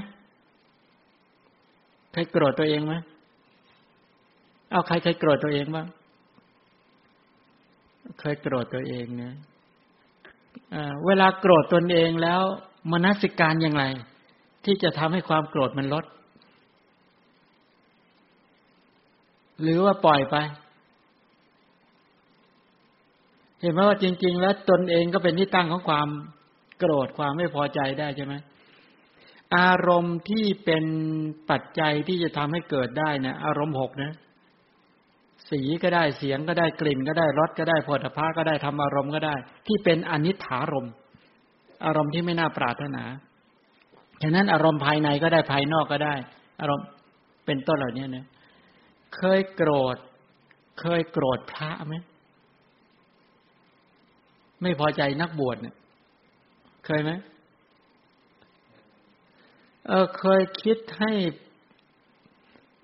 [2.12, 2.94] เคยโกรธตัวเองไหม
[4.76, 5.88] เอาใครเคยโกรธตัวเองบ้าง
[8.20, 9.34] เคยโกรธตัวเองเนี่ย
[11.06, 12.42] เวลาโกรธตนเองแล้ว
[12.92, 13.84] มนสิการอย่างไร
[14.66, 16.06] ที่จะทำให้ความโกรธมันลด
[19.62, 20.36] หรือว่าปล่อยไป
[23.60, 26.08] เห็นไหมว่าจริง ๆ แล้วตนเองก็เป็นที่ตั้งของความ
[26.80, 28.34] โกรธความไม่พอใจได้ใช่ไหม
[29.58, 30.86] อารมณ์ที่เป็น
[31.50, 34.14] ปัจจัยที่จะทำให้เกิดได้นะอารมณ์หกนะ
[35.52, 39.36] สีก็ได้เสียงก็ได้กลิ่นก็ได้รสก็ได้ผลิภัณฑ์ก็ได้ทำอารมณ์ก็ได้
[39.68, 40.88] ที่เป็นอนิถารม
[41.86, 43.04] อารมณ์ที่ไม่น่าปรารถนา
[44.24, 46.16] ฉะนั้นอารมณ์ภายในก็ได้ภายนอกก็ได้
[46.62, 46.86] อารมณ์
[47.46, 48.26] เป็นต้นเหล่านี้นะ
[49.16, 49.98] เคยโกรธ
[50.80, 51.96] เคยโกรธพระไหม
[54.62, 55.76] ไม่พอใจนักบวชเนี่ย
[56.86, 57.12] เคยไหม
[59.88, 61.12] เออเคยคิดให้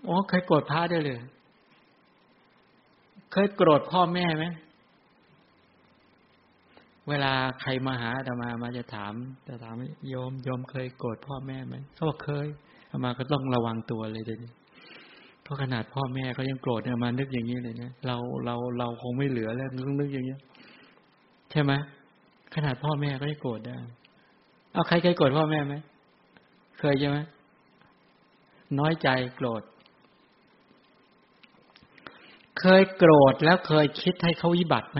[0.07, 1.19] อ๋อเคยโกรธพระได้เลย
[3.31, 4.45] เคยโกรธพ่อแม่ไหม
[7.09, 9.13] เวลาใครมาหาอาตมามาจะถาม
[9.47, 9.75] จะถาม
[10.09, 12.47] โยมโยมเคยโกรธพ่อแม่ไหมเขาบอกเคย
[12.91, 14.51] อามาก็ต้องระวังตัวเลยเดี๋ยวนี้
[15.43, 20.37] เพราะขนาดพ่อแม่เขายังโกรธเนี่ยมานึกอย่างนี้เลยเนี่ยเราเราเราคงไม่เหลือแล้วนึกนึกอย่างเงี้
[21.51, 21.71] ใช่ไหม
[22.55, 23.75] ขนาดพ่อแม่ก็ยังโกรธได้
[24.73, 25.75] เอาใครเคยโกรธพ่อแม่ไหม
[26.79, 27.17] เคยใช่ไหม
[28.79, 29.61] น้อยใจโกรธ
[32.61, 34.99] เคยโกรธแล้วเคยคิดให้เขาวิบัติไหม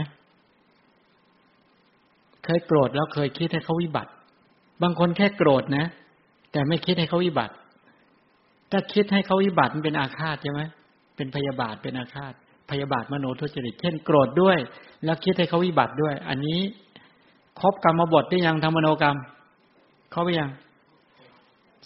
[2.45, 4.11] เคยโกรธแล้วเคยคิดให้เขาวิบัติ
[4.81, 5.85] บางคนแค่โกรธนะ
[6.51, 7.53] แต่ไม่คิดให้เขาวิบัติ
[8.71, 10.61] ถ้าคิดให้เขาวิบัติมันเป็นอาฆาตใช่ไหม
[11.15, 12.33] เป็นพยาบาทเป็นอาฆาต
[12.71, 14.57] พยาบาทมโนทุจริต เช่นโกรธด้วย
[15.03, 16.59] แล้วคิดให้เขาวิบัติด้วย อันนี้
[17.59, 19.17] ครบกรรมบทที่ยังทำมโนกรรม
[20.11, 20.49] เขาไปยัง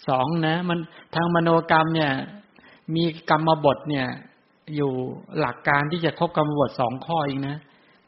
[0.08, 0.78] สองนะ มัน
[1.14, 2.10] ทางมโนกรรมเนี่ย
[2.94, 4.06] มีกรรมบทเนี่ย
[4.74, 4.92] อยู่
[5.40, 7.56] หลักการที่จะครบกรรมบทสองข้อเองนะ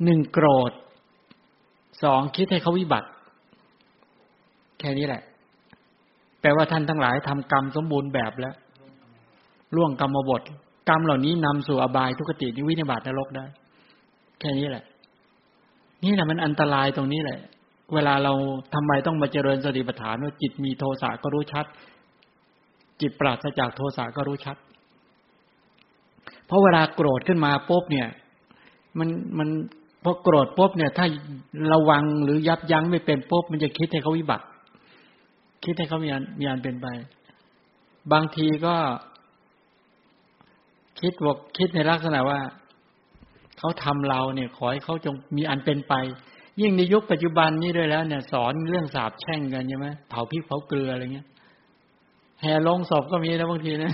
[0.04, 0.72] หนึ่งโกรธ
[2.02, 3.08] สองคิดให้เขาวิบัติ
[4.78, 5.22] แค่นี้แหละ
[6.40, 8.54] แปลว่าท่านทั้งหลายทำกรรมสมบูรณ์แบบแล้ว
[9.76, 10.42] ล่วงกรรมบท
[10.88, 13.44] กรรมเหล่านี้นำสู่อบายทุกตินิวินิบาตนรกได้
[14.40, 14.84] แค่นี้แหละ
[16.04, 17.38] นี่แหละมันอันตรายตรงนี้แหละ
[17.94, 18.32] เวลาเรา
[18.74, 21.66] ทำไมต้องมาเจริญสติปัฏฐานว่าจิตมีโทสะก็รู้ชัด
[23.00, 24.56] จิตปราศจากโทสะก็รู้ชัด
[26.48, 28.08] เพราะเวลาโกรธขึ้นมาปุ๊บเนี่ย
[28.98, 29.48] มันมัน
[30.04, 31.06] พอโกรธปุ๊บเนี่ย ถ้า
[31.72, 34.44] ระวังหรือยับยั้งไม่เป็นปุ๊บมันจะคิดให้เขาวิบัติ
[35.64, 36.86] คิดให้เขามีอันมีอันเป็นไป
[38.12, 38.74] บางทีก็
[41.00, 42.40] คิดบอกคิดในลักษณะว่า
[43.58, 45.94] เขาทำเราเนี่ย ขอให้เขาจงมีอันเป็นไป
[46.60, 51.26] ยิ่งในยุคปัจจุบันนี้ด้วยแล้ว เนี่ย สอนเรื่องสาบแช่งกันใช่ไหมเผาพริกเผาเกลืออะไรเงี้ย
[52.40, 53.92] แห่ลงศพก็มีนะบางทีนะ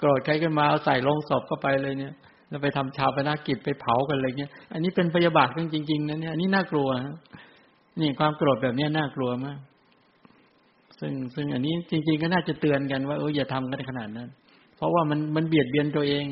[0.00, 2.14] โกรธใครขึ้นมาเอาใส่ลงศพเข้าไปเลยเนี่ย
[2.48, 6.88] แล้วไปทำชาวปนากิจไปเผากันอะไรเงี้ย อันนี้เป็นพยาบาทกันจริงๆนะเนี่ยอันนี้น่ากลัว
[8.00, 9.58] นี่ความโกรธแบบนี้น่ากลัวมาก
[11.00, 14.28] ซึ่งซึ่งอันนี้จริง ๆ ก็น่าจะเตือนกันว่าเอออย่าทำกันขนาดนั้น
[14.76, 16.24] เพราะว่ามันมันเบียดเบียนตัวเอง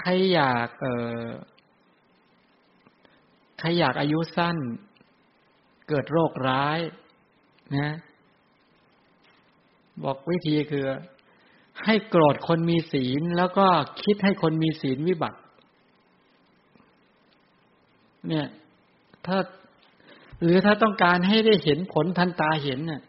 [0.00, 0.88] ใครอยากเอ
[1.18, 1.24] อ
[3.60, 4.56] ใครอยากอายุสั้น
[5.88, 6.78] เกิดโรคร้าย
[7.76, 7.94] นะ
[10.04, 10.84] บอกวิธีคือ
[11.82, 13.66] ให้โกรธคนมีศีลแล้วก็
[14.02, 15.38] คิดให้คนมีศีลวิบัติ
[18.28, 18.46] เนี่ย
[19.26, 19.38] ถ้า
[20.42, 23.02] หรือถ้าต้องการให้ได้เห็นผลทันตาเห็นน่ะ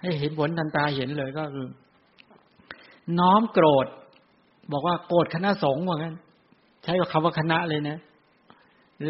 [0.00, 1.68] ให้เห็นผลทันตาเห็นเลยก็คือ
[3.18, 3.86] น้อมโกรธ
[4.72, 6.16] บอกว่าโกรธคณะสงฆ์ว่างั้น
[6.84, 7.98] ใช้คำว่าคณะเลยนะ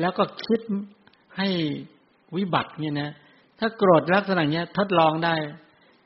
[0.00, 0.60] แล้วก็คิด
[1.36, 1.48] ให้
[2.36, 3.10] วิบัติเนี่ยนะ
[3.58, 5.34] ถ้าโกรธลักษณะเนี้ย ทดลองได้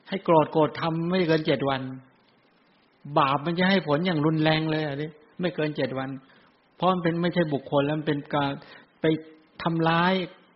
[0.09, 1.81] ให้โกรธโกรธทำไม่เกินเจ็ดวัน
[3.17, 5.09] บาปมันจะให้ผลอย่างรุนแรงเลยอะนี่
[5.41, 6.09] ไม่เกินเจ็ดวัน
[6.75, 8.51] เพราะมันเป็นไม่ใช่บุคคลแล้วมันเป็นการ
[9.01, 9.05] ไป
[9.63, 10.13] ทำร้าย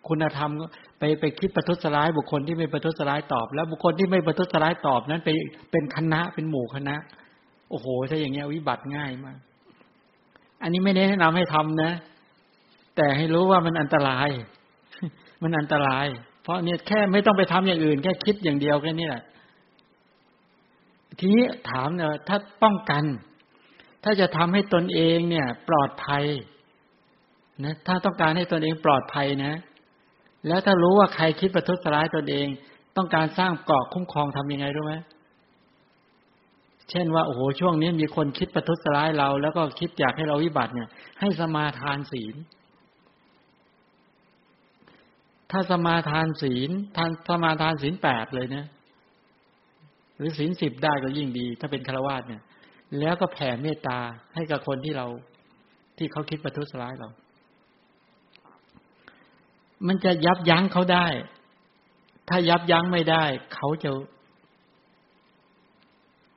[0.07, 0.51] คุณธรรม
[0.99, 5.29] ไปไปคิดประทุษร้ายบุคคลที่ไม่ประทุษร้ายตอบ แล้วบุคคลที่ไม่ประทุษร้ายตอบนั้นไป
[5.71, 6.95] เป็นคณะเป็นหมู่คณะ
[7.69, 9.37] โอ้โหถ้าอย่างเงี้ยวิบัติง่ายมาก
[10.61, 11.91] อันนี้ไม่ได้แนะนำให้ทำนะ
[12.95, 14.29] แต่ให้รู้ว่ามันอันตราย
[15.41, 16.05] มันอันตราย
[16.43, 19.23] เพราะเนี่ยแค่ไม่ต้องไปทำอย่างอื่น แค่คิดอย่างเดียวแค่นี้แหละ
[21.19, 23.03] ทีนี้ถามเนอะถ้าป้องกัน
[24.03, 26.23] ถ้าจะทำให้ตนเองเนี่ย ปลอดภัย
[27.63, 29.53] นะถ้าต้องการให้ตนเองปลอดภัยนะ
[30.47, 32.47] แล้วถ้ารู้ว่าใครคิดประทุษร้ายตนเอง
[32.97, 34.93] ต้องการสร้างเกราะคุ้มครองทํำยังไงรู้ไหม
[36.89, 40.89] เช่นว่าโอ้โหช่วงนี้มีคนคิดประทุษร้ายเรา แล้วก็คิดอยากให้เราวิบัติเนี่ย
[41.19, 42.35] ให้สมาทานศีล
[45.51, 48.65] ถ้าสมาทานศีลทานสมาทานศีลแปดเลยเนะ
[50.19, 52.41] หรือศีลสิบได้ก็ยิ่งดี ถ้าเป็นฆราวาสเนี่ย
[52.99, 53.99] แล้วก็แผ่เมตตา
[54.35, 55.07] ให้กับคนที่เรา
[55.97, 57.09] ที่เขาคิดประทุษร้ายเรา
[59.87, 61.07] มันจะยับยั้งเขาได้
[62.29, 63.23] ถ้ายับยั้งไม่ได้
[63.55, 63.91] เขาจะ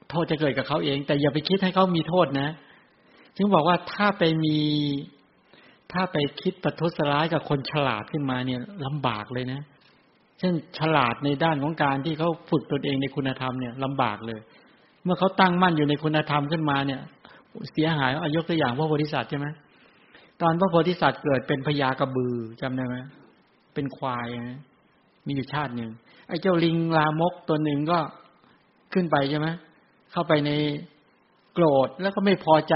[0.08, 2.50] โทษจะเกิดกับเขาเอง แต่อย่าไปคิดให้เขามีโทษนะ
[3.36, 4.58] จึงบอกว่าถ้าไปมี
[5.92, 14.40] ถ้าไปคิดประทุษร้ายกับคนฉลาดขึ้นมาเนี่ยลำบากเลยนะเช่นฉลาดในด้านของการที่เขาฝึกตนเองในคุณธรรมเนี่ยลำบากเลย
[15.04, 17.00] เมื่อเขาตั้งมั่นอยู่ในคุณธรรมขึ้นมาเนี่ย
[17.72, 19.46] เสียหายอายกตัวอย่างพระโพธิสัตว์ใช่ไหม
[20.40, 22.96] ตอนพระโพธิสัตว์เกิดเป็นพญากระบือจำได้ไหม
[23.74, 24.60] เป็นควายนะ
[25.26, 25.90] มีอยู่ชาติหนึ่ง
[26.28, 27.98] ไอ้เจ้าลิงลามกตัวหนึ่งก็
[28.92, 29.48] ขึ้นไปใช่ไหม
[30.12, 30.50] เข้าไปใน
[31.54, 32.74] โกรธแล้วก็ไม่พอใจ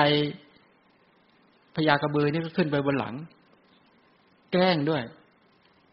[1.77, 3.15] พญากระบือนี่ก็ขึ้นไปบนหลัง
[4.53, 5.03] แกล้งด้วย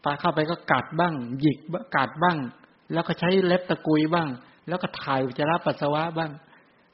[0.04, 1.58] ปลาเข้าไปก็กัดบ้าง หยิก
[1.96, 2.38] กัดบ้าง
[2.92, 4.28] แล้วก็ใช้เล็บตะกุยบ้าง
[4.68, 6.30] แล้วก็ถ่ายอุจจาระปัสสาวะบ้าง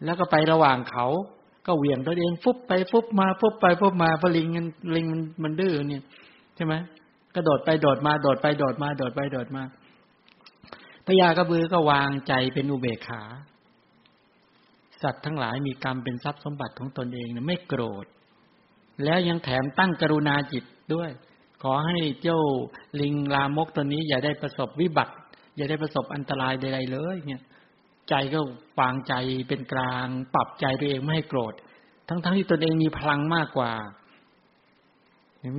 [0.04, 1.06] แล้วก็ไประหว่างเขา
[1.66, 6.02] ก็เหวี่ยงตัวเองฟุบไปฟุบมาฟุบไปฟุบมาพลิงมันลิงมันมันดื้อเนี่ย
[6.56, 6.74] ใช่ไหม
[7.34, 9.62] กระโดดไปโดดมาโดดไปโดดมาโดดไปโดดมา
[11.06, 13.22] พญากระบือก็วางใจเป็นอุเบกขา
[15.02, 18.06] สัตว์ทั้งหลายมีกรรมเป็นทรัพย์สมบัติของตนเองไม่โกรธ
[19.04, 21.10] แล้วยังแถมตั้งกรุณาจิตด้วย
[21.62, 22.40] ขอให้เจ้า
[23.00, 25.14] ลิงลามกตัวนี้ อย่าได้ประสบวิบัติ
[25.56, 27.42] อย่าได้ประสบอันตรายใดๆเลยเนี่ย
[28.08, 28.40] ใจก็
[28.80, 29.14] วางใจ
[29.48, 31.54] เป็นกลาง ปรับใจตัวเองไม่ให้โกรธ
[32.08, 33.72] ทั้งๆทที่ตนเองมีพลังมากกว่า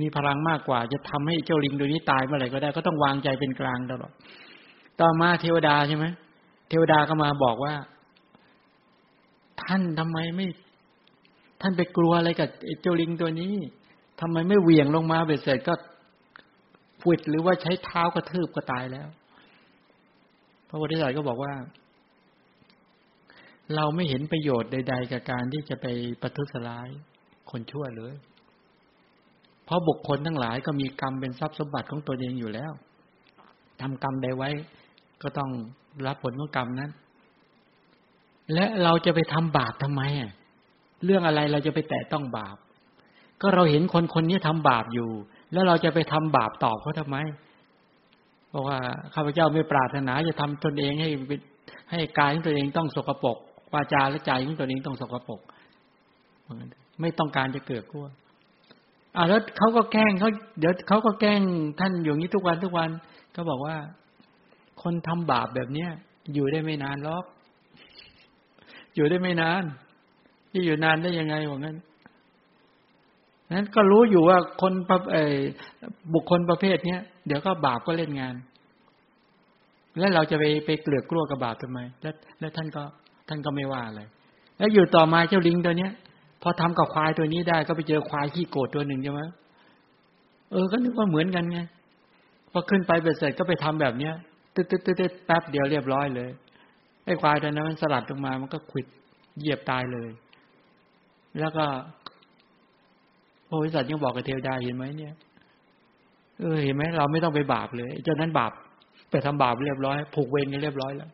[0.02, 4.12] มีพลังมากกว่า จะทำให้เจ้าลิงตัวนี้ตายเมื่อไหร่ก็ได้ก็ต้องวางใจเป็นกลางตลอด
[5.00, 6.06] ต่อมาเทวดาใช่ไหม
[6.68, 7.74] เทวดาก็มาบอกว่า
[9.62, 10.46] ท่านทำไมไม่
[11.60, 12.48] ท่านไปกลัวอะไรกับ
[12.82, 13.54] เจ้าลิงตัวนี้
[14.20, 15.74] ทำไมไม่เหวี่ยงลงมาเบ็ดเสร็จก็
[17.02, 19.08] ฟุดหรือว่าใช้เท้ากระทืบก็ตายแล้ว
[20.68, 21.54] พระพุทธเจ้าก็บอกว่า
[23.76, 25.86] เราไม่เห็นประโยชน์ใด ๆ กับการที่จะไป
[26.22, 26.88] ประทุษร้าย
[27.50, 28.14] คนชั่วเลย
[29.64, 32.72] เพราะบุคคลทั้งหลายก็มีกรรมเป็นทรัพย์สมบัติของตัวเองอยู่แล้ว
[33.80, 34.50] ทำกรรมใดไว้
[35.22, 35.50] ก็ต้อง
[36.06, 36.90] รับผลของกรรมนั้น
[38.54, 40.02] และเราจะไปทำบาปทำไม
[41.04, 42.56] เรื่องอะไรเราจะไปแตะต้องบาป
[43.40, 45.10] ก็เราเห็นคนคนนี้ทำบาปอยู่
[45.52, 47.16] แล้วเราจะไปทำบาปตอบเขาทำไม
[48.48, 48.78] เพราะว่า
[49.14, 51.10] ข้าพเจ้าไม่ปรารถนาจะทำตนเองให้
[51.90, 53.38] ให้กายของตัวเองต้องสกปรก
[53.74, 55.40] วาจาและใจของตัวเองต้องสกปรก
[57.00, 58.06] ไม่ต้องการจะเกิดกลัว
[59.16, 61.40] อ่าแล้วเขาก็แกล้งเขาเดี๋ยวเขาก็แกล้ง
[61.80, 62.90] ท่านอยู่นี้ทุกวันทุกวัน
[63.34, 63.76] ก็บอกว่า
[64.82, 65.90] คนทำบาปแบบเนี้ย
[66.34, 67.24] อยู่ได้ไม่นานหรอก
[68.94, 69.62] อยู่ได้ไม่นาน
[70.50, 71.76] ที่อยู่นานได้ยังไงว่างั้น
[73.54, 74.72] นั้นก็รู้อยู่ว่าคน
[76.14, 78.34] บุคคลประเภทเนี้ยเดี๋ยวก็บาปก็เล่นงาน
[79.98, 82.82] แล้วเราจะไปไปเกลือกกลัวกับบาปทำไม แล้วแล้วท่านก็
[83.28, 84.02] ท่านก็ไม่ว่าอะไร
[84.58, 85.92] แล้วอยู่ต่อมาเจ้าลิงตัวเนี้ย
[86.42, 89.22] พอทำกับควายตัวนี้ได้ก็ไปเจอควายขี้โกรธตัวหนึ่งใช่ไหม
[90.50, 91.58] เออก็นึกว่าเหมือนกันไง
[92.52, 94.14] พอขึ้นไปเบ็ดเสร็จก็ไปทำแบบเนี้ย
[94.54, 96.30] ตึ๊ดตึ๊ดตึ๊ดแป๊บเดียวเรียบร้อยเลย
[97.04, 98.86] ไอ้ควายตัวนั้นมันสลัดลงมามันก็ขิด
[99.38, 100.10] เหยียบตายเลย
[101.40, 101.64] แล้วก็
[103.52, 105.14] พระวิสัทยังบอกกับเทวดาเห็นไหมเนี่ย
[106.40, 108.52] เออเห็นไหมเราไม่ต้องไปบาปเลยเจ้านั้นบาป
[109.10, 111.10] ไปทำบาปเรียบร้อย ผูกเวรกันเรียบร้อยแล้ว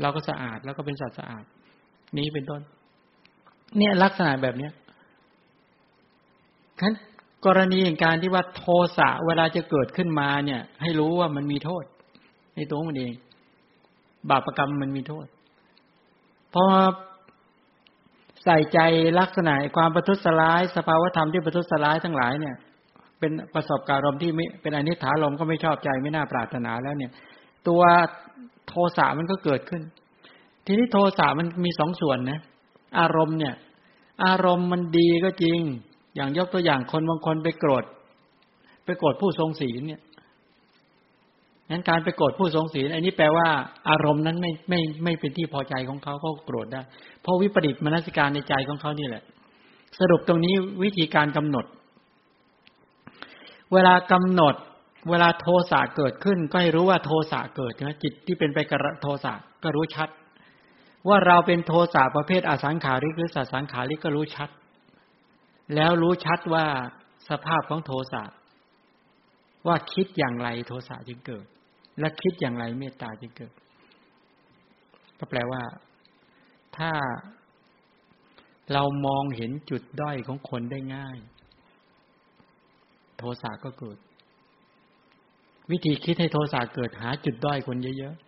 [0.00, 1.44] เราก็สะอาดแล้วก็เป็นสัตว์สะอาด
[2.18, 2.60] นี้เป็นต้น
[3.76, 6.92] เนี่ยลักษณะแบบเนี้ยั้น
[7.46, 8.64] กรณีอย่างการที่ว่าโท
[8.98, 11.84] สะเวลาจะเกิดขึ้นมาเนี่ย ให้รู้ว่ามันมีโทษ
[12.56, 13.12] ในตัวมันเอง
[14.30, 15.26] บาปรกรรมมันมีโทษ
[16.54, 16.64] พอ
[18.46, 18.80] ใส่ใจ
[19.20, 22.56] ลักษณะความประทุษร้าย สภาวธรรมที่ประทุษร้ายทั้งหลายเนี่ย
[23.18, 27.10] เป็นประสบการณ์มที่ไม่เป็นอนิถาลมก็ไม่ชอบใจไม่น่าปรารถนาแล้วเนี่ย
[27.68, 27.82] ตัว
[28.68, 29.82] โทสะมันก็เกิดขึ้น
[30.66, 32.40] ทีนี้โทสะมันมีสองส่วนนะ
[33.00, 33.54] อารมณ์เนี่ย
[34.24, 35.58] อารมณ์มันดีก็จริง
[36.16, 37.84] อย่างยกตัวอย่างคนบางคนไปโกรธ
[38.84, 40.00] ไปโกรธผู้ทรงศีลเนี่ย
[41.70, 43.48] นั้นการไปโกรธผู้ทรงศีลอันนี้แปลว่า
[43.90, 46.82] อารมณ์นั้นไม่ไม่ไม่เป็นที่พอใจของเขาเขาโกรธได้
[47.22, 49.22] เพราะวิปริตมนสิการในใจของเขานี่แหละ
[49.98, 51.66] สรุปตรงนี้วิธีการกำหนด
[53.72, 54.54] เวลากำหนด
[55.10, 59.32] เวลาโทสะเกิดขึ้น ก็ให้รู้ว่าโทสะเกิดนะจิตที่เป็นไปกับโทสะ
[59.62, 60.08] ก็รู้ชัด
[61.08, 64.48] ว่าเราเป็นโทสะประเภทอสังขาริกหรือสัสังขาริกก็รู้ชัด
[65.74, 66.66] แล้วรู้ชัดว่า
[67.28, 68.22] สภาพของโทสะ
[69.66, 71.46] ว่าคิดอย่างไรโทสะจึงเกิด
[71.98, 73.52] และคิดอย่างไรเมตตาจึงเกิด
[75.18, 75.62] ก็แปลว่า
[76.76, 76.92] ถ้า
[78.72, 81.16] เรามองเห็นจุดด้อยของคนได้ง่าย
[83.18, 83.98] โทสะก็เกิด
[85.70, 88.26] วิธีคิดให้โทสะเกิดหาจุดด้อยคนเยอะๆ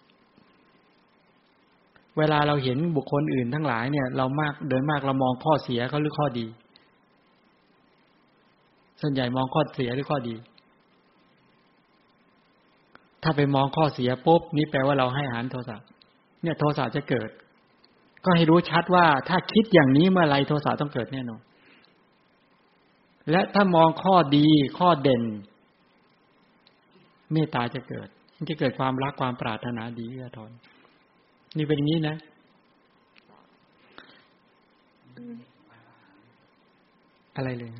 [2.19, 6.47] เวลาเราเห็นบุคคลอื่นทั้งหลายเนี่ย เรามากเดินมากเรามองข้อเสียเขาหรือข้อดี
[9.01, 10.35] ส่วนใหญ่มองข้อเสียหรือข้อดี
[13.23, 15.77] ถ้าไปมองข้อเสียปุ๊บนี่แปลว่าเราให้อาหารโทสะ
[16.43, 17.29] เนี่ยโทสะจะเกิด
[18.25, 21.41] ก็ให้รู้ชัดว่าถ้าคิดอย่างนี้เมื่อไรโทสะต้องเกิดแน่นอน
[23.31, 25.23] และถ้ามองข้อดีข้อเด่น
[27.33, 28.09] เมตตาจะเกิด
[28.51, 30.51] จะเกิดความรักความปรารถนาดีเอื้อทอน
[31.57, 32.17] นี่เป็นอย่างนี้นะ
[37.37, 37.71] อะไรเลย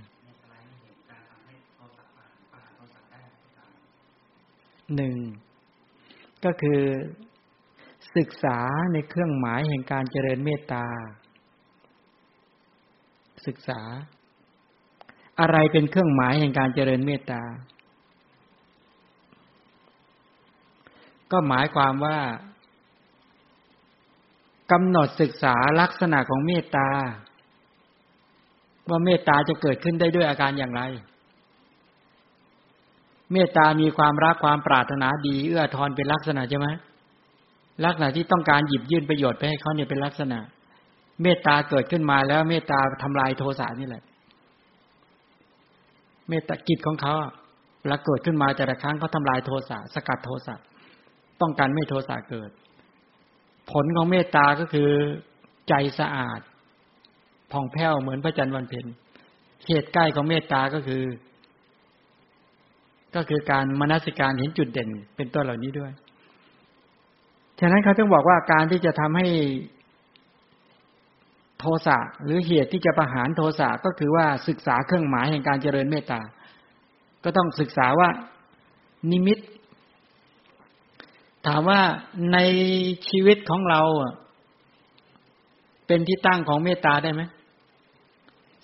[4.97, 5.17] หนึ่ง
[6.45, 6.81] ก็คือ
[8.17, 8.59] ศึกษา
[8.93, 10.85] ในเครื่องหมายแห่งการเจริญเมตตา
[13.47, 13.81] ศึกษา
[15.41, 17.43] อะไรเป็นเครื่องหมายแห่งการเจริญเมตตา
[21.33, 22.19] ก็หมายความว่า
[24.73, 26.89] กำหนดศึกษาลักษณะของเมตตา
[28.89, 30.83] ว่าเมตตาจะเกิดขึ้นได้ด้วยอาการอย่างไร
[33.33, 36.69] เมตตามีความรักความปรารถนาดี เอื้อทอนเป็นลักษณะใช่ไหม
[37.85, 40.39] ลักษณะที่ต้องการหยิบยื่นประโยชน์ไปให้เขาเนี่ยเป็นลักษณะ
[41.23, 44.03] เมตตาเกิดขึ้นมาแล้ว เมตตาทำลายโทสะนี่แหละ
[46.29, 47.15] เมตตากิจของเขา
[47.81, 50.55] เวลาเกิดขึ้นมาแต่ละครั้งเขาทาลายโทสะสกัดโทสะ
[51.41, 52.51] ต้องการไม่โทสะเกิด
[53.71, 54.91] ผลของเมตตาก็คือ
[55.69, 56.41] ใจสะอาด
[57.53, 58.87] ผ่องแผ้วเหมือนพระจันทร์วันเพ็ญ
[59.65, 61.03] เขตใกล้ของเมตตาก็คือ
[63.15, 65.93] ก็คือการมนสิการเห็นจุดเด่น เป็นต้นเหล่านี้ด้วย
[67.61, 69.27] ฉะนั้นเขาต้องบอกว่าการที่จะทำให้
[71.59, 76.21] โทสะหรือเหตุที่จะประหารโทสะก็คือว่าศึกษาเครื่องหมายแห่งการเจริญเมตตา
[77.25, 78.09] ก็ต้องศึกษาว่า
[79.11, 79.39] นิมิต
[81.47, 81.81] ถามว่า
[82.33, 82.39] ใน
[83.09, 83.81] ชีวิตของเรา
[85.87, 87.23] เป็นที่ตั้งของเมตตาได้ไหม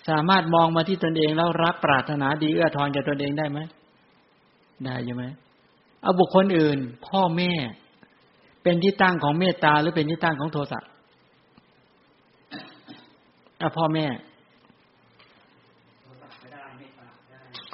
[0.09, 3.59] สามารถมองมาที่ตนเองแล้วรักปรารถนาดีเอื้อทอนแก่ตนเองได้ไหม
[4.83, 5.25] ได้ใช่ไหม
[6.01, 6.77] เอาบุคคลอื่น
[7.07, 7.51] พ่อแม่
[8.63, 10.79] เป็นที่ตั้งของเมตตาหรือเป็นที่ตั้งของโทสะ
[13.59, 14.07] เอาพ่อแม่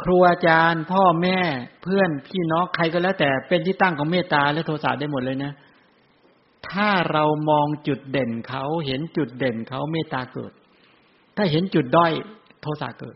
[0.02, 1.38] ครูอาจารย์ พ่อแม่
[1.84, 5.52] เพื่อนพี่น้องใครก็แล้ว แต่เป็นที่ตั้งของเมตตาและโทสะได้หมดเลยนะ
[6.70, 10.52] ถ้าเรามองจุดเด่นเขาเห็นจุดเด่นเขาเมตตาเกิด
[11.36, 12.12] ถ้าเห็นจุดด้อย
[12.62, 13.16] โทสะเกิด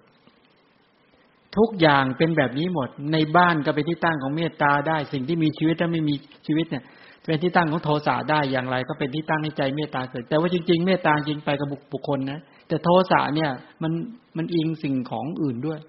[1.57, 6.15] ทุกอย่างเป็นแบบนี้หมด ในบ้านก็เป็นที่ตั้งของเมตตาได้ สิ่งที่มีชีวิตถ้าไม่มี
[6.47, 6.83] ชีวิตเนี่ย
[7.27, 13.51] เป็นที่ตั้งของโทสะได้อย่างไร ก็เป็นที่ตั้งให้ใจเมตตาเกิด แต่ว่าจริงๆ เมตตาจริงไปกับบุคคลนะแต่โทสะเนี่ย
[13.83, 13.91] มัน
[14.37, 15.79] มันอิงสิ่งของอื่นด้วย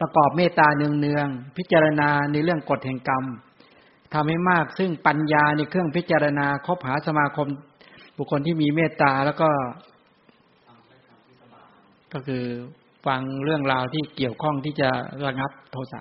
[0.00, 3.24] ประกอบเมตตาเนืองๆพิจารณาในเรื่องกฎแห่งกรรม
[4.12, 7.48] ทำให้มากซึ่งปัญญาในเครื่องพิจารณาคบหาสมาคม
[8.16, 9.50] บุคคลที่มีเมตตาแล้วก็
[12.12, 12.44] ก็คือ
[13.06, 14.88] ฟังเรื่องราวที่เกี่ยวข้องที่จะ
[15.24, 16.00] ระงับโทสะ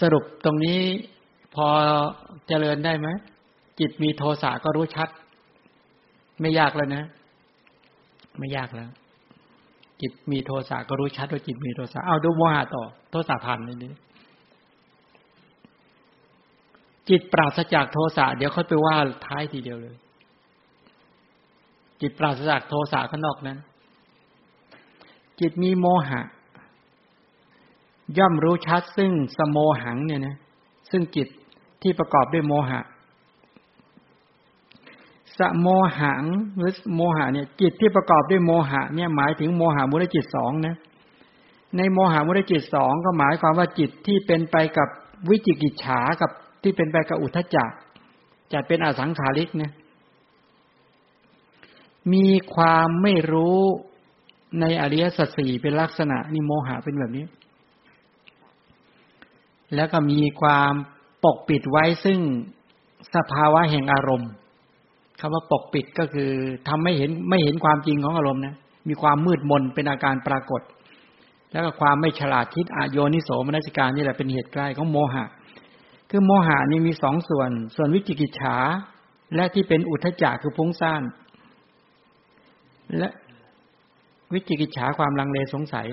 [0.00, 0.80] สรุปตรงนี้
[1.54, 1.66] พอ
[2.48, 3.08] เจริญได้ไหม
[3.80, 5.08] จิตมีโทสะก็รู้ชัด
[6.40, 7.04] ไม่ยากแล้วนะ
[8.38, 8.90] ไม่ยากแล้ว
[10.00, 13.92] จิตมีโทสะก็รู้ชัดว่าจิตมีโทสะเอาดูโมหะต่อ โทสะผ่านเลยนี้
[17.08, 18.96] จิตปราศจากโทสะเดี๋ยวเขาไปว่า
[19.26, 19.96] ท้ายทีเดียวเลย
[22.00, 23.58] จิตปราศจากโทสะข้างนอกนั้น
[25.40, 26.20] จิตมีโมหะ
[28.18, 30.36] ย่อมรู้ชัดซึ่งสโมหังเนี่ยนะ
[30.90, 31.28] ซึ่งจิต
[31.82, 32.80] ที่ประกอบด้วยโมหะ
[35.38, 36.22] สโมหัง
[36.58, 40.76] หรือโมหะเนี่ย จิตที่ประกอบด้วยโมหะ เนี่ยหมายถึงโมหะมุลจิตสองนะ
[41.76, 44.88] ในโมหะมุลจิตสองก็หมายความว่าจิตที่เป็นไปกับ
[45.28, 46.30] วิจิกิจฉากับ
[46.62, 47.64] ที่เป็นไปกับอุทจจะ
[48.52, 49.72] จัดเป็นอสังขาริกเนี่ย
[52.12, 53.60] มีความไม่รู้
[54.60, 57.24] ในอริยสัจสี่เป็นลักษณะนี่โมหะเป็นแบบนี้
[59.74, 60.72] แล้วก็มีความ
[61.24, 62.18] ปกปิดไว้ซึ่ง
[63.14, 64.30] สภาวะแห่งอารมณ์
[65.20, 66.30] คำว่าปกปิดก็คือ
[66.68, 68.54] ทำไม่เห็นไม่เห็นความจริงของอารมณ์นะ
[68.88, 70.62] มีความมืดมนเป็นอาการปรากฏ
[71.52, 75.24] แล้วก็ความไม่ฉลาดคิดอโยนิโสมนัสิการนี่แหละเป็นเหตุใกล้ของโมหะ
[76.10, 78.56] คือโมหะนี่มีสองส่วน ส่วนวิจิกิจฉา
[79.34, 81.02] และที่เป็นอุทธจจะคือฟุ้งซ่าน
[82.98, 83.08] และ
[84.32, 85.86] วิจิกิจฉาความลังเลสงสัย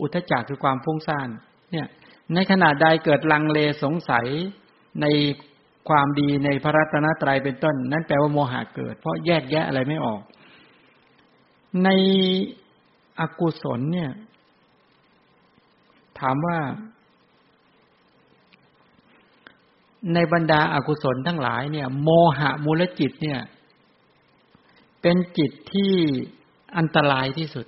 [0.00, 1.28] อุทจจะคือความฟุ้งซ่าน
[1.72, 1.86] เนี่ย
[2.34, 4.26] ในขณะใดเกิดลังเลสงสัย
[5.00, 5.06] ใน
[5.88, 10.20] ความดีในพระรัตนตรัยเป็นต้น นั่นแปลว่าโมหะเกิด เพราะแยกแยะอะไรไม่ออก
[11.84, 11.88] ใน
[13.20, 14.10] อกุศลเนี่ย
[16.18, 16.58] ถามว่า
[20.14, 22.08] ในบรรดาอากุศลทั้งหลายเนี่ย โม
[22.38, 23.40] หะมูลจิตเนี่ย
[25.02, 25.94] เป็นจิตที่
[26.76, 27.66] อันตรายที่สุด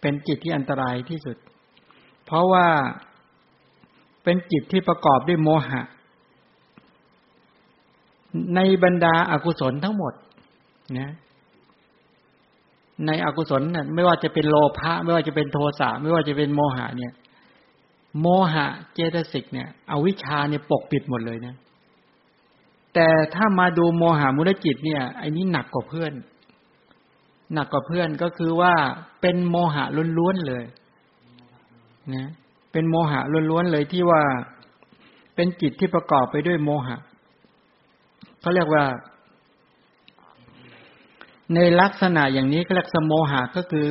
[0.00, 1.36] เป็นจิตที่อันตรายที่สุด
[2.24, 2.66] เพราะว่า
[4.24, 5.82] เป็นจิตที่ประกอบด้วยโมหะ
[8.54, 10.12] ในบรรดาอากุศลทั้งหมด
[10.98, 11.12] นะ
[13.06, 17.12] ในอกุศลน่ะไม่ว่าจะเป็นโลภะไม่ว่าจะเป็นโทสะไม่ว่าจะเป็นโมหะเนี่ย
[18.20, 21.54] โมหะเจตสิกเนี่ย อวิชาเนี่ยปกปิดหมดเลยนะ
[22.98, 26.12] แต่ถ้ามาดูโมหะมุลจิตเนี่ยไอ้นี้หนักกว่าเพื่อน
[27.54, 28.74] หนักกว่าเพื่อนก็คือว่า
[29.20, 29.84] เป็นโมหะ
[30.18, 30.64] ล้วนๆเลย
[32.14, 32.28] นะ
[32.72, 33.20] เป็นโมหะ
[33.50, 34.22] ล้วนๆเลยที่ว่า
[35.34, 36.96] เป็นจิตที่ประกอบไปด้วยโมหะ
[38.40, 38.84] เขาเรียกว่า
[41.54, 43.86] ในลักษณะอย่างนี้ก็เรียกสมโมหะก็คือ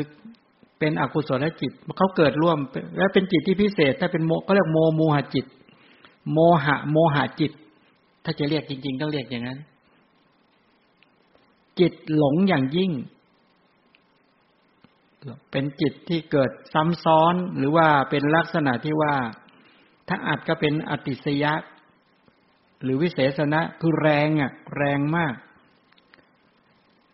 [0.79, 2.57] เป็นอกุศลจิตเขาเกิดร่วม
[2.97, 5.45] แล้วเป็นจิตที่พิเศษ ถ้าเป็นโมก็เรียกโมโมหจิต
[6.33, 7.51] โมหะ โมหะจิต
[8.25, 9.59] ถ้าจะเรียกจริง ๆ ต้องเรียกอย่างนั้น
[11.79, 12.91] จิตหลงอย่างยิ่ง
[15.51, 19.15] เป็นจิตที่เกิดซ้ำซ้อนหรือว่าเป็นลักษณะที่ว่า
[20.07, 21.53] ถ้าอาจก็เป็นอติสยะ
[22.83, 25.33] หรือวิเศษณะคือแรงอะ แรงมาก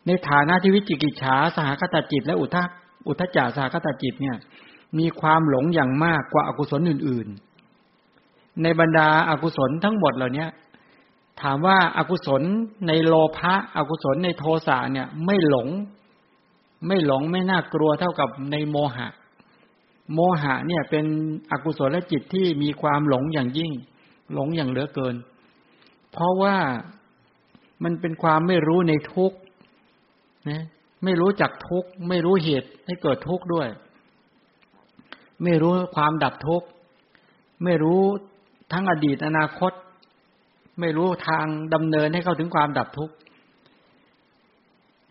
[0.07, 2.69] ในฐานะที่วิจิกิจฉาสหคตจิต และอุทก
[3.07, 4.37] อุทจจาสาคตจิตเนี่ย
[4.99, 7.27] มีความหลงอย่างมากกว่าอากุศลอื่น
[7.95, 10.45] ๆ ในบรรดาอากุศลทั้งหมดเหล่านี้
[11.41, 12.41] ถามว่าอากุศล
[12.87, 15.67] ในโลภะอกุศลในโทสะเนี่ย ไม่หลง
[16.87, 19.07] ไม่หลงไม่น่ากลัวเท่ากับในโมหะ
[20.13, 21.05] โมหะเนี่ยเป็น
[21.51, 23.71] อกุศลและจิตที่มีความหลงอย่างยิ่ง
[24.33, 25.15] หลงอย่างเหลือเกิน
[26.11, 26.55] เพราะว่า
[27.83, 29.31] มันเป็นความไม่รู้ในทุก
[30.49, 30.63] นะ
[31.03, 33.67] ไม่รู้จักทุกไม่รู้เหตุให้เกิดทุกด้วย
[35.43, 36.63] ไม่รู้ความดับทุก
[37.63, 38.01] ไม่รู้
[38.71, 39.71] ทั้งอดีตอนาคต
[40.81, 43.15] ไม่รู้ทางดำเนินให้เข้าถึงความดับทุกข์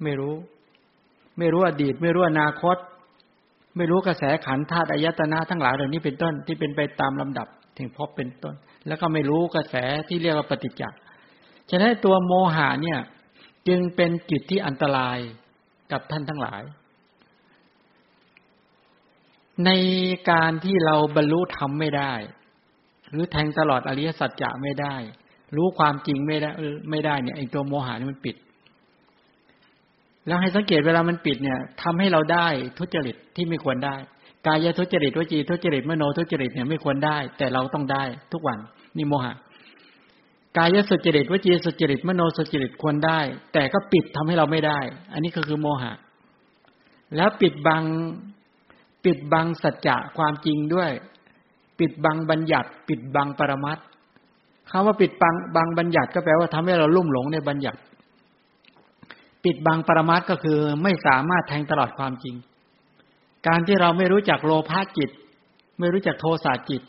[0.03, 0.35] ไม่รู้
[1.39, 2.77] ไม่รู้อดีต ไม่รู้อนาคต
[3.77, 7.49] ไม่รู้กระแสขันธาตุอายตนะทั้งหลายเหล่านี้เป็นต้นที่เป็นไปตามลำดับ
[7.79, 8.55] ถึงพบเป็นต้น
[8.87, 9.75] แล้วก็ไม่รู้กระแส
[10.09, 10.99] ที่เรียกว่าปฏิจจ์
[11.71, 13.01] ฉะนั้นตัวโมหะเนี่ย
[13.69, 15.19] จึงเป็นจิตที่อันตราย
[15.93, 16.63] กับท่านทั้งหลาย
[19.65, 19.71] ใน
[20.31, 22.13] การที่เราบรรลุธรรมไม่ได้
[23.09, 24.97] หรือแทงตลอดอริยสัจจะไม่ได้
[25.57, 26.51] รู้ความจริงไม่ได้
[26.91, 28.37] ไม่ได้เนี่ยไอ้ตัวโมหะนี่มันปิด
[30.27, 32.47] แล้วให้สังเกตเวลามันปิดเนี่ยทำให้เราได้
[32.79, 33.97] ทุจริตที่ไม่ควรได้
[34.47, 38.03] กายทุจริตวจีทุจริตมโนทุจริตเนี่ยไม่ควรได้ แต่เราต้องได้
[38.33, 38.59] ทุกวัน
[38.97, 39.35] นี่โมหะ
[40.57, 43.21] กายสุจริตวจีสุจริตมโนสุจริตควรได้
[43.53, 44.79] แต่ก็ปิดทำให้เราไม่ได้
[45.13, 45.93] อันนี้ก็คือโมหะ
[47.17, 47.85] แล้วปิดบัง
[49.05, 50.91] ปิดบังสัจจะความจริงด้วย
[51.79, 53.79] ปิดบังบัญญัติ ปิดบังปรมัต
[54.71, 57.79] คำว่าปิดบังบังบัญญัติก็แปลว่าทำให้เราลุ่มหลงในบัญญัติ
[59.45, 62.35] ปิดบังปรมัตก็คือไม่สามารถแทงตลอดความจริง
[63.47, 65.11] การที่เราไม่รู้จักโลภะจิต
[65.81, 66.83] ไม่รู้จักโทสะจิต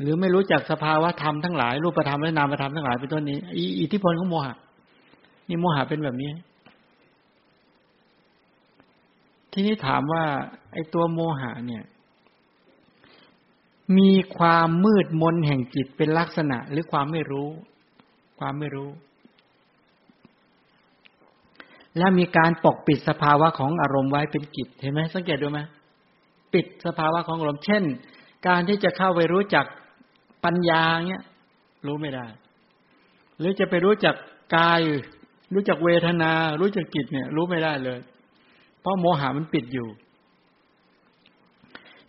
[0.00, 3.38] หรือไม่รู้จักสภาวะธรรมทั้งหลายรูปธรรมและนามธรรมทั้งหลายเป็นต้นนี้
[3.80, 4.54] อิทธิพลของโมหะ
[5.48, 6.30] นี่โมหะเป็นแบบนี้
[9.52, 10.22] ทีนี้ถามว่า
[10.72, 11.82] ไอ้ตัวโมหะเนี่ย
[13.98, 17.48] มีความมืดมนแห่งจิตเป็นลักษณะหรือความไม่รู้
[18.38, 18.90] ความไม่รู้
[21.98, 25.60] และมีการปกปิดสภาวะของอารมณ์ไว้เป็นกิจเห็นไหมสังเกตดูไหม
[26.54, 27.84] ปิดสภาวะของอารมณ์เช่น
[28.48, 29.66] การที่จะเข้าไปรู้จัก
[30.44, 31.24] ปัญญาเนี้ย
[31.86, 32.26] รู้ไม่ได้
[33.38, 34.14] หรือจะไปรู้จัก
[34.56, 34.80] กาย
[35.54, 38.00] รู้จักเวทนา รู้จักจิตเนี่ย รู้ไม่ได้เลย
[38.80, 39.88] เพราะโมหะมันปิดอยู่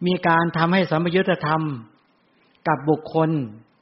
[0.06, 1.62] มีการทำให้สัมยุญธรรม
[2.68, 3.30] กับบุคคล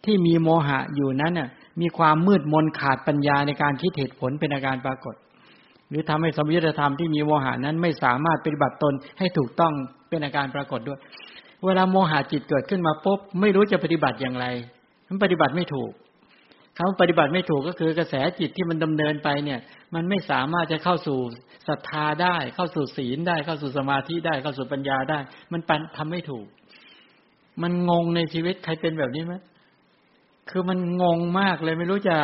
[0.06, 1.50] ที่มีโมหะอยู่นั้นน่ะ
[1.82, 5.16] มีความมืดมนขาดปัญญาในการคิดเหตุผลเป็นอาการปรากฏ
[5.90, 9.74] หรือทำให้สมยุทธธรรมที่มีโมหะนั้นไม่สามารถปฏิบัติตนให้ถูกต้อง
[10.10, 11.00] เป็นอาการปรากฏด้วย
[11.66, 14.46] เวลาโมหะจิตเกิดขึ้นมาปุ๊บไม่รู้จะปฏิบัติอย่างไร
[15.08, 15.92] มันปฏิบัติไม่ถูก
[16.78, 19.60] คำปฏิบัติไม่ถูกก็คือกระแสจิตที่มันดำเนินไปเนี่ย
[19.96, 21.20] มันไม่สามารถจะเข้าสู่
[21.68, 25.20] ศรัทธาได้ เข้าสู่ศีลได้ เข้าสู่สมาธิได้ เข้าสู่ปัญญาได้
[25.52, 26.48] มันปันทำไม่ถูก
[27.62, 29.34] มันงงในชีวิตใครเป็นแบบนี้ไหม
[30.50, 32.18] คือมันงงมากเลยไม่รู้จะ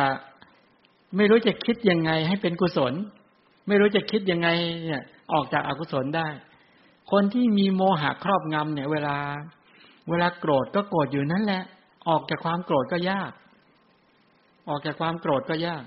[1.16, 2.94] ไม่รู้จะคิดยังไงให้เป็นกุศล
[3.68, 4.48] ไม่รู้จะคิดยังไง
[4.86, 5.02] เนี่ย
[5.32, 6.28] ออกจากอากุศลได้
[7.10, 9.16] คนที่มีโมหะครอบงำเนี่ย เวลา
[10.10, 11.62] เวลาโกรธก็โกรธอยู่นั่นแหละ
[12.08, 13.32] ออกจากความโกรธก็ยาก
[14.68, 15.84] ออกจากความโกรธก็ยาก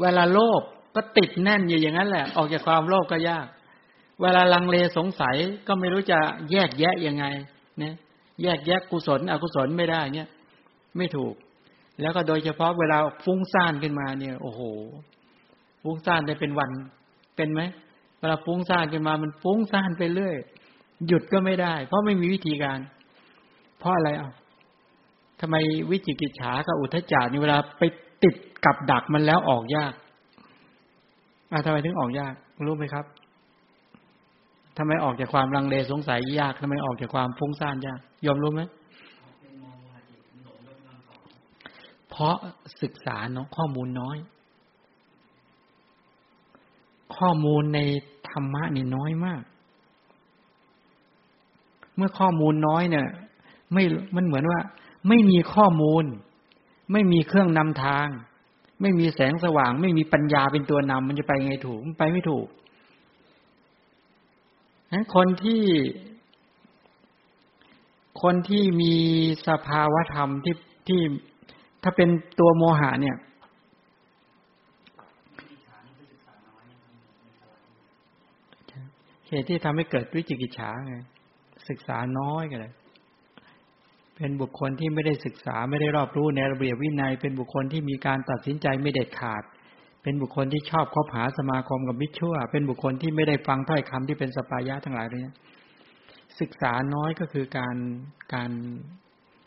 [0.00, 0.62] เวลาโลภ
[0.94, 3.46] ก็ติดแน่นอยู่อย่างนั้นแหละ ออกจากความโลภก็ยาก
[4.22, 6.18] เวลาลังเลสงสัยก็ไม่รู้จะ
[6.50, 7.24] แยกแยะยังไง
[7.78, 7.94] เนี่ย
[8.42, 10.28] แยกแยะกุศล อกุศลไม่ได้ เนี่ย
[10.96, 11.34] ไม่ถูก
[12.00, 14.60] แล้วก็โดยเฉพาะเวลาฟุ้งซ่านขึ้นมาเนี่ย โอ้โห
[15.82, 16.70] ฟุ้งซ่านได้เป็นวัน
[17.36, 17.60] เป็นไหม
[18.18, 20.36] เวลาฟุ้งซ่านขึ้นมา มันฟุ้งซ่านไปเรื่อย
[21.06, 22.78] หยุดก็ไม่ได้ เพราะไม่มีวิธีการ
[23.78, 24.30] เพราะอะไรอะ
[25.40, 25.56] ทำไม
[25.90, 27.82] วิจิกิจฉากับอุทจจานี่เวลาไป
[28.22, 28.34] ติด
[28.64, 29.92] กับดักมันแล้วออกยาก
[31.50, 32.34] อ่าทำไมถึงออกยาก
[32.66, 33.04] รู้ไหมครับ
[34.78, 38.62] ทำไมออกจากความลังเลสงสัยยากทำไมออกจากความฟุ้งซ่านยาก ยอมรู้ไหม
[42.10, 42.36] เพราะ
[42.82, 44.16] ศึกษาเนาะข้อมูลน้อย
[47.16, 47.80] ข้อมูลใน
[48.30, 49.42] ธรรมะนี่น้อยมาก
[51.96, 53.06] เมื่อข้อมูลน้อยเนี่ย
[53.72, 53.82] ไม่
[54.16, 54.60] มันเหมือนว่า
[55.08, 56.04] ไม่มีข้อมูล
[56.92, 58.08] ไม่มีเครื่องนำทาง
[58.80, 62.46] ไม่มีแสงสว่าง ไม่มีปัญญาเป็นตัวนำมันจะไปไงถูกมันไปไม่ถูก
[64.92, 65.62] นั้นคนที่
[68.22, 68.94] คนที่มี
[69.48, 70.56] สภาวธรรมที่
[70.88, 71.00] ที่
[71.82, 72.08] ถ้าเป็น
[72.40, 73.16] ตัวโมหะเนี่ย
[79.28, 80.96] เหตุที่ทำให้เกิดวิจิกิจฉาไง
[81.68, 82.72] ศึกษาน้อยกันเลย
[84.16, 89.42] เป็นบุคคลที่ไม่ได้ศึกษาไม่ได้รอบรู้ในระเบียบวินัย เป็นบุคคลที่มีการตัดสินใจไม่เด็ดขาด
[90.02, 95.22] เป็นบุคคลที่ชอบคบหาสมาคมกับมิชั่วเป็นบุคคลที่ไม่ได้ฟังถ้อยคำที่เป็นสปายะทั้งหลายเลย
[96.40, 97.76] ศึกษาน้อยก็คือการ
[98.34, 98.50] การ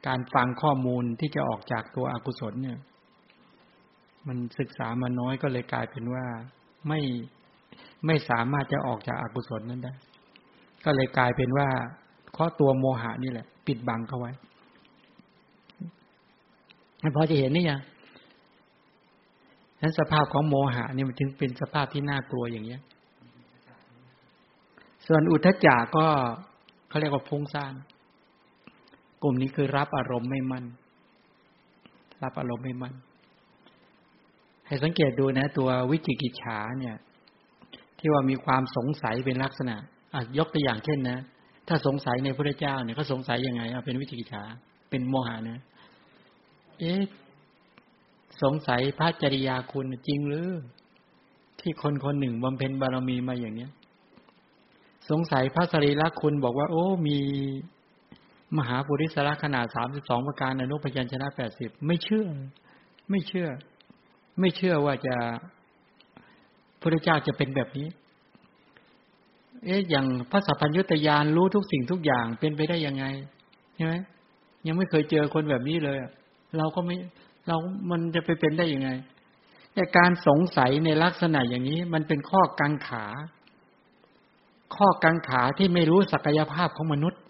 [0.08, 2.80] การฟังข้อมูลที่จะออกจากตัวอกุศลเนี่ย
[4.28, 6.26] มันศึกษามาน้อยก็เลยกลายเป็นว่า
[6.88, 7.02] ไม่
[8.06, 9.94] ไม่สามารถจะออกจากอากุศลนั้นได้
[10.86, 11.68] ก็เลยกลายเป็นว่า
[12.38, 14.32] ข้อตัวโมหะนี่แหละ ปิดบังเขาไว้
[17.16, 17.82] พอจะเห็นนี่ยัง
[19.82, 22.82] นั้นสภาพของโมหะนี่มันถึงเป็นสภาพที่น่ากลัวอย่างเนี้ย
[25.08, 26.06] ส่วนอุทจจาก็
[26.90, 27.74] เขาเรียกว่าพุ่งสร้าง
[29.24, 30.66] กลุ่มนี้คือรับอารมณ์ไม่มัน่น
[32.24, 32.96] รับอารมณ์ไม่มัน่น
[34.68, 36.96] ให้สังเกตดูนะ ตัววิจิกิจฉาเนี่ย
[38.00, 39.76] ที่ว่ามีความสงสัยเป็นลักษณะ
[40.14, 41.20] อะยกตัวอย่างเช่นนะ
[41.68, 44.44] ถ้าสงสัยในพระเจ้าเนี่ยเขาสงสัยยังไงเป็นวิจิกิจฉา
[44.90, 45.60] เป็นโมหะนะ
[46.80, 47.02] เอ๊ะ
[48.42, 50.50] สงสัยพระจริยาคุณจริงหรือ
[51.60, 53.72] ที่คนคนหนึ่งบำเพ็ญบารมีมาอย่างเนี้ย
[55.10, 57.20] สงสัยพระสรีระคุณบอกว่า โอ้ มี
[58.58, 62.26] มหาปุริสระขนาดสามสิบสองประการอนุพยัญชนะแปดสิบไม่เชื่อ
[63.10, 63.48] ไม่เชื่อ
[64.40, 65.16] ไม่เชื่อว่าจะ
[66.82, 67.88] พระเจ้าจะเป็นแบบนี้
[69.66, 73.06] เอ๊ะอย่างพระสัพพัญญุตยานรู้ทุกสิ่งทุกอย่างเป็นไปได้ยังไง
[73.76, 73.94] ใช่ไหม
[74.68, 75.98] ยังไม่เคยเจอคนแบบนี้เลย
[76.58, 76.96] เราก็ไม่
[77.48, 77.58] เรา
[77.92, 78.90] มันจะไปเป็นได้ยังไง
[79.74, 83.06] แต่การสงสัยในลักษณะอย่างนี้ มันเป็นข้อกังขา
[84.76, 87.22] ข้อกังขาที่ไม่รู้ศักยภาพของมนุษย์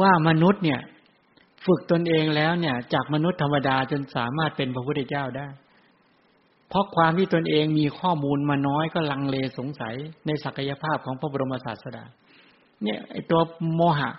[0.00, 0.80] ว่ามนุษย์เนี่ย
[1.66, 5.46] ฝึกตนเองแล้วเนี่ย จากมนุษย์ธรรมดาจนสามารถเป็นพระพุทธเจ้าได้
[6.68, 9.94] เพราะความที่ตนเองมีข้อมูลมาน้อยก็ลังเลสงสัย
[10.26, 12.04] ในศักยภาพของพระบรมศาสดา
[12.82, 13.40] เนี่ยไอตัว
[13.76, 14.10] โมหะ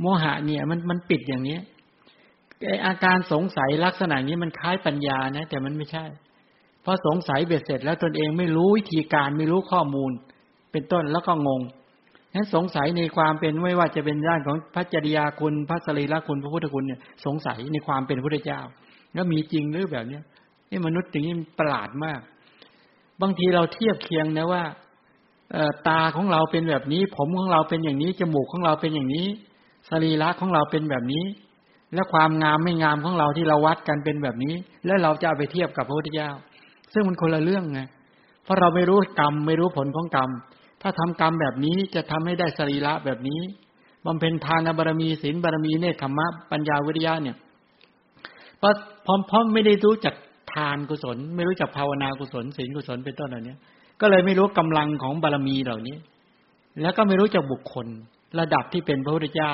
[0.00, 1.58] โมหะเนี่ย มันมันปิดอย่างนี้
[2.64, 6.06] ออาการสงสัยลักษณะนี้มันคล้ายปัญญานะ แต่มันไม่ใช่
[6.82, 10.12] เพราะสงสัยเบ็ดเสร็จ แล้วตนเองไม่รู้วิธีการไม่รู้ข้อมูล
[10.72, 11.62] เป็นต้นแล้วก็งง
[12.34, 18.60] นั้นสงสัยในความเป็นไม่ว่าจะเป็นด้านของพระจริยาคุณพระสรีระคุณพระพุทธคุณเนี่ยสงสัยในความเป็นพระพุทธเจ้า
[19.14, 20.22] แล้วมีจริงหรือแบบเนี้ย
[20.70, 22.20] นี่มนุษย์อย่างนี้ประหลาดมาก
[23.22, 24.62] บางทีเราเทียบเคียงนะว่า
[25.88, 29.26] ตาของเราเป็นแบบนี้ ผมของเราเป็นอย่างนี้จมูกของเราเป็นอย่างนี้
[29.88, 31.24] สรีระของเราเป็นแบบนี้
[31.94, 34.54] และความงามไม่งามของเราที่เราวัดกันเป็นแบบนี้
[34.86, 36.30] แล้วเราจะเอาไปเทียบกับพระพุทธเจ้า
[36.92, 37.80] ซึ่งมันคนละเรื่องไง
[38.44, 40.30] เพราะเราไม่รู้กรรมไม่รู้ผลของกรรม
[40.82, 43.40] ถ้าทำกรรมแบบนี้จะทำให้ได้สรีระแบบนี้
[44.06, 47.36] บำเพ็ญทานบารมีศีลบารมีเนคขมะปัญญาวิริยะเนี่ย
[48.58, 48.72] เพราะ
[49.06, 50.14] พร้อมๆไม่ได้รู้จัก
[50.54, 53.54] ทานกุศล ไม่รู้จักภาวนากุศลศีลกุศลเป็นต้นเหล่านี้
[54.00, 55.96] ก็เลยไม่รู้กำลังของบารมีเหล่านี้
[56.82, 57.86] แล้วก็ไม่รู้จักบุคคล
[58.38, 59.52] ระดับที่เป็นพระพุทธเจ้า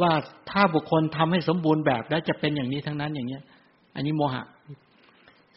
[0.00, 0.12] ว่า
[0.50, 3.42] ถ้าบุคคลทำให้สมบูรณ์แบบแล้วจะเป็นอย่างนี้ทั้งนั้นอย่างเนี้ย
[3.94, 4.44] อันนี้โมหะ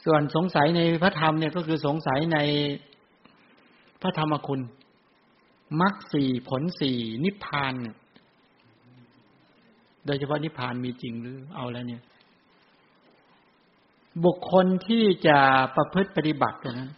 [0.05, 2.37] ส่วนสงสัยในพระธรรมเนี่ยก็คือสงสัยใน
[4.01, 4.61] พระธรรมคุณ
[5.81, 7.73] มรรคสี่ผลสี่นิพพาน
[10.05, 12.01] โดยเฉพาะนิพพานมีจริงหรือเอาแล้วเนี่ย
[14.25, 15.37] บุคคลที่จะ
[15.75, 16.91] ประพฤติปฏิบัตินั้น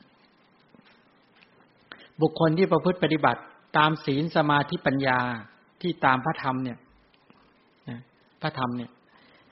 [2.22, 3.42] บุคคลที่ประพฤติปฏิบัติ
[3.78, 5.20] ตามศีลสมาธิปัญญา
[5.82, 6.78] ที่ตามพระธรรมเนี่ย
[8.42, 8.92] พระธรรมเนี่ย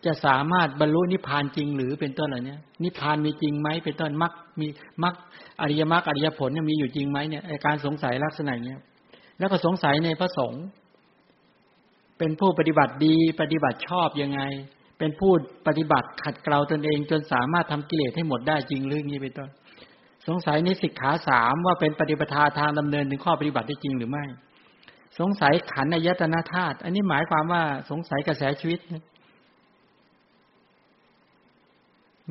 [0.06, 4.68] จะสามารถบรรลุนิพพานจริงหรือเป็นต้นอะไรเนี่ยนิพพานมีจริงไหมเป็นต้นมรรคมี
[5.04, 5.16] มรรค
[5.62, 8.82] อริยมรรคอริยผลเนี่ยมีอยู่จริงไหมเนี่ยการสงสัยลักษณะเนี้ย
[9.40, 10.64] แล้วก็สงสัยในพระสงฆ์
[12.18, 14.42] เป็นผู้ปฏิบัติดีปฏิบัติชอบยังไง
[15.00, 15.32] เป็นผู้
[15.68, 19.50] ปฏิบัติขัดเกลาตนเอง จนสามารถทำกิเลสให้หมดได้จริงหรืองี้เป็นต้น
[20.28, 24.26] สงสัยในสิกขาสามว่าเป็นปฏิปทาทางดำเนินถึงข้อปฏิบัติได้จริงหรือไม่
[25.20, 28.80] สงสัยขันอายตนาธาตุอันนี้หมายความว่าสงสัยกระแสชีวิต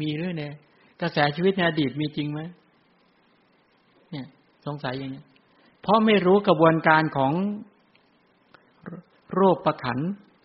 [0.00, 0.52] มีหรือเนี่ย
[1.02, 2.40] กระแสชีวิตในอดีตมีจริงไหม
[4.10, 4.26] เนี่ย
[4.66, 5.22] สงสัยอย่างนี้
[5.82, 7.32] เพราะไม่รู้กระบวนการของ
[9.34, 9.98] โรคประขัน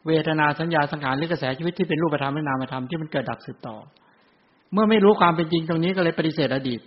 [0.08, 3.76] เวทนาสัญญาสังขารหรือกระแสชีวิตที่เป็นรูปธรรมและนามธรรมที่มันเกิดดับสืบต่อ
[4.74, 6.82] เมื่อไม่รู้ความเป็นจริงตรงนี้ก็เลยปฏิเสธอดีต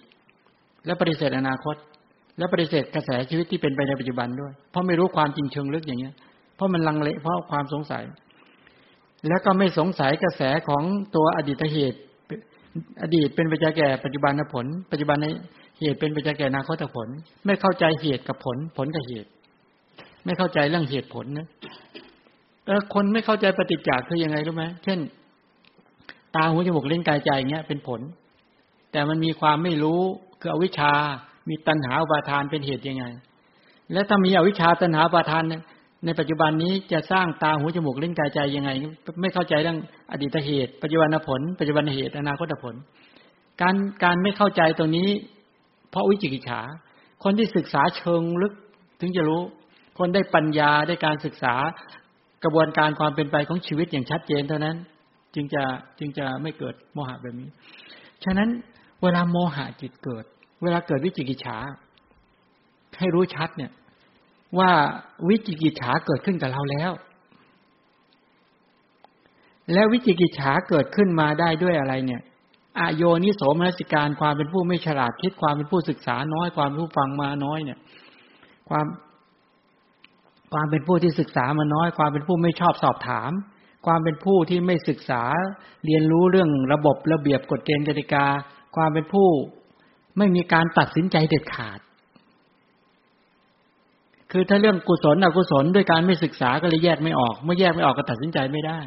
[0.87, 1.77] และปฏิเสธอนาคต
[2.39, 6.15] และปฏิเสธกระแสชีวิตที่เป็นไปในปัจจุบันด้วย เพราะไม่รู้ความจริงเชิงลึกอย่างเงี้ย
[6.57, 8.05] เพราะมันลังเลเพราะความสงสัย
[9.29, 10.83] แล้วก็ไม่สงสัยกระแสของ
[11.17, 11.99] ตัวอดีตเหตุ
[13.03, 15.27] อดีตเป็นปัจจัยแก่ปัจจุบันผล ปัจจุบันใน
[15.81, 17.09] เหตุเป็นปัจจัยแก่อนาคตผล
[17.47, 19.29] ไม่เข้าใจเหตุกับผล ผลกับเหตุ
[20.25, 21.47] ไม่เข้าใจเรื่องเหตุผลนะ
[22.67, 24.99] เออคนไม่เข้าใจปฏิจจ์คือยังไงรู้ไหมเช่น
[26.35, 28.01] ตาหูจมูกเล่นกายใจเงี้ยเป็นผล
[28.93, 30.01] แต่มันมีความไม่รู้
[30.41, 30.93] คืออวิชชา
[31.49, 33.05] มีตัณหาอุปาทานเป็นเหตุยังไง
[33.93, 35.45] แล้วถ้ามีอวิชชาตัณหาอุปาทาน
[36.05, 38.71] ในปัจจุบันนี้จะสร้างตาหูจมูกเล่นกายใจยังไง
[39.21, 39.79] ไม่เข้าใจเรื่อง
[40.13, 42.75] อดีตเหตุ ปัจจุบันผล ปัจจุบันเหตุอนาคตผล
[43.63, 45.09] การการไม่เข้าใจตรงนี้
[45.91, 46.61] เพราะวิจิกิจฉา
[47.25, 48.53] คนที่ศึกษาเชิงลึก
[49.01, 49.43] ถึงจะรู้
[49.99, 51.55] คนได้ปัญญาได้การศึกษา
[52.45, 54.77] กระบวนการความเป็นไปของชีวิตอย่างชัดเจนเท่านั้น
[55.35, 55.63] จึงจะ
[55.99, 57.49] จึงจะไม่เกิดโมหะแบบนี้
[58.25, 58.49] ฉะนั้น
[59.03, 60.25] เวลาโมหะจิตเกิด
[60.65, 61.59] เวลาเกิดวิจิกิจฉา
[62.99, 63.73] ให้รู้ชัดเนี่ย
[64.59, 64.71] ว่า
[65.29, 66.93] วิจิกิจฉาเกิดขึ้นกับเราแล้ว
[69.73, 72.23] แล้ววิจิกิจฉาเกิดขึ้นมาได้ด้วยอะไรเนี่ย
[72.79, 77.79] อโยนิโสมนสิการความเป็นผู้ไม่ฉลาดคิดความเป็นผู้ศึกษาน้อยความผู้ฟังมาน้อยเนี่ย
[78.69, 78.87] ความ
[80.53, 83.31] ความเป็นผู้ที่ศึกษามาน้อย ความเป็นผู้ไม่ชอบสอบถาม
[83.87, 85.23] ความเป็นผู้ที่ไม่ศึกษา
[85.85, 88.27] เรียนรู้เรื่องระบบระเบียบกฎเกณฑ์กติกา
[88.77, 89.29] ความเป็นผู้
[90.19, 91.81] ไม่มีการตัดสินใจเด็ดขาด
[94.31, 98.81] คือถ้าเรื่องกุศลอกุศลด้วยการไม่ศึกษาก็เลยแยกไม่ออก เมื่อแยกไม่ออกก็ตัดสินใจไม่ได้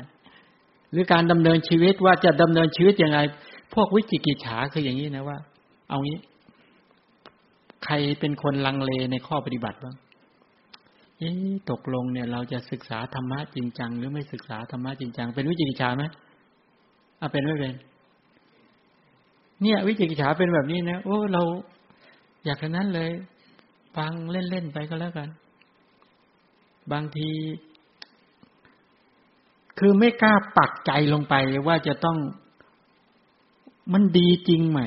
[0.92, 3.20] หรือการดำเนินชีวิตว่าจะดำเนินชีวิตยังไง
[3.74, 5.38] พวกวิจิกิจฉาคืออย่างนี้นะว่า
[5.90, 6.18] เอางี้
[7.86, 9.96] ใครเป็นคนลังเลในข้อปฏิบัติบ้าง
[11.18, 11.32] เอ๊
[11.72, 16.04] ตกลงเนี่ย เราจะศึกษาธรรมะจริงจัง หรือไม่ศึกษาธรรมะจริงจัง เป็นวิจิกิจฉาไหม
[17.22, 17.74] อะเป็นไม่เป็น
[19.62, 21.42] เนี่ย วิจิกิจฉาเป็นแบบนี้นะโอ้เรา
[22.46, 23.10] อยากแค่นั้นเลย
[23.98, 25.30] ฟังเล่นๆไปก็แล้วกัน
[26.92, 27.32] บางที
[29.80, 31.36] คือไม่กล้าปักใจลงไป
[31.68, 32.18] ว่าจะต้อง
[33.94, 34.80] มันดีจริงไหม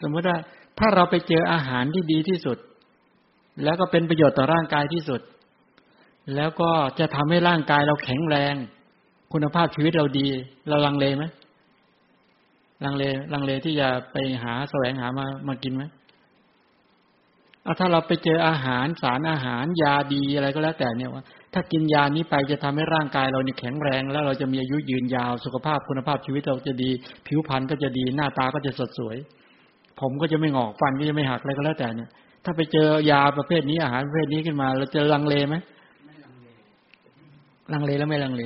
[0.00, 0.38] สมมติว่า
[0.78, 2.58] ถ้าเราไปเจออาหารที่ดีที่สุด
[3.62, 5.20] แล้วก็เป็นประโยชน์ต่อร่างกายที่สุด
[6.34, 8.54] แล้วก็จะทำให้ร่างกายเราแข็งแรง
[9.32, 10.28] คุณภาพชีวิตเราดี
[10.68, 11.24] เราลังเลไหม
[12.84, 15.84] ลังเลลังเลที่จะไปหาแสวงหามามากินไหม
[17.62, 21.22] เอาถ้าเราไปเจออาหารสารอาหารยาดีอะไรก็แล้วแต่เนี่ยว่า
[21.54, 26.90] ถ้ากินยานี้ไปจะทำให้ร่างกายเราเนี่ยแข็งแรง แล้วเราจะมีอายุยืนยาวสุขภาพคุณภาพชีวิตเราจะดี
[27.26, 29.16] ผิวพรรณก็จะดีหน้าตาก็จะสดสวย
[30.00, 32.10] ผมก็จะไม่งอกฟันก็จะไม่หักอะไรก็แล้วแต่เนี่ย
[32.44, 35.56] ถ้าไปเจอยาประเภทนี้อาหารประเภทนี้ขึ้นมา เราจะลังเลไหม
[37.72, 38.42] ลังเลแล้วไม่ลังเล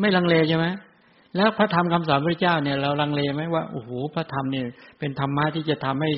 [0.00, 0.66] ไม่ลังเลใช่ไหม
[1.34, 4.66] แล้วพระธรรมคำสอนพระเจ้าเนี่ยเราลังเลไหมว่าโอ้โหพระธรรมเนี่ย
[4.98, 6.10] เป็นธรรมะที่จะทำให้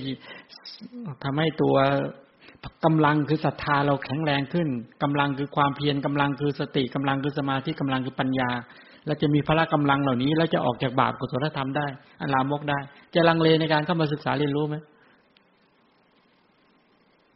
[1.24, 1.76] ทำให้ตัว
[2.84, 4.68] กำลังคือศรัทธาเราแข็งแรงขึ้น
[5.02, 8.50] กำลังคือความเพียรกำลังคือสติกำลังคือสมาธิกำลังคือปัญญา
[9.06, 11.86] เราจะมีพละกำลังเหล่านี้ แล้วจะออกจากบาปกุศลธรรมได้
[12.20, 12.78] อันลามกได้
[13.14, 14.76] จะลังเลในการเข้ามาศึกษาเรียนรู้ไหม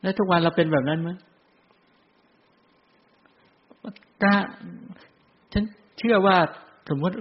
[0.03, 1.11] แล้วทุกวันเราเป็นแบบนั้นไหม
[4.23, 4.32] ถ้า
[5.53, 5.65] ฉัน
[5.99, 6.36] เชื่อว่า
[6.88, 7.14] สมมติ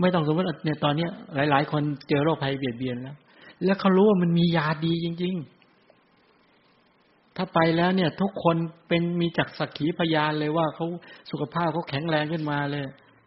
[0.00, 3.16] ไม่ต้องสมมติเนี่ยตอนนี้หลาย ๆ คนเจอโรคภัยเบียดเบียนแล้ว
[3.64, 8.56] แล้วเขารู้ว่ามันมียาดีจริง ๆ ถ้าไปแล้วเนี่ย ทุกคน
[8.88, 10.86] เป็นมีจักสักขีพยานเลยว่าเขา
[11.30, 12.84] สุขภาพเขาแข็งแรงขึ้นมาเลย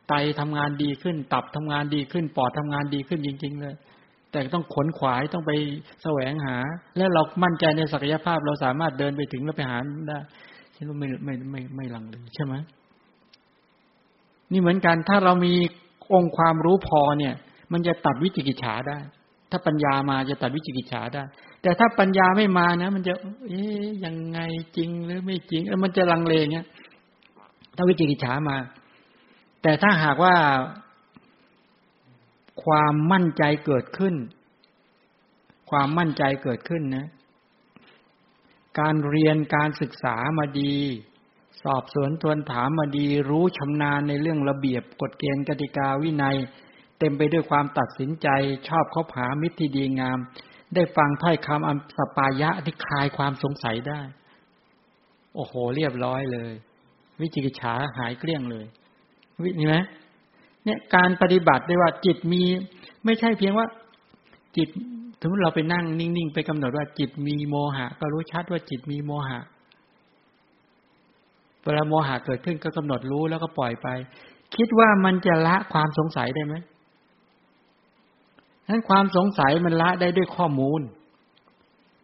[0.09, 3.75] ไตทำงานดีขึ้น ตับทำงานดีขึ้น ปอดทำงานดีขึ้นจริง ๆ เลย
[4.31, 5.51] แต่ต้องขนขวายต้องไป
[6.03, 6.57] แสวงหา
[6.97, 9.77] และเรามั่นใจในศักยภาพเราสามารถเดินไปถึงแล้วไปหา
[10.07, 10.17] ได้
[10.75, 12.53] ฉันไม่ไม่ไม่ไม่ลังเลยใช่ไหม
[14.51, 15.53] นี่เหมือนกันถ้าเรามี
[16.13, 17.33] องค์ความรู้พอเนี่ย
[17.71, 18.99] มันจะตัดวิจิกิจฉาได้
[19.51, 21.23] ถ้าปัญญามาจะตัดวิจิกิจฉาได้
[21.61, 23.13] แต่ถ้าปัญญาไม่มานะ มันจะ
[23.47, 24.39] เอ๊ยยังไง
[24.77, 26.67] จริงหรือไม่จริง มันจะลังเลเงี้ย
[27.75, 28.57] ถ้าวิจิกิจฉามา
[29.61, 30.35] แต่ถ้าหากว่า
[32.63, 34.15] ความมั่นใจเกิดขึ้น
[35.69, 37.07] ความมั่นใจเกิดขึ้นนะ
[38.79, 40.75] การเรียนการศึกษามาดี
[41.63, 46.35] สอบสวนทวนถามมาดีรู้ชำนาญในเรื่องระเบียบกฎเกณฑ์กติกาวินัย
[46.99, 48.27] เต็มไปด้วยความตัดสินใจ
[48.67, 50.17] ชอบคบหามิตรที่ดีงาม
[50.75, 54.01] ได้ฟังถ้อยคำอันสปายะที่คลายความสงสัยได้
[55.35, 56.53] โอ้โห เรียบร้อยเลย
[57.19, 58.65] วิจิกิจฉาหายเกลี้ยงเลย
[59.43, 59.75] เห็นไหม
[60.65, 62.43] เนี่ยการปฏิบัติได้ว่าจิตมี
[63.05, 63.67] ไม่ใช่เพียงว่า
[64.57, 64.69] จิต
[65.21, 69.39] ถึงเราไปนั่งนิ่งๆ ไปกำหนดว่าจิตมีโมหะ ก็รู้ชัดว่าจิตมีโมหะ
[71.63, 73.87] เวลาโมหะเกิดขึ้นก็กำหนดรู้แล้วก็ปล่อยไป
[74.55, 76.55] คิดว่ามันจะละความสงสัยได้ไหม
[78.67, 80.81] นั้นความสงสัยมันละได้ด้วยข้อมูล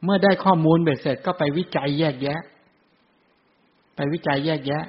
[0.04, 2.42] เมื่อได้ข้อมูลเบ็ดเสร็จก็ไปวิจัยแยกแยะ
[3.96, 4.84] ไปวิจัยแยกแยะ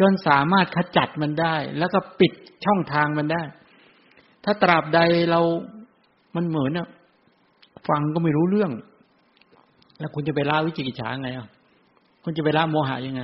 [0.00, 2.32] จนสามารถขจัดมันได้ แล้วก็ปิด
[2.64, 3.42] ช่องทางมันได้
[4.44, 5.00] ถ้าตราบใด
[5.30, 5.40] เรา
[6.36, 6.88] มันเหมือนอะ
[7.88, 8.70] ฟังก็ไม่รู้เรื่อง
[9.98, 11.48] แล้วคุณจะไปละวิจิกิจฉาไงอะ
[12.22, 13.22] คุณจะไปละโมหะยังไง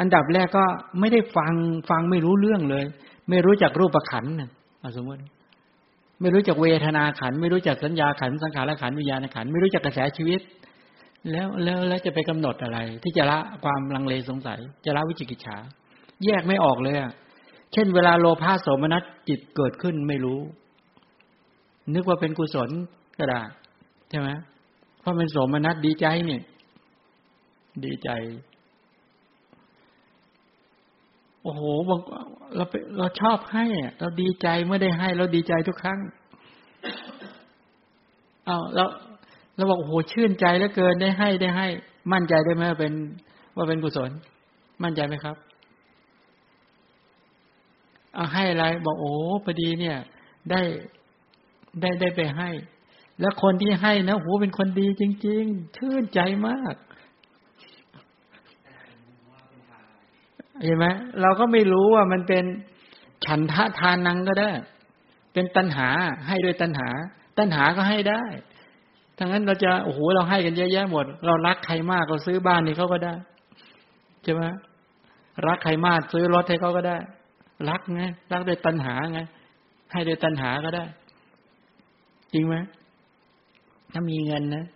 [0.00, 0.64] อันดับแรกก็
[1.00, 1.54] ไม่ได้ฟัง
[1.90, 2.84] ฟังไม่รู้เรื่องเลย
[3.30, 4.50] ไม่รู้จักรูปขันนะ
[4.96, 5.20] สมมติ
[6.20, 10.40] ไม่รู้จักเวทนาขัน ไม่รู้จักสัญญาขัน สังขารขันวิญญาณขัน ไม่รู้จักกระแสชีวิต
[11.30, 15.56] แล้วแล้วแล้วจะไปกำหนดอะไร ที่จะละความลังเลสงสัย จะละวิจิกิจฉา
[16.24, 17.12] แยกไม่ออกเลยอะ
[17.72, 20.40] เช่น เวลาโลภะโสมนัสจิตเกิดขึ้นไม่รู้
[21.94, 22.70] นึกว่าเป็นกุศล
[23.18, 23.40] ก็ได้
[24.10, 24.28] ใช่ไหม
[25.00, 26.42] เพราะเป็นโสมนัสดีใจเนี่ย
[27.84, 28.10] ดีใจ
[31.44, 32.00] โอ้โหบาง
[32.56, 32.64] เรา
[32.98, 33.64] เราชอบให้
[33.98, 35.98] เราดีใจเมื่อได้ให้ เราดีใจทุกครั้ง
[38.46, 38.84] เอาเรา
[39.56, 41.68] เราบอกโอ้โหชื่นใจเหลือเกินได้ให้ได้ให้
[42.12, 42.92] มั่นใจได้ไหมว่าเป็น
[43.56, 44.10] ว่าเป็นกุศล
[44.82, 45.36] มั่นใจไหมครับ
[48.14, 49.12] เอาให้อะไรบอกโอ้
[49.44, 49.96] พอดีเนี่ย
[50.50, 50.60] ได้
[51.80, 52.50] ได้ได้ไปให้
[53.20, 56.74] แล้วคนที่ให้นะโหเป็นคนดีจริง ๆ ชื่นใจมาก
[60.62, 60.86] เห็นไหม
[61.20, 62.44] เราก็ไม่รู้ว่ามันเป็น
[63.26, 64.50] ฉันทะทานังก็ได้
[65.32, 65.88] เป็นตัณหา
[66.28, 66.88] ให้ด้วยตัณหา
[67.38, 68.22] ตัณหาก็ให้ได้
[69.18, 73.14] ทั้งนั้นเราจะโอ้โหเราให้กันเยอะแยะหมด เรารักใครมากเราซื้อบ้านนี่เขาก็ได้
[74.22, 74.42] ใช่ไหม
[75.46, 76.96] รักใครมากซื้อรถให้เขาก็ได้
[77.68, 78.02] รักไง
[78.32, 79.20] รักด้วยตัณหาไง
[79.92, 80.84] ให้ด้วยตัณหาก็ได้
[82.32, 82.54] จริงไหม
[83.92, 84.66] ถ้ามีเงินนะ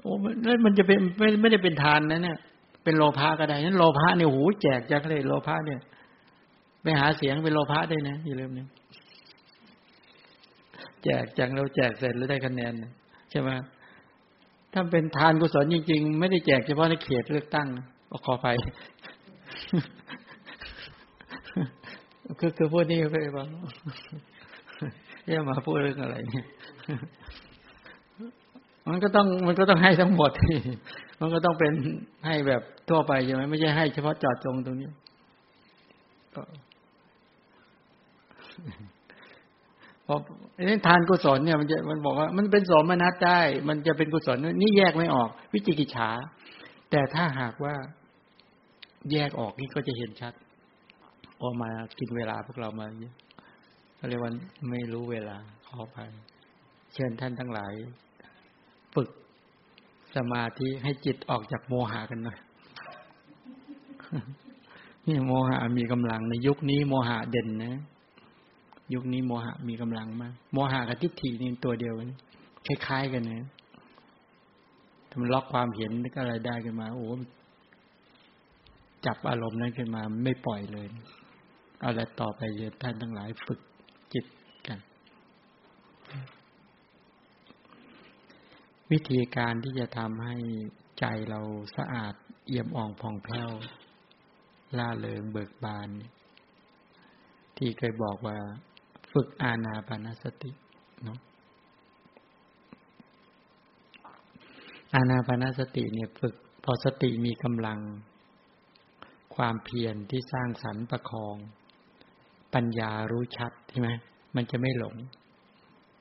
[0.00, 0.12] โอ้
[0.42, 2.38] แล้วมันจะเป็นไม่ไม่ได้เป็นทานนะเนี่ย
[2.86, 5.80] เป็นโลภะก็ได้นั้นโลภะเนี่ยหูแจกจากเลยโลภะเนี่ย
[6.82, 8.68] ไปหาเสียงเป็นโลภะได้นะอย่าลืมนะ
[11.04, 12.72] แจกจังเราแจกเสร็จแล้วได้คะแนน
[13.30, 13.50] ใช่ไหม
[14.72, 17.68] ถ้าเป็นทานกุศลจริง ๆ ไม่ได้แจกเฉพาะในเขตเลือกตั้ง
[18.24, 18.48] ขอไป
[22.40, 23.48] คือคือพูดนี่ไปบ้าง
[25.28, 26.46] อย่ามาพูดเรื่องอะไรเนี่ย
[28.88, 30.32] มันก็ต้องมันก็ต้องให้ทั้งหมด
[31.20, 31.72] มันก็ต้องเป็น
[32.26, 34.88] ให้แบบทั่วไปใช่ไหมไม่ใช่ให้เฉพาะจอดจงตรงนี้
[40.06, 40.16] พอ
[40.62, 46.10] นี่ทานกุศลเนี่ยมันจะมันบอกว่า มันเป็นสมนัตได้ มันจะเป็นกุศลนี่แยกไม่ออก วิจิกิจฉา
[46.90, 47.74] แต่ถ้าหากว่า
[49.12, 50.34] แยกออกนี่ก็จะเห็นชัด
[51.42, 53.14] ออกมากินเวลาพวกเรามาเยอะ
[54.08, 54.32] เรียกว่า
[54.70, 55.36] ไม่รู้เวลา
[55.66, 55.98] ขอไป
[56.94, 57.72] เชิญท่านทั้งหลาย
[58.94, 59.08] ฝึก
[60.14, 62.38] สมาธิให้จิตออกจากโมหะกันหน่อย
[65.06, 67.74] นี่โมหะมีกำลังในยุคนี้โมหะเด่นนะ
[68.94, 72.10] ยุคนี้โมหะมีกำลังมาก โมหะกับทิฏฐินี่ตัวเดียวกัน
[72.66, 73.46] คล้ายๆกันนะ
[75.10, 77.08] ทำล็อกความเห็นก็อะไรได้กันมา โอ้
[79.06, 80.86] จับอารมณ์นั้นขึ้นมาไม่ปล่อยเลย
[81.80, 83.60] เอาละต่อไปเยท่านทั้งหลายฝึก
[84.12, 84.26] จิต
[84.66, 84.78] กัน
[88.92, 90.36] วิธีการที่จะทำให้
[90.98, 91.40] ใจเรา
[91.76, 92.14] สะอาด
[92.46, 93.50] เอี่ยมอ่องผ่องแผ้ว
[94.78, 95.88] ล่าเริงเบิกบาน
[97.56, 98.36] ที่เคยบอกว่า
[99.12, 100.50] ฝึกอาณาปานสติ
[101.04, 101.18] เนาะ
[104.94, 106.34] อาณาปานสติเนี่ยฝึก
[106.64, 107.80] พอสติมีกำลัง
[109.36, 111.36] ความเพียรที่สร้างสรรค์ประคอง
[112.54, 113.90] ปัญญารู้ชัดใช่ไหม
[114.36, 114.94] มันจะไม่หลง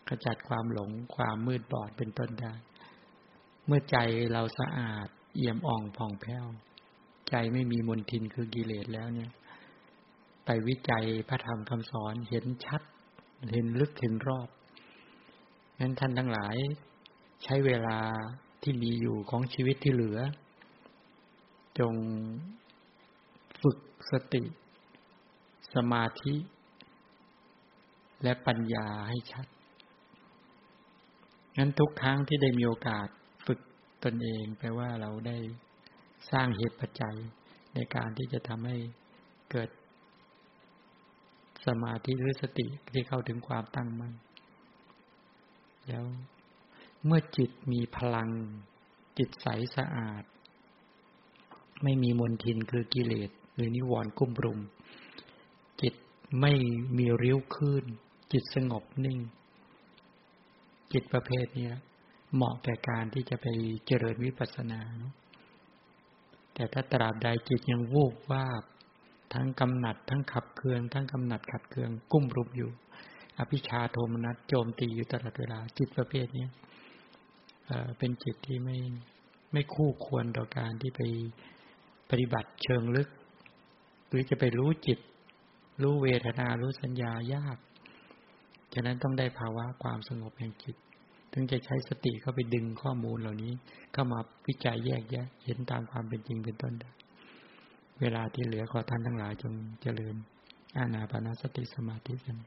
[0.07, 2.53] ขจัดความหลงความมืดบอดเป็นต้นได้
[3.65, 3.97] เมื่อใจ
[4.33, 6.45] เราสะอาด เอี่ยมอ่องผ่องแผ้ว
[7.29, 9.31] ใจไม่มีมนทินคือกิเลสแล้วเนี่ย
[10.45, 12.81] ไปวิจัยพระธรรมคำสอนเห็นชัด
[13.51, 14.49] เห็นลึกเห็นรอบ
[15.79, 16.55] งั้นท่านทั้งหลาย
[17.43, 17.99] ใช้เวลา
[18.61, 20.19] ที่มีอยู่ของชีวิตที่เหลือ
[21.79, 21.93] จง
[23.61, 23.77] ฝึก
[24.11, 24.43] สติ
[25.73, 26.35] สมาธิ
[28.23, 29.45] และปัญญาให้ชัด
[31.57, 33.07] งั้นทุกครั้งที่ได้มีโอกาส
[34.06, 35.38] ตนเองแปลว่าเราได้
[36.32, 37.15] สร้างเหตุปัจจัย
[37.76, 38.77] ในการที่จะทำให้
[39.52, 39.69] เกิด
[41.65, 44.14] สมาธิหรือสติที่เข้าถึงความตั้งมั่น
[45.88, 46.06] แล้ว
[47.06, 48.30] เมื่อจิตมีพลัง
[49.18, 50.23] จิตใสสะอาด
[51.84, 54.60] ไม่มีมนทินคือกิเลส หรือนิวรณ์กุ้มรุม
[55.82, 55.94] จิต
[56.41, 56.53] ไม่
[56.98, 57.84] มีริ้วขึ้น
[58.32, 59.19] จิตสงบนิ่ง
[60.94, 61.69] จิตประเภทนี้
[62.36, 63.45] เหมาะแก่การที่จะไป
[63.86, 65.14] เจริญวิปัสสนาเนาะ
[66.53, 68.45] แต่ถ้าตราบใดจิตยังวูบว่า
[69.34, 72.72] ทั้งกำหนัด ทั้งขับเคืองทั้งกำหนัดขับเคืองกุ้มรุมอยู่
[73.40, 76.48] อภิชาโทมนัสโจมตีอยู่ตลอดเวลาจิตประเภทนี้
[77.98, 78.78] เป็นจิตที่ไม่
[79.52, 81.02] ไม่คู่ควรต่อการที่ไป
[82.10, 83.10] ปฏิบัติเชิงลึก
[84.07, 84.99] หรือจะไปรู้จิต
[85.82, 87.57] รู้เวทนารู้สัญญายาก
[88.74, 90.76] ฉะนั้นต้องได้ภาวะความสงบแห่งจิต
[91.38, 93.53] ถึงจะใช้สติเข้าไปดึงข้อมูลเหล่านี้
[93.94, 96.91] เข้ามาวิจัยแยกแยะ เห็นตามความเป็นจริงเป็นต้นได้
[98.02, 100.16] เวลาที่เหลือขอท่านทั้งหลายจงเจริญ
[100.78, 102.38] อาณาปณสติสมาธิกัน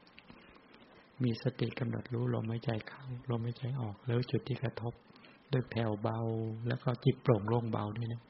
[1.23, 4.93] มีสติกำหนดรู้ลมหายใจเข้าลมหายใจออก แล้วจุดที่กระทบ
[5.51, 6.19] ด้วยแผ่วเบา
[6.67, 8.21] แล้วก็จิตโปร่งโล่งเบาด้วยนะ